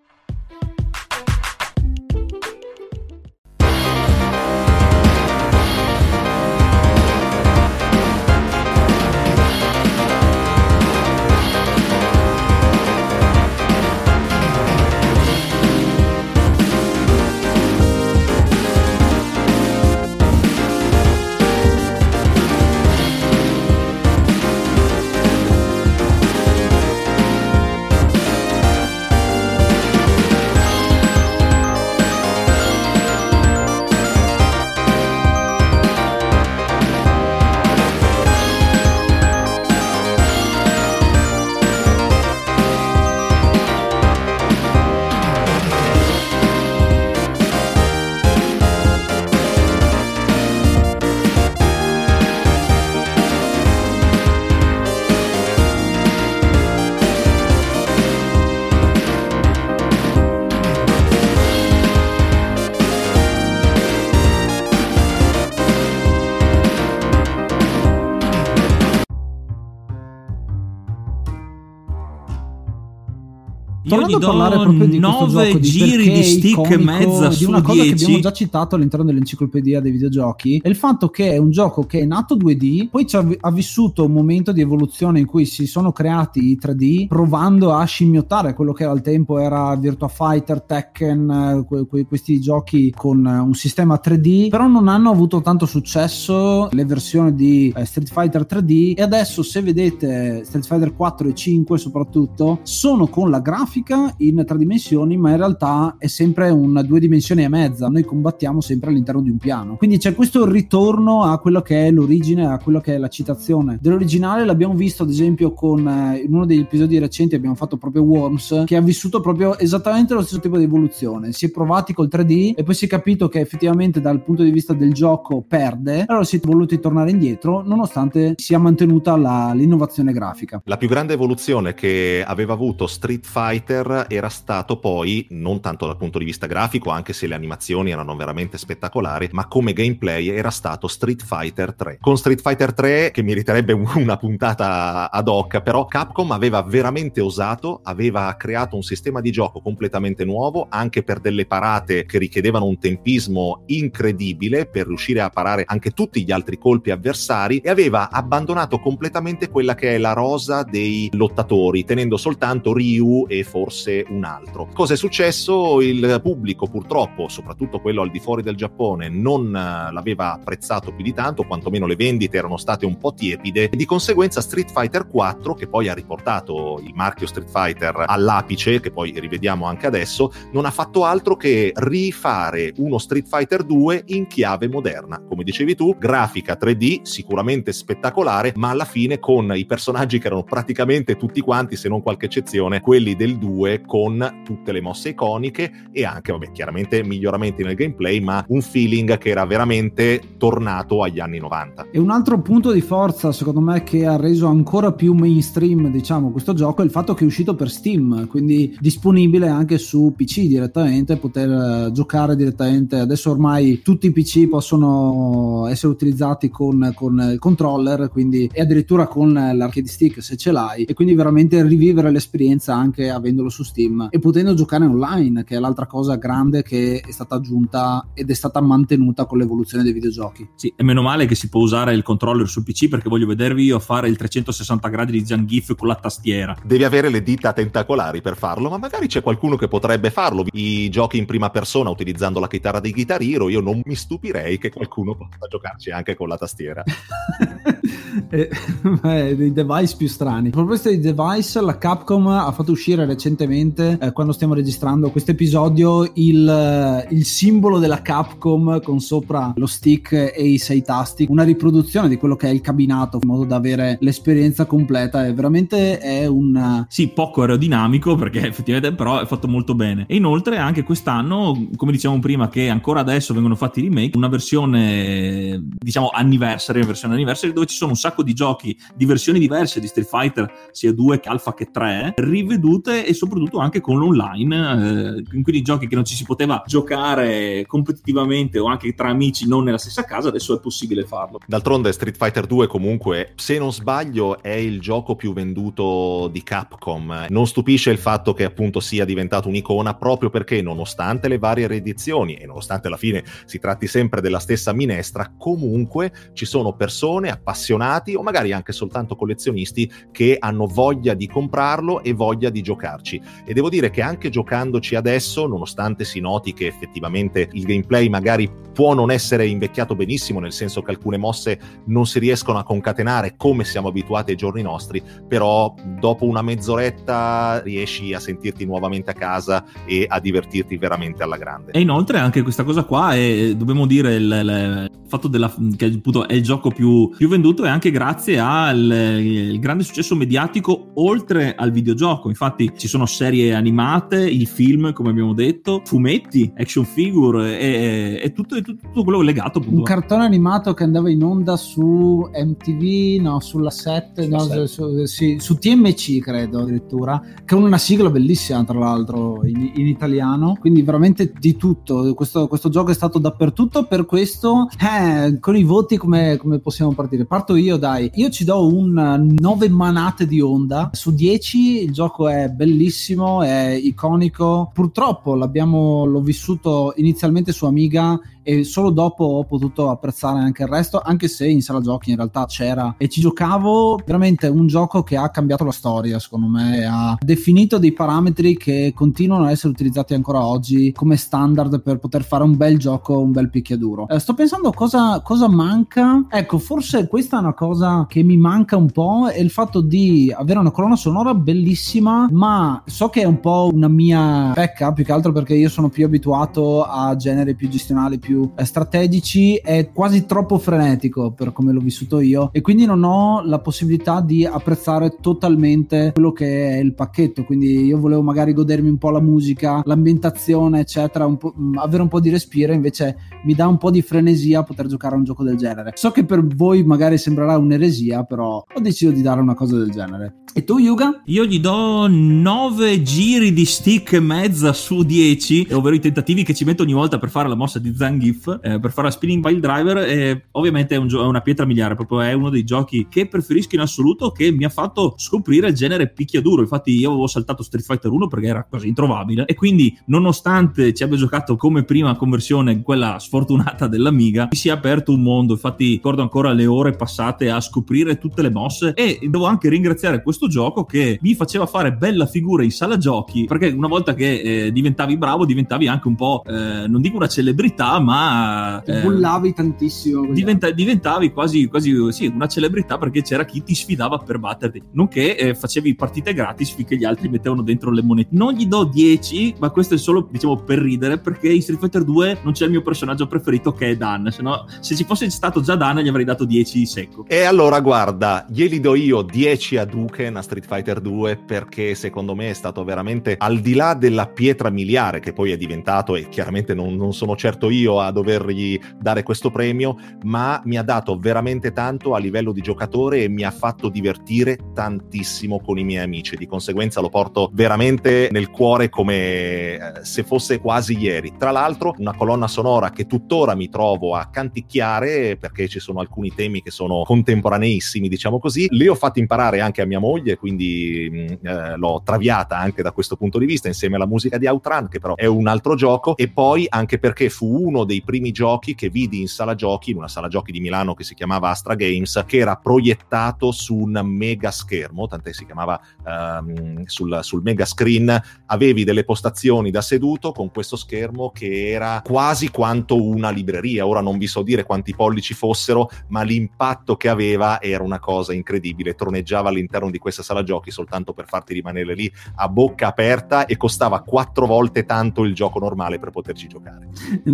A 74.16 74.18
parlare 74.18 74.54
proprio 74.56 74.86
di 74.86 74.98
questo 74.98 75.26
9 75.26 75.46
gioco, 75.46 75.58
di 75.58 75.68
giri 75.68 76.04
perché 76.04 76.12
di 76.12 76.22
stick 76.22 76.58
iconico, 76.58 76.82
mezza 76.82 77.28
di 77.28 77.44
una 77.44 77.62
cosa 77.62 77.82
che 77.82 77.90
abbiamo 77.90 78.06
10. 78.06 78.20
già 78.20 78.32
citato 78.32 78.74
all'interno 78.76 79.04
dell'enciclopedia 79.04 79.80
dei 79.80 79.92
videogiochi 79.92 80.60
è 80.62 80.68
il 80.68 80.76
fatto 80.76 81.08
che 81.08 81.32
è 81.32 81.36
un 81.36 81.50
gioco 81.50 81.84
che 81.84 82.00
è 82.00 82.04
nato 82.04 82.36
2D 82.36 82.88
poi 82.90 83.06
ci 83.06 83.16
ha, 83.16 83.26
ha 83.40 83.50
vissuto 83.50 84.04
un 84.04 84.12
momento 84.12 84.52
di 84.52 84.60
evoluzione 84.60 85.20
in 85.20 85.26
cui 85.26 85.44
si 85.44 85.66
sono 85.66 85.92
creati 85.92 86.50
i 86.50 86.58
3D 86.60 87.06
provando 87.06 87.72
a 87.74 87.84
scimmiottare 87.84 88.54
quello 88.54 88.72
che 88.72 88.84
al 88.84 89.02
tempo 89.02 89.38
era 89.38 89.74
Virtua 89.76 90.08
Fighter, 90.08 90.62
Tekken 90.62 91.30
eh, 91.30 91.64
que- 91.66 91.86
que- 91.86 92.06
questi 92.06 92.40
giochi 92.40 92.92
con 92.94 93.26
eh, 93.26 93.38
un 93.38 93.54
sistema 93.54 94.00
3D 94.02 94.48
però 94.48 94.66
non 94.66 94.88
hanno 94.88 95.10
avuto 95.10 95.40
tanto 95.40 95.66
successo 95.66 96.68
le 96.70 96.84
versioni 96.84 97.34
di 97.34 97.72
eh, 97.74 97.84
Street 97.84 98.10
Fighter 98.10 98.46
3D 98.48 98.94
e 98.96 99.02
adesso 99.02 99.42
se 99.42 99.62
vedete 99.62 100.44
Street 100.44 100.66
Fighter 100.66 100.94
4 100.94 101.28
e 101.28 101.34
5 101.34 101.78
soprattutto 101.78 102.60
sono 102.62 103.06
con 103.06 103.30
la 103.30 103.40
grafica 103.40 104.05
in 104.18 104.42
tre 104.46 104.58
dimensioni 104.58 105.16
ma 105.16 105.30
in 105.30 105.36
realtà 105.36 105.96
è 105.98 106.06
sempre 106.06 106.50
un 106.50 106.82
due 106.86 107.00
dimensioni 107.00 107.42
e 107.44 107.48
mezza. 107.48 107.88
Noi 107.88 108.04
combattiamo 108.04 108.60
sempre 108.60 108.90
all'interno 108.90 109.22
di 109.22 109.30
un 109.30 109.38
piano. 109.38 109.76
Quindi 109.76 109.98
c'è 109.98 110.14
questo 110.14 110.44
ritorno 110.44 111.22
a 111.22 111.38
quello 111.38 111.62
che 111.62 111.86
è 111.86 111.90
l'origine 111.90 112.46
a 112.46 112.58
quello 112.58 112.80
che 112.80 112.94
è 112.94 112.98
la 112.98 113.08
citazione. 113.08 113.78
Dell'originale 113.80 114.44
l'abbiamo 114.44 114.74
visto 114.74 115.02
ad 115.02 115.10
esempio 115.10 115.52
con 115.52 115.86
eh, 115.86 116.18
in 116.18 116.32
uno 116.34 116.46
degli 116.46 116.60
episodi 116.60 116.98
recenti 116.98 117.34
abbiamo 117.34 117.54
fatto 117.54 117.76
proprio 117.76 118.02
Worms 118.02 118.64
che 118.66 118.76
ha 118.76 118.80
vissuto 118.80 119.20
proprio 119.20 119.58
esattamente 119.58 120.14
lo 120.14 120.22
stesso 120.22 120.40
tipo 120.40 120.58
di 120.58 120.64
evoluzione. 120.64 121.32
Si 121.32 121.46
è 121.46 121.50
provati 121.50 121.92
col 121.92 122.08
3D 122.10 122.52
e 122.56 122.62
poi 122.62 122.74
si 122.74 122.84
è 122.86 122.88
capito 122.88 123.28
che 123.28 123.40
effettivamente 123.40 124.00
dal 124.00 124.22
punto 124.22 124.42
di 124.42 124.50
vista 124.50 124.72
del 124.72 124.92
gioco 124.92 125.42
perde. 125.46 126.04
Allora 126.06 126.24
si 126.24 126.36
è 126.36 126.40
voluti 126.42 126.78
tornare 126.78 127.10
indietro 127.10 127.62
nonostante 127.62 128.34
sia 128.36 128.58
mantenuta 128.58 129.16
la- 129.16 129.52
l'innovazione 129.54 130.12
grafica. 130.12 130.60
La 130.64 130.76
più 130.76 130.88
grande 130.88 131.14
evoluzione 131.14 131.74
che 131.74 132.24
aveva 132.26 132.52
avuto 132.52 132.86
Street 132.86 133.24
Fighter 133.24 133.95
era 134.08 134.28
stato 134.28 134.78
poi, 134.78 135.26
non 135.30 135.60
tanto 135.60 135.86
dal 135.86 135.96
punto 135.96 136.18
di 136.18 136.26
vista 136.26 136.46
grafico, 136.46 136.90
anche 136.90 137.14
se 137.14 137.26
le 137.26 137.34
animazioni 137.34 137.90
erano 137.90 138.14
veramente 138.16 138.58
spettacolari, 138.58 139.30
ma 139.32 139.46
come 139.46 139.72
gameplay 139.72 140.28
era 140.28 140.50
stato 140.50 140.88
Street 140.88 141.24
Fighter 141.24 141.74
3. 141.74 141.98
Con 142.00 142.18
Street 142.18 142.40
Fighter 142.42 142.74
3, 142.74 143.10
che 143.10 143.22
meriterebbe 143.22 143.72
una 143.72 144.18
puntata 144.18 145.10
ad 145.10 145.28
hoc, 145.28 145.60
però 145.62 145.86
Capcom 145.86 146.30
aveva 146.32 146.62
veramente 146.62 147.20
osato, 147.20 147.80
aveva 147.82 148.34
creato 148.36 148.76
un 148.76 148.82
sistema 148.82 149.20
di 149.20 149.30
gioco 149.30 149.60
completamente 149.60 150.24
nuovo, 150.24 150.66
anche 150.68 151.02
per 151.02 151.20
delle 151.20 151.46
parate 151.46 152.04
che 152.04 152.18
richiedevano 152.18 152.66
un 152.66 152.78
tempismo 152.78 153.62
incredibile 153.66 154.66
per 154.66 154.86
riuscire 154.86 155.20
a 155.20 155.30
parare 155.30 155.64
anche 155.66 155.90
tutti 155.90 156.24
gli 156.24 156.32
altri 156.32 156.58
colpi 156.58 156.90
avversari 156.90 157.58
e 157.58 157.70
aveva 157.70 158.10
abbandonato 158.10 158.78
completamente 158.78 159.48
quella 159.48 159.74
che 159.74 159.94
è 159.94 159.98
la 159.98 160.12
rosa 160.12 160.62
dei 160.62 161.08
lottatori, 161.12 161.84
tenendo 161.84 162.16
soltanto 162.16 162.72
Ryu 162.72 163.26
e 163.28 163.44
forse 163.44 163.85
un 164.08 164.24
altro. 164.24 164.68
Cosa 164.72 164.94
è 164.94 164.96
successo? 164.96 165.80
Il 165.80 166.20
pubblico 166.22 166.66
purtroppo, 166.66 167.28
soprattutto 167.28 167.80
quello 167.80 168.02
al 168.02 168.10
di 168.10 168.20
fuori 168.20 168.42
del 168.42 168.56
Giappone, 168.56 169.08
non 169.08 169.54
eh, 169.54 169.92
l'aveva 169.92 170.32
apprezzato 170.32 170.92
più 170.92 171.04
di 171.04 171.12
tanto, 171.12 171.44
quantomeno 171.44 171.86
le 171.86 171.96
vendite 171.96 172.36
erano 172.36 172.56
state 172.56 172.86
un 172.86 172.98
po' 172.98 173.14
tiepide 173.14 173.68
e 173.70 173.76
di 173.76 173.84
conseguenza 173.84 174.40
Street 174.40 174.70
Fighter 174.70 175.06
4, 175.06 175.54
che 175.54 175.68
poi 175.68 175.88
ha 175.88 175.94
riportato 175.94 176.80
il 176.82 176.92
marchio 176.94 177.26
Street 177.26 177.48
Fighter 177.50 178.04
all'apice, 178.06 178.80
che 178.80 178.90
poi 178.90 179.12
rivediamo 179.18 179.66
anche 179.66 179.86
adesso, 179.86 180.32
non 180.52 180.64
ha 180.64 180.70
fatto 180.70 181.04
altro 181.04 181.36
che 181.36 181.72
rifare 181.74 182.72
uno 182.76 182.98
Street 182.98 183.26
Fighter 183.26 183.62
2 183.62 184.04
in 184.06 184.26
chiave 184.26 184.68
moderna. 184.68 185.22
Come 185.26 185.44
dicevi 185.44 185.74
tu, 185.74 185.96
grafica 185.98 186.58
3D, 186.60 187.02
sicuramente 187.02 187.72
spettacolare, 187.72 188.52
ma 188.56 188.70
alla 188.70 188.84
fine 188.84 189.18
con 189.18 189.52
i 189.54 189.66
personaggi 189.66 190.18
che 190.18 190.26
erano 190.26 190.44
praticamente 190.44 191.16
tutti 191.16 191.40
quanti, 191.40 191.76
se 191.76 191.88
non 191.88 192.02
qualche 192.02 192.26
eccezione, 192.26 192.80
quelli 192.80 193.14
del 193.14 193.38
2 193.38 193.65
con 193.84 194.42
tutte 194.44 194.72
le 194.72 194.80
mosse 194.80 195.10
iconiche 195.10 195.88
e 195.92 196.04
anche, 196.04 196.32
vabbè, 196.32 196.52
chiaramente 196.52 197.02
miglioramenti 197.02 197.62
nel 197.62 197.74
gameplay, 197.74 198.20
ma 198.20 198.44
un 198.48 198.60
feeling 198.60 199.18
che 199.18 199.30
era 199.30 199.44
veramente 199.44 200.20
tornato 200.36 201.02
agli 201.02 201.20
anni 201.20 201.38
90. 201.38 201.88
E 201.90 201.98
un 201.98 202.10
altro 202.10 202.40
punto 202.40 202.72
di 202.72 202.80
forza, 202.80 203.32
secondo 203.32 203.60
me, 203.60 203.82
che 203.82 204.06
ha 204.06 204.16
reso 204.16 204.46
ancora 204.46 204.92
più 204.92 205.14
mainstream, 205.14 205.90
diciamo, 205.90 206.30
questo 206.30 206.54
gioco 206.54 206.82
è 206.82 206.84
il 206.84 206.90
fatto 206.90 207.14
che 207.14 207.24
è 207.24 207.26
uscito 207.26 207.54
per 207.54 207.70
Steam, 207.70 208.26
quindi 208.26 208.76
disponibile 208.80 209.48
anche 209.48 209.78
su 209.78 210.12
PC 210.16 210.42
direttamente, 210.42 211.16
poter 211.16 211.50
eh, 211.50 211.92
giocare 211.92 212.36
direttamente. 212.36 212.96
Adesso 212.96 213.30
ormai 213.30 213.80
tutti 213.82 214.06
i 214.06 214.12
PC 214.12 214.48
possono 214.48 215.66
essere 215.68 215.92
utilizzati 215.92 216.48
con, 216.48 216.92
con 216.94 217.30
il 217.32 217.38
controller, 217.38 218.08
quindi 218.10 218.48
e 218.52 218.60
addirittura 218.60 219.06
con 219.06 219.32
l'arcade 219.32 219.88
stick 219.88 220.22
se 220.22 220.36
ce 220.36 220.52
l'hai, 220.52 220.84
e 220.84 220.94
quindi 220.94 221.14
veramente 221.14 221.62
rivivere 221.62 222.10
l'esperienza 222.10 222.74
anche 222.74 223.10
avendolo 223.10 223.48
su 223.56 223.62
Steam 223.62 224.08
e 224.10 224.18
potendo 224.18 224.52
giocare 224.54 224.84
online, 224.84 225.44
che 225.44 225.56
è 225.56 225.58
l'altra 225.58 225.86
cosa 225.86 226.16
grande 226.16 226.62
che 226.62 227.00
è 227.00 227.10
stata 227.10 227.36
aggiunta 227.36 228.08
ed 228.12 228.30
è 228.30 228.34
stata 228.34 228.60
mantenuta 228.60 229.24
con 229.24 229.38
l'evoluzione 229.38 229.82
dei 229.82 229.92
videogiochi. 229.92 230.48
Sì, 230.54 230.72
e 230.76 230.82
meno 230.82 231.00
male 231.02 231.26
che 231.26 231.34
si 231.34 231.48
può 231.48 231.62
usare 231.62 231.94
il 231.94 232.02
controller 232.02 232.46
sul 232.48 232.64
PC 232.64 232.88
perché 232.88 233.08
voglio 233.08 233.26
vedervi 233.26 233.64
io 233.64 233.78
fare 233.78 234.08
il 234.08 234.16
360 234.16 234.88
gradi 234.88 235.12
di 235.12 235.24
Zangief 235.24 235.74
con 235.74 235.88
la 235.88 235.94
tastiera. 235.94 236.56
Devi 236.62 236.84
avere 236.84 237.08
le 237.08 237.22
dita 237.22 237.52
tentacolari 237.52 238.20
per 238.20 238.36
farlo, 238.36 238.68
ma 238.68 238.78
magari 238.78 239.06
c'è 239.06 239.22
qualcuno 239.22 239.56
che 239.56 239.68
potrebbe 239.68 240.10
farlo. 240.10 240.44
I 240.52 240.88
giochi 240.90 241.16
in 241.16 241.24
prima 241.24 241.50
persona 241.50 241.90
utilizzando 241.90 242.40
la 242.40 242.48
chitarra 242.48 242.80
di 242.80 242.92
Guitar 242.92 243.22
Hero, 243.22 243.48
io 243.48 243.60
non 243.60 243.80
mi 243.84 243.94
stupirei 243.94 244.58
che 244.58 244.70
qualcuno 244.70 245.14
possa 245.14 245.46
giocarci 245.48 245.90
anche 245.90 246.14
con 246.14 246.28
la 246.28 246.36
tastiera. 246.36 246.82
eh, 248.30 248.50
eh, 249.02 249.36
dei 249.36 249.52
device 249.52 249.96
più 249.96 250.08
strani. 250.08 250.48
A 250.48 250.50
proposito 250.50 250.90
di 250.90 251.00
device, 251.00 251.60
la 251.60 251.78
Capcom 251.78 252.26
ha 252.26 252.52
fatto 252.52 252.72
uscire 252.72 253.04
recentemente, 253.04 253.45
eh, 253.48 254.12
quando 254.12 254.32
stiamo 254.32 254.54
registrando 254.54 255.10
questo 255.10 255.30
episodio, 255.30 256.10
il, 256.14 257.06
il, 257.10 257.24
simbolo 257.24 257.78
della 257.78 258.02
Capcom 258.02 258.80
con 258.82 259.00
sopra 259.00 259.52
lo 259.56 259.66
stick 259.66 260.12
e 260.12 260.42
i 260.46 260.58
sei 260.58 260.82
tasti, 260.82 261.26
una 261.28 261.44
riproduzione 261.44 262.08
di 262.08 262.16
quello 262.16 262.36
che 262.36 262.48
è 262.48 262.50
il 262.50 262.60
cabinato, 262.60 263.18
in 263.22 263.28
modo 263.28 263.44
da 263.44 263.56
avere 263.56 263.98
l'esperienza 264.00 264.66
completa. 264.66 265.26
E 265.26 265.32
veramente 265.32 265.98
è 265.98 266.26
un. 266.26 266.84
Sì, 266.88 267.08
poco 267.08 267.42
aerodinamico 267.42 268.16
perché 268.16 268.40
effettivamente 268.46 268.94
però 268.94 269.20
è 269.20 269.26
fatto 269.26 269.48
molto 269.48 269.74
bene. 269.74 270.04
E 270.08 270.16
inoltre 270.16 270.56
anche 270.58 270.82
quest'anno, 270.82 271.68
come 271.76 271.92
dicevamo 271.92 272.20
prima, 272.20 272.48
che 272.48 272.68
ancora 272.68 273.00
adesso 273.00 273.32
vengono 273.32 273.54
fatti 273.54 273.80
remake, 273.80 274.16
una 274.16 274.28
versione 274.28 275.62
diciamo 275.78 276.08
anniversary, 276.08 276.84
versione 276.84 277.14
anniversary 277.14 277.52
dove 277.52 277.66
ci 277.66 277.76
sono 277.76 277.90
un 277.90 277.96
sacco 277.96 278.22
di 278.22 278.34
giochi 278.34 278.76
di 278.94 279.04
versioni 279.04 279.38
diverse 279.38 279.80
di 279.80 279.86
Street 279.86 280.08
Fighter, 280.08 280.52
sia 280.72 280.92
2 280.92 281.20
che 281.20 281.28
Alpha 281.28 281.54
che 281.54 281.70
3, 281.70 282.14
rivedute 282.16 283.06
e 283.06 283.14
soprattutto 283.14 283.35
anche 283.58 283.80
con 283.80 283.98
l'online, 283.98 285.18
eh, 285.18 285.22
quindi 285.42 285.62
giochi 285.62 285.86
che 285.86 285.94
non 285.94 286.04
ci 286.04 286.14
si 286.14 286.24
poteva 286.24 286.62
giocare 286.66 287.64
competitivamente 287.66 288.58
o 288.58 288.66
anche 288.66 288.94
tra 288.94 289.08
amici 289.08 289.46
non 289.46 289.64
nella 289.64 289.78
stessa 289.78 290.04
casa, 290.04 290.28
adesso 290.28 290.56
è 290.56 290.60
possibile 290.60 291.04
farlo. 291.04 291.40
D'altronde 291.46 291.92
Street 291.92 292.16
Fighter 292.16 292.46
2 292.46 292.66
comunque, 292.66 293.32
se 293.36 293.58
non 293.58 293.72
sbaglio, 293.72 294.42
è 294.42 294.52
il 294.52 294.80
gioco 294.80 295.16
più 295.16 295.32
venduto 295.32 296.28
di 296.32 296.42
Capcom. 296.42 297.26
Non 297.28 297.46
stupisce 297.46 297.90
il 297.90 297.98
fatto 297.98 298.32
che 298.32 298.44
appunto 298.44 298.80
sia 298.80 299.04
diventato 299.04 299.48
un'icona 299.48 299.94
proprio 299.94 300.30
perché 300.30 300.62
nonostante 300.62 301.28
le 301.28 301.38
varie 301.38 301.66
riedizioni 301.66 302.34
e 302.34 302.46
nonostante 302.46 302.86
alla 302.86 302.96
fine 302.96 303.24
si 303.44 303.58
tratti 303.58 303.86
sempre 303.86 304.20
della 304.20 304.38
stessa 304.38 304.72
minestra, 304.72 305.32
comunque 305.36 306.12
ci 306.32 306.44
sono 306.44 306.74
persone 306.74 307.30
appassionati 307.30 308.14
o 308.14 308.22
magari 308.22 308.52
anche 308.52 308.72
soltanto 308.72 309.16
collezionisti 309.16 309.90
che 310.12 310.36
hanno 310.38 310.66
voglia 310.66 311.14
di 311.14 311.26
comprarlo 311.26 312.02
e 312.02 312.12
voglia 312.12 312.50
di 312.50 312.62
giocarci. 312.62 313.20
E 313.44 313.52
devo 313.52 313.68
dire 313.68 313.90
che 313.90 314.02
anche 314.02 314.30
giocandoci 314.30 314.94
adesso, 314.94 315.46
nonostante 315.46 316.04
si 316.04 316.20
noti 316.20 316.52
che 316.52 316.66
effettivamente 316.66 317.48
il 317.52 317.64
gameplay 317.64 318.08
magari 318.08 318.50
può 318.76 318.92
non 318.92 319.10
essere 319.10 319.46
invecchiato 319.46 319.94
benissimo, 319.94 320.38
nel 320.38 320.52
senso 320.52 320.82
che 320.82 320.90
alcune 320.90 321.16
mosse 321.16 321.58
non 321.86 322.04
si 322.04 322.18
riescono 322.18 322.58
a 322.58 322.62
concatenare 322.62 323.32
come 323.34 323.64
siamo 323.64 323.88
abituati 323.88 324.32
ai 324.32 324.36
giorni 324.36 324.60
nostri, 324.60 325.02
però 325.26 325.74
dopo 325.98 326.26
una 326.26 326.42
mezz'oretta 326.42 327.62
riesci 327.62 328.12
a 328.12 328.20
sentirti 328.20 328.66
nuovamente 328.66 329.12
a 329.12 329.14
casa 329.14 329.64
e 329.86 330.04
a 330.06 330.20
divertirti 330.20 330.76
veramente 330.76 331.22
alla 331.22 331.38
grande. 331.38 331.72
E 331.72 331.80
inoltre 331.80 332.18
anche 332.18 332.42
questa 332.42 332.64
cosa 332.64 332.84
qua 332.84 333.14
è, 333.14 333.54
dobbiamo 333.54 333.86
dire, 333.86 334.16
il, 334.16 334.90
il 334.92 335.08
fatto 335.08 335.28
della, 335.28 335.50
che 335.74 335.86
appunto 335.86 336.28
è 336.28 336.34
il 336.34 336.42
gioco 336.42 336.68
più, 336.68 337.08
più 337.16 337.28
venduto 337.28 337.64
è 337.64 337.70
anche 337.70 337.90
grazie 337.90 338.38
al 338.38 339.56
grande 339.58 339.84
successo 339.84 340.14
mediatico 340.14 340.88
oltre 340.96 341.54
al 341.54 341.70
videogioco. 341.70 342.28
Infatti 342.28 342.72
ci 342.76 342.88
sono 342.88 343.06
serie 343.06 343.54
animate, 343.54 344.18
il 344.28 344.46
film, 344.46 344.92
come 344.92 345.08
abbiamo 345.08 345.32
detto, 345.32 345.80
fumetti, 345.82 346.52
action 346.58 346.84
figure 346.84 347.58
e, 347.58 348.20
e 348.22 348.32
tutto, 348.32 348.60
tutto, 348.66 348.86
tutto, 348.88 349.04
quello 349.04 349.20
legato. 349.20 349.58
Appunto. 349.58 349.76
Un 349.76 349.82
cartone 349.82 350.24
animato 350.24 350.74
che 350.74 350.82
andava 350.82 351.08
in 351.10 351.22
onda 351.22 351.56
su 351.56 352.28
MTV, 352.32 353.22
no, 353.22 353.40
sulla 353.40 353.70
7, 353.70 354.26
no, 354.26 354.66
su, 354.66 355.04
sì, 355.04 355.36
su, 355.38 355.56
TMC 355.56 356.18
credo 356.18 356.60
addirittura, 356.60 357.22
con 357.46 357.62
una 357.62 357.78
sigla 357.78 358.10
bellissima 358.10 358.64
tra 358.64 358.78
l'altro 358.78 359.44
in, 359.44 359.72
in 359.76 359.86
italiano, 359.86 360.56
quindi 360.58 360.82
veramente 360.82 361.32
di 361.38 361.56
tutto. 361.56 362.12
Questo, 362.14 362.48
questo, 362.48 362.68
gioco 362.68 362.90
è 362.90 362.94
stato 362.94 363.18
dappertutto, 363.18 363.84
per 363.84 364.04
questo 364.06 364.68
eh, 364.80 365.38
con 365.38 365.56
i 365.56 365.62
voti 365.62 365.96
come, 365.96 366.36
come 366.36 366.58
possiamo 366.58 366.92
partire? 366.92 367.24
Parto 367.24 367.54
io, 367.54 367.76
dai. 367.76 368.10
Io 368.14 368.30
ci 368.30 368.44
do 368.44 368.66
un 368.66 369.34
9 369.38 369.68
manate 369.68 370.26
di 370.26 370.40
onda 370.40 370.90
su 370.92 371.14
10. 371.14 371.84
Il 371.84 371.92
gioco 371.92 372.28
è 372.28 372.48
bellissimo, 372.48 373.42
è 373.42 373.78
iconico. 373.80 374.70
Purtroppo 374.72 375.34
l'ho 375.34 376.20
vissuto 376.20 376.92
inizialmente 376.96 377.52
su 377.52 377.66
Amiga 377.66 378.18
e 378.48 378.55
solo 378.64 378.90
dopo 378.90 379.24
ho 379.24 379.44
potuto 379.44 379.90
apprezzare 379.90 380.38
anche 380.38 380.62
il 380.62 380.68
resto, 380.68 381.00
anche 381.02 381.28
se 381.28 381.46
in 381.46 381.62
sala 381.62 381.80
giochi 381.80 382.10
in 382.10 382.16
realtà 382.16 382.46
c'era 382.46 382.94
e 382.98 383.08
ci 383.08 383.20
giocavo. 383.20 384.00
Veramente 384.04 384.46
un 384.46 384.66
gioco 384.66 385.02
che 385.02 385.16
ha 385.16 385.28
cambiato 385.30 385.64
la 385.64 385.72
storia, 385.72 386.18
secondo 386.18 386.46
me, 386.46 386.84
ha 386.84 387.16
definito 387.20 387.78
dei 387.78 387.92
parametri 387.92 388.56
che 388.56 388.92
continuano 388.94 389.44
a 389.44 389.50
essere 389.50 389.72
utilizzati 389.72 390.14
ancora 390.14 390.44
oggi 390.44 390.92
come 390.92 391.16
standard 391.16 391.80
per 391.80 391.98
poter 391.98 392.24
fare 392.24 392.44
un 392.44 392.56
bel 392.56 392.78
gioco, 392.78 393.18
un 393.18 393.32
bel 393.32 393.50
picchiaduro. 393.50 394.08
Eh, 394.08 394.18
sto 394.18 394.34
pensando 394.34 394.72
cosa, 394.72 395.20
cosa 395.20 395.48
manca. 395.48 396.24
Ecco, 396.28 396.58
forse 396.58 397.06
questa 397.08 397.36
è 397.36 397.40
una 397.40 397.54
cosa 397.54 398.06
che 398.08 398.22
mi 398.22 398.36
manca 398.36 398.76
un 398.76 398.90
po', 398.90 399.28
è 399.28 399.38
il 399.38 399.50
fatto 399.50 399.80
di 399.80 400.32
avere 400.36 400.58
una 400.58 400.70
colonna 400.70 400.96
sonora 400.96 401.34
bellissima, 401.34 402.28
ma 402.30 402.82
so 402.86 403.08
che 403.08 403.22
è 403.22 403.24
un 403.24 403.40
po' 403.40 403.70
una 403.72 403.88
mia 403.88 404.52
pecca, 404.54 404.92
più 404.92 405.04
che 405.04 405.12
altro 405.12 405.32
perché 405.32 405.54
io 405.54 405.68
sono 405.68 405.88
più 405.88 406.04
abituato 406.04 406.84
a 406.84 407.14
generi 407.16 407.54
più 407.54 407.68
gestionali, 407.68 408.18
più 408.18 408.45
più 408.54 408.64
strategici 408.64 409.56
è 409.56 409.90
quasi 409.92 410.26
troppo 410.26 410.58
frenetico 410.58 411.32
per 411.32 411.52
come 411.52 411.72
l'ho 411.72 411.80
vissuto 411.80 412.20
io 412.20 412.50
e 412.52 412.60
quindi 412.60 412.84
non 412.84 413.02
ho 413.04 413.42
la 413.44 413.58
possibilità 413.58 414.20
di 414.20 414.44
apprezzare 414.44 415.16
totalmente 415.20 416.12
quello 416.12 416.32
che 416.32 416.70
è 416.70 416.76
il 416.76 416.94
pacchetto. 416.94 417.44
Quindi 417.44 417.84
io 417.84 417.98
volevo 417.98 418.22
magari 418.22 418.52
godermi 418.52 418.88
un 418.88 418.98
po' 418.98 419.10
la 419.10 419.20
musica 419.20 419.82
l'ambientazione 419.84 420.80
eccetera 420.80 421.26
un 421.26 421.38
mm, 421.38 421.78
avere 421.78 422.02
un 422.02 422.08
po' 422.08 422.20
di 422.20 422.30
respiro 422.30 422.72
invece 422.72 423.16
mi 423.44 423.54
dà 423.54 423.66
un 423.66 423.78
po' 423.78 423.90
di 423.90 424.02
frenesia 424.02 424.62
poter 424.62 424.86
giocare 424.86 425.14
a 425.14 425.18
un 425.18 425.24
gioco 425.24 425.44
del 425.44 425.56
genere. 425.56 425.92
So 425.94 426.10
che 426.10 426.24
per 426.24 426.44
voi 426.44 426.82
magari 426.82 427.18
sembrerà 427.18 427.56
un'eresia 427.56 428.24
però 428.24 428.64
ho 428.72 428.80
deciso 428.80 429.10
di 429.10 429.22
dare 429.22 429.40
una 429.40 429.54
cosa 429.54 429.76
del 429.76 429.90
genere 429.90 430.44
e 430.56 430.64
tu 430.64 430.78
Yuga? 430.78 431.20
Io 431.26 431.44
gli 431.44 431.60
do 431.60 432.06
9 432.08 433.02
giri 433.02 433.52
di 433.52 433.66
stick 433.66 434.14
e 434.14 434.20
mezza 434.20 434.72
su 434.72 435.02
10 435.02 435.68
ovvero 435.72 435.94
i 435.94 436.00
tentativi 436.00 436.44
che 436.44 436.54
ci 436.54 436.64
metto 436.64 436.82
ogni 436.82 436.94
volta 436.94 437.18
per 437.18 437.28
fare 437.28 437.46
la 437.46 437.54
mossa 437.54 437.78
di 437.78 437.94
Zangief 437.94 438.24
GIF 438.26 438.60
eh, 438.62 438.80
per 438.80 438.90
fare 438.90 439.08
la 439.08 439.12
spinning 439.12 439.46
pile 439.46 439.60
driver 439.60 439.98
e 439.98 440.46
ovviamente 440.52 440.94
è, 440.94 440.98
un 440.98 441.08
gio- 441.08 441.22
è, 441.22 441.26
una 441.26 441.42
pietra 441.42 441.66
miliare 441.66 441.94
proprio 441.94 442.20
è 442.20 442.32
uno 442.32 442.48
dei 442.48 442.64
giochi 442.64 443.06
che 443.06 443.26
preferisco 443.26 443.74
in 443.74 443.82
assoluto 443.82 444.30
che 444.30 444.50
mi 444.50 444.64
ha 444.64 444.70
fatto 444.70 445.14
scoprire 445.18 445.68
il 445.68 445.74
genere 445.74 446.08
picchiaduro 446.08 446.62
infatti 446.62 446.92
io 446.92 447.10
avevo 447.10 447.26
saltato 447.26 447.62
Street 447.62 447.84
Fighter 447.84 448.10
1 448.10 448.26
perché 448.28 448.46
era 448.46 448.64
quasi 448.64 448.88
introvabile. 448.88 449.44
E 449.46 449.54
quindi 449.54 449.96
nonostante 450.06 450.94
ci 450.94 451.02
abbia 451.02 451.16
giocato 451.16 451.56
come 451.56 451.84
prima 451.84 452.16
conversione 452.16 452.82
quella 452.82 453.18
sfortunata 453.18 453.86
dell'Amiga 453.86 454.48
mi 454.50 454.56
si 454.56 454.68
è 454.68 454.72
aperto 454.72 455.12
un 455.12 455.22
mondo. 455.22 455.54
Infatti 455.54 455.90
ricordo 455.90 456.22
ancora 456.22 456.52
le 456.52 456.66
ore 456.66 456.92
passate 456.92 457.50
a 457.50 457.60
scoprire 457.60 458.18
tutte 458.18 458.42
le 458.42 458.50
mosse. 458.50 458.94
E 458.94 459.18
devo 459.22 459.46
anche 459.46 459.68
ringraziare 459.68 460.22
questo 460.22 460.45
questo 460.46 460.48
gioco 460.48 460.84
che 460.84 461.18
mi 461.20 461.34
faceva 461.34 461.66
fare 461.66 461.92
bella 461.92 462.26
figura 462.26 462.62
in 462.62 462.70
sala 462.70 462.96
giochi, 462.96 463.44
perché 463.44 463.68
una 463.68 463.88
volta 463.88 464.14
che 464.14 464.66
eh, 464.66 464.72
diventavi 464.72 465.16
bravo 465.16 465.44
diventavi 465.44 465.88
anche 465.88 466.08
un 466.08 466.14
po', 466.14 466.42
eh, 466.46 466.86
non 466.86 467.00
dico 467.00 467.16
una 467.16 467.28
celebrità, 467.28 467.98
ma... 467.98 468.80
Ti 468.84 468.92
bullavi 469.02 469.52
tantissimo. 469.52 470.20
così. 470.20 470.32
diventa- 470.32 470.70
diventavi 470.70 471.32
quasi, 471.32 471.66
quasi 471.66 471.94
sì, 472.10 472.26
una 472.26 472.46
celebrità 472.46 472.98
perché 472.98 473.22
c'era 473.22 473.44
chi 473.44 473.62
ti 473.62 473.74
sfidava 473.74 474.18
per 474.18 474.38
batterti, 474.38 474.82
nonché 474.92 475.36
eh, 475.36 475.54
facevi 475.54 475.94
partite 475.94 476.32
gratis 476.32 476.72
finché 476.72 476.96
gli 476.96 477.04
altri 477.04 477.28
mettevano 477.28 477.62
dentro 477.62 477.90
le 477.90 478.02
monete. 478.02 478.28
Non 478.32 478.52
gli 478.54 478.66
do 478.66 478.84
10, 478.84 479.56
ma 479.58 479.70
questo 479.70 479.94
è 479.94 479.98
solo 479.98 480.28
diciamo 480.30 480.56
per 480.56 480.78
ridere 480.78 481.18
perché 481.18 481.50
in 481.52 481.62
Street 481.62 481.80
Fighter 481.80 482.04
2 482.04 482.38
non 482.42 482.52
c'è 482.52 482.64
il 482.64 482.70
mio 482.70 482.82
personaggio 482.82 483.26
preferito 483.26 483.72
che 483.72 483.90
è 483.90 483.96
Dan, 483.96 484.30
se 484.30 484.42
no 484.42 484.66
se 484.80 484.94
ci 484.94 485.04
fosse 485.04 485.28
stato 485.30 485.60
già 485.60 485.74
Dan 485.74 485.98
gli 485.98 486.08
avrei 486.08 486.24
dato 486.24 486.44
10 486.44 486.86
secco. 486.86 487.24
E 487.26 487.42
allora 487.44 487.80
guarda, 487.80 488.46
glieli 488.48 488.80
do 488.80 488.94
io 488.94 489.22
10 489.22 489.76
a 489.76 489.84
Duken 489.84 490.35
a 490.38 490.42
Street 490.42 490.66
Fighter 490.66 491.00
2 491.00 491.36
perché 491.46 491.94
secondo 491.94 492.34
me 492.34 492.50
è 492.50 492.54
stato 492.54 492.84
veramente 492.84 493.36
al 493.38 493.60
di 493.60 493.74
là 493.74 493.94
della 493.94 494.28
pietra 494.28 494.70
miliare 494.70 495.20
che 495.20 495.32
poi 495.32 495.50
è 495.50 495.56
diventato 495.56 496.16
e 496.16 496.28
chiaramente 496.28 496.74
non, 496.74 496.96
non 496.96 497.12
sono 497.12 497.36
certo 497.36 497.70
io 497.70 498.00
a 498.00 498.10
dovergli 498.10 498.78
dare 498.98 499.22
questo 499.22 499.50
premio, 499.50 499.96
ma 500.22 500.60
mi 500.64 500.76
ha 500.76 500.82
dato 500.82 501.18
veramente 501.18 501.72
tanto 501.72 502.14
a 502.14 502.18
livello 502.18 502.52
di 502.52 502.60
giocatore 502.60 503.22
e 503.22 503.28
mi 503.28 503.42
ha 503.42 503.50
fatto 503.50 503.88
divertire 503.88 504.58
tantissimo 504.74 505.60
con 505.60 505.78
i 505.78 505.84
miei 505.84 506.04
amici. 506.04 506.36
Di 506.36 506.46
conseguenza 506.46 507.00
lo 507.00 507.08
porto 507.08 507.50
veramente 507.52 508.28
nel 508.30 508.50
cuore 508.50 508.88
come 508.88 509.14
eh, 509.14 509.78
se 510.02 510.22
fosse 510.22 510.58
quasi 510.58 510.98
ieri. 510.98 511.34
Tra 511.36 511.50
l'altro 511.50 511.94
una 511.98 512.14
colonna 512.14 512.48
sonora 512.48 512.90
che 512.90 513.06
tuttora 513.06 513.54
mi 513.54 513.68
trovo 513.68 514.14
a 514.14 514.28
canticchiare 514.30 515.36
perché 515.36 515.68
ci 515.68 515.80
sono 515.80 516.00
alcuni 516.00 516.32
temi 516.34 516.62
che 516.62 516.70
sono 516.70 517.02
contemporaneissimi, 517.04 518.08
diciamo 518.08 518.38
così. 518.38 518.66
Li 518.70 518.88
ho 518.88 518.94
fatti 518.94 519.20
imparare 519.20 519.60
anche 519.60 519.82
a 519.82 519.86
mia 519.86 519.98
moglie, 519.98 520.15
quindi 520.38 521.08
mh, 521.40 521.46
eh, 521.46 521.76
l'ho 521.76 522.02
traviata 522.04 522.58
anche 522.58 522.82
da 522.82 522.92
questo 522.92 523.16
punto 523.16 523.38
di 523.38 523.46
vista 523.46 523.68
insieme 523.68 523.96
alla 523.96 524.06
musica 524.06 524.38
di 524.38 524.46
Outrun, 524.46 524.88
che 524.88 524.98
però 524.98 525.14
è 525.14 525.26
un 525.26 525.46
altro 525.46 525.74
gioco, 525.74 526.16
e 526.16 526.28
poi 526.28 526.66
anche 526.68 526.98
perché 526.98 527.28
fu 527.28 527.66
uno 527.66 527.84
dei 527.84 528.02
primi 528.02 528.32
giochi 528.32 528.74
che 528.74 528.88
vidi 528.88 529.20
in 529.20 529.28
sala 529.28 529.54
giochi, 529.54 529.90
in 529.90 529.98
una 529.98 530.08
sala 530.08 530.28
giochi 530.28 530.52
di 530.52 530.60
Milano 530.60 530.94
che 530.94 531.04
si 531.04 531.14
chiamava 531.14 531.50
Astra 531.50 531.74
Games, 531.74 532.24
che 532.26 532.38
era 532.38 532.56
proiettato 532.56 533.50
su 533.52 533.76
un 533.76 534.00
mega 534.04 534.50
schermo, 534.50 535.06
tant'è 535.06 535.32
si 535.32 535.44
chiamava 535.44 535.80
ehm, 536.06 536.84
sul, 536.84 537.18
sul 537.22 537.42
mega 537.42 537.64
screen, 537.64 538.20
avevi 538.46 538.84
delle 538.84 539.04
postazioni 539.04 539.70
da 539.70 539.80
seduto 539.80 540.32
con 540.32 540.50
questo 540.50 540.76
schermo 540.76 541.30
che 541.30 541.70
era 541.70 542.02
quasi 542.04 542.50
quanto 542.50 543.02
una 543.02 543.30
libreria. 543.30 543.86
Ora 543.86 544.00
non 544.00 544.18
vi 544.18 544.26
so 544.26 544.42
dire 544.42 544.64
quanti 544.64 544.94
pollici 544.94 545.34
fossero, 545.34 545.90
ma 546.08 546.22
l'impatto 546.22 546.96
che 546.96 547.08
aveva 547.08 547.60
era 547.60 547.82
una 547.82 547.98
cosa 547.98 548.32
incredibile. 548.32 548.94
Troneggiava 548.94 549.48
all'interno 549.48 549.90
di 549.90 549.98
questa 550.06 550.22
sala 550.22 550.44
giochi 550.44 550.70
soltanto 550.70 551.12
per 551.12 551.26
farti 551.26 551.52
rimanere 551.52 551.94
lì 551.94 552.08
a 552.36 552.48
bocca 552.48 552.86
aperta 552.86 553.46
e 553.46 553.56
costava 553.56 554.02
quattro 554.02 554.46
volte 554.46 554.84
tanto 554.84 555.24
il 555.24 555.34
gioco 555.34 555.58
normale 555.58 555.98
per 555.98 556.10
poterci 556.10 556.46
giocare. 556.46 556.90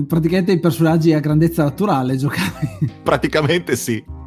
Praticamente 0.08 0.52
i 0.52 0.58
personaggi 0.58 1.12
a 1.12 1.20
grandezza 1.20 1.64
naturale 1.64 2.16
giocavi. 2.16 3.00
Praticamente 3.02 3.76
sì. 3.76 4.21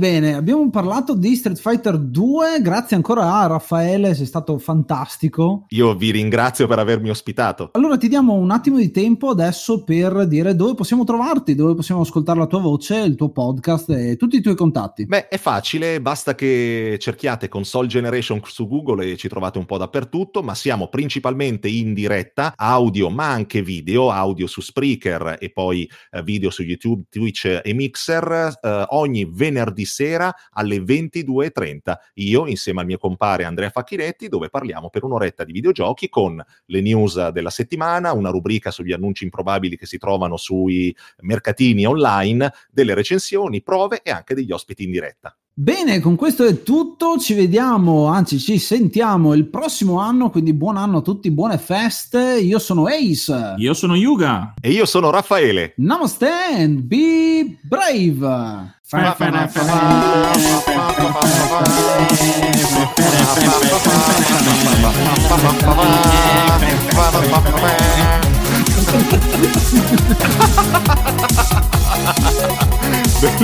Bene. 0.00 0.34
Abbiamo 0.34 0.68
parlato 0.70 1.14
di 1.14 1.36
Street 1.36 1.58
Fighter 1.58 1.98
2. 1.98 2.62
Grazie 2.62 2.96
ancora 2.96 3.34
a 3.34 3.46
Raffaele, 3.46 4.14
sei 4.14 4.24
stato 4.24 4.56
fantastico. 4.56 5.66
Io 5.68 5.94
vi 5.94 6.10
ringrazio 6.10 6.66
per 6.66 6.78
avermi 6.78 7.10
ospitato. 7.10 7.68
Allora 7.72 7.98
ti 7.98 8.08
diamo 8.08 8.32
un 8.32 8.50
attimo 8.50 8.78
di 8.78 8.90
tempo 8.90 9.28
adesso 9.28 9.84
per 9.84 10.26
dire 10.26 10.56
dove 10.56 10.74
possiamo 10.74 11.04
trovarti, 11.04 11.54
dove 11.54 11.74
possiamo 11.74 12.00
ascoltare 12.00 12.38
la 12.38 12.46
tua 12.46 12.60
voce, 12.60 12.96
il 12.96 13.14
tuo 13.14 13.30
podcast 13.30 13.90
e 13.90 14.16
tutti 14.16 14.36
i 14.36 14.40
tuoi 14.40 14.56
contatti. 14.56 15.04
Beh, 15.04 15.28
è 15.28 15.36
facile, 15.36 16.00
basta 16.00 16.34
che 16.34 16.96
cerchiate 16.98 17.48
Console 17.48 17.86
Generation 17.86 18.40
su 18.44 18.66
Google 18.66 19.04
e 19.04 19.16
ci 19.18 19.28
trovate 19.28 19.58
un 19.58 19.66
po' 19.66 19.76
dappertutto, 19.76 20.42
ma 20.42 20.54
siamo 20.54 20.88
principalmente 20.88 21.68
in 21.68 21.92
diretta, 21.92 22.54
audio 22.56 23.10
ma 23.10 23.28
anche 23.28 23.60
video, 23.60 24.10
audio 24.10 24.46
su 24.46 24.62
Spreaker 24.62 25.36
e 25.38 25.50
poi 25.50 25.86
eh, 26.10 26.22
video 26.22 26.48
su 26.48 26.62
YouTube, 26.62 27.04
Twitch 27.10 27.60
e 27.62 27.74
Mixer 27.74 28.58
eh, 28.62 28.86
ogni 28.88 29.28
venerdì 29.30 29.88
sera 29.90 30.34
alle 30.52 30.78
22.30. 30.78 31.94
Io 32.14 32.46
insieme 32.46 32.80
al 32.80 32.86
mio 32.86 32.96
compare 32.96 33.44
Andrea 33.44 33.68
Facchinetti 33.68 34.28
dove 34.28 34.48
parliamo 34.48 34.88
per 34.88 35.04
un'oretta 35.04 35.44
di 35.44 35.52
videogiochi 35.52 36.08
con 36.08 36.42
le 36.66 36.80
news 36.80 37.28
della 37.28 37.50
settimana, 37.50 38.12
una 38.12 38.30
rubrica 38.30 38.70
sugli 38.70 38.92
annunci 38.92 39.24
improbabili 39.24 39.76
che 39.76 39.86
si 39.86 39.98
trovano 39.98 40.36
sui 40.36 40.94
mercatini 41.20 41.84
online, 41.84 42.52
delle 42.70 42.94
recensioni, 42.94 43.62
prove 43.62 44.00
e 44.02 44.10
anche 44.10 44.34
degli 44.34 44.52
ospiti 44.52 44.84
in 44.84 44.92
diretta. 44.92 45.36
Bene, 45.62 46.00
con 46.00 46.16
questo 46.16 46.46
è 46.46 46.62
tutto. 46.62 47.18
Ci 47.18 47.34
vediamo, 47.34 48.06
anzi, 48.06 48.38
ci 48.38 48.56
sentiamo 48.56 49.34
il 49.34 49.46
prossimo 49.46 50.00
anno. 50.00 50.30
Quindi 50.30 50.54
buon 50.54 50.78
anno 50.78 50.96
a 50.98 51.02
tutti, 51.02 51.30
buone 51.30 51.58
feste. 51.58 52.40
Io 52.40 52.58
sono 52.58 52.86
Ace. 52.86 53.56
Io 53.58 53.74
sono 53.74 53.94
Yuga. 53.94 54.54
E 54.58 54.70
io 54.70 54.86
sono 54.86 55.10
Raffaele. 55.10 55.74
Namaste 55.76 56.30
and 56.56 56.80
be 56.80 57.58
brave. 57.60 58.78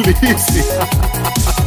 Bellissima. 0.02 1.65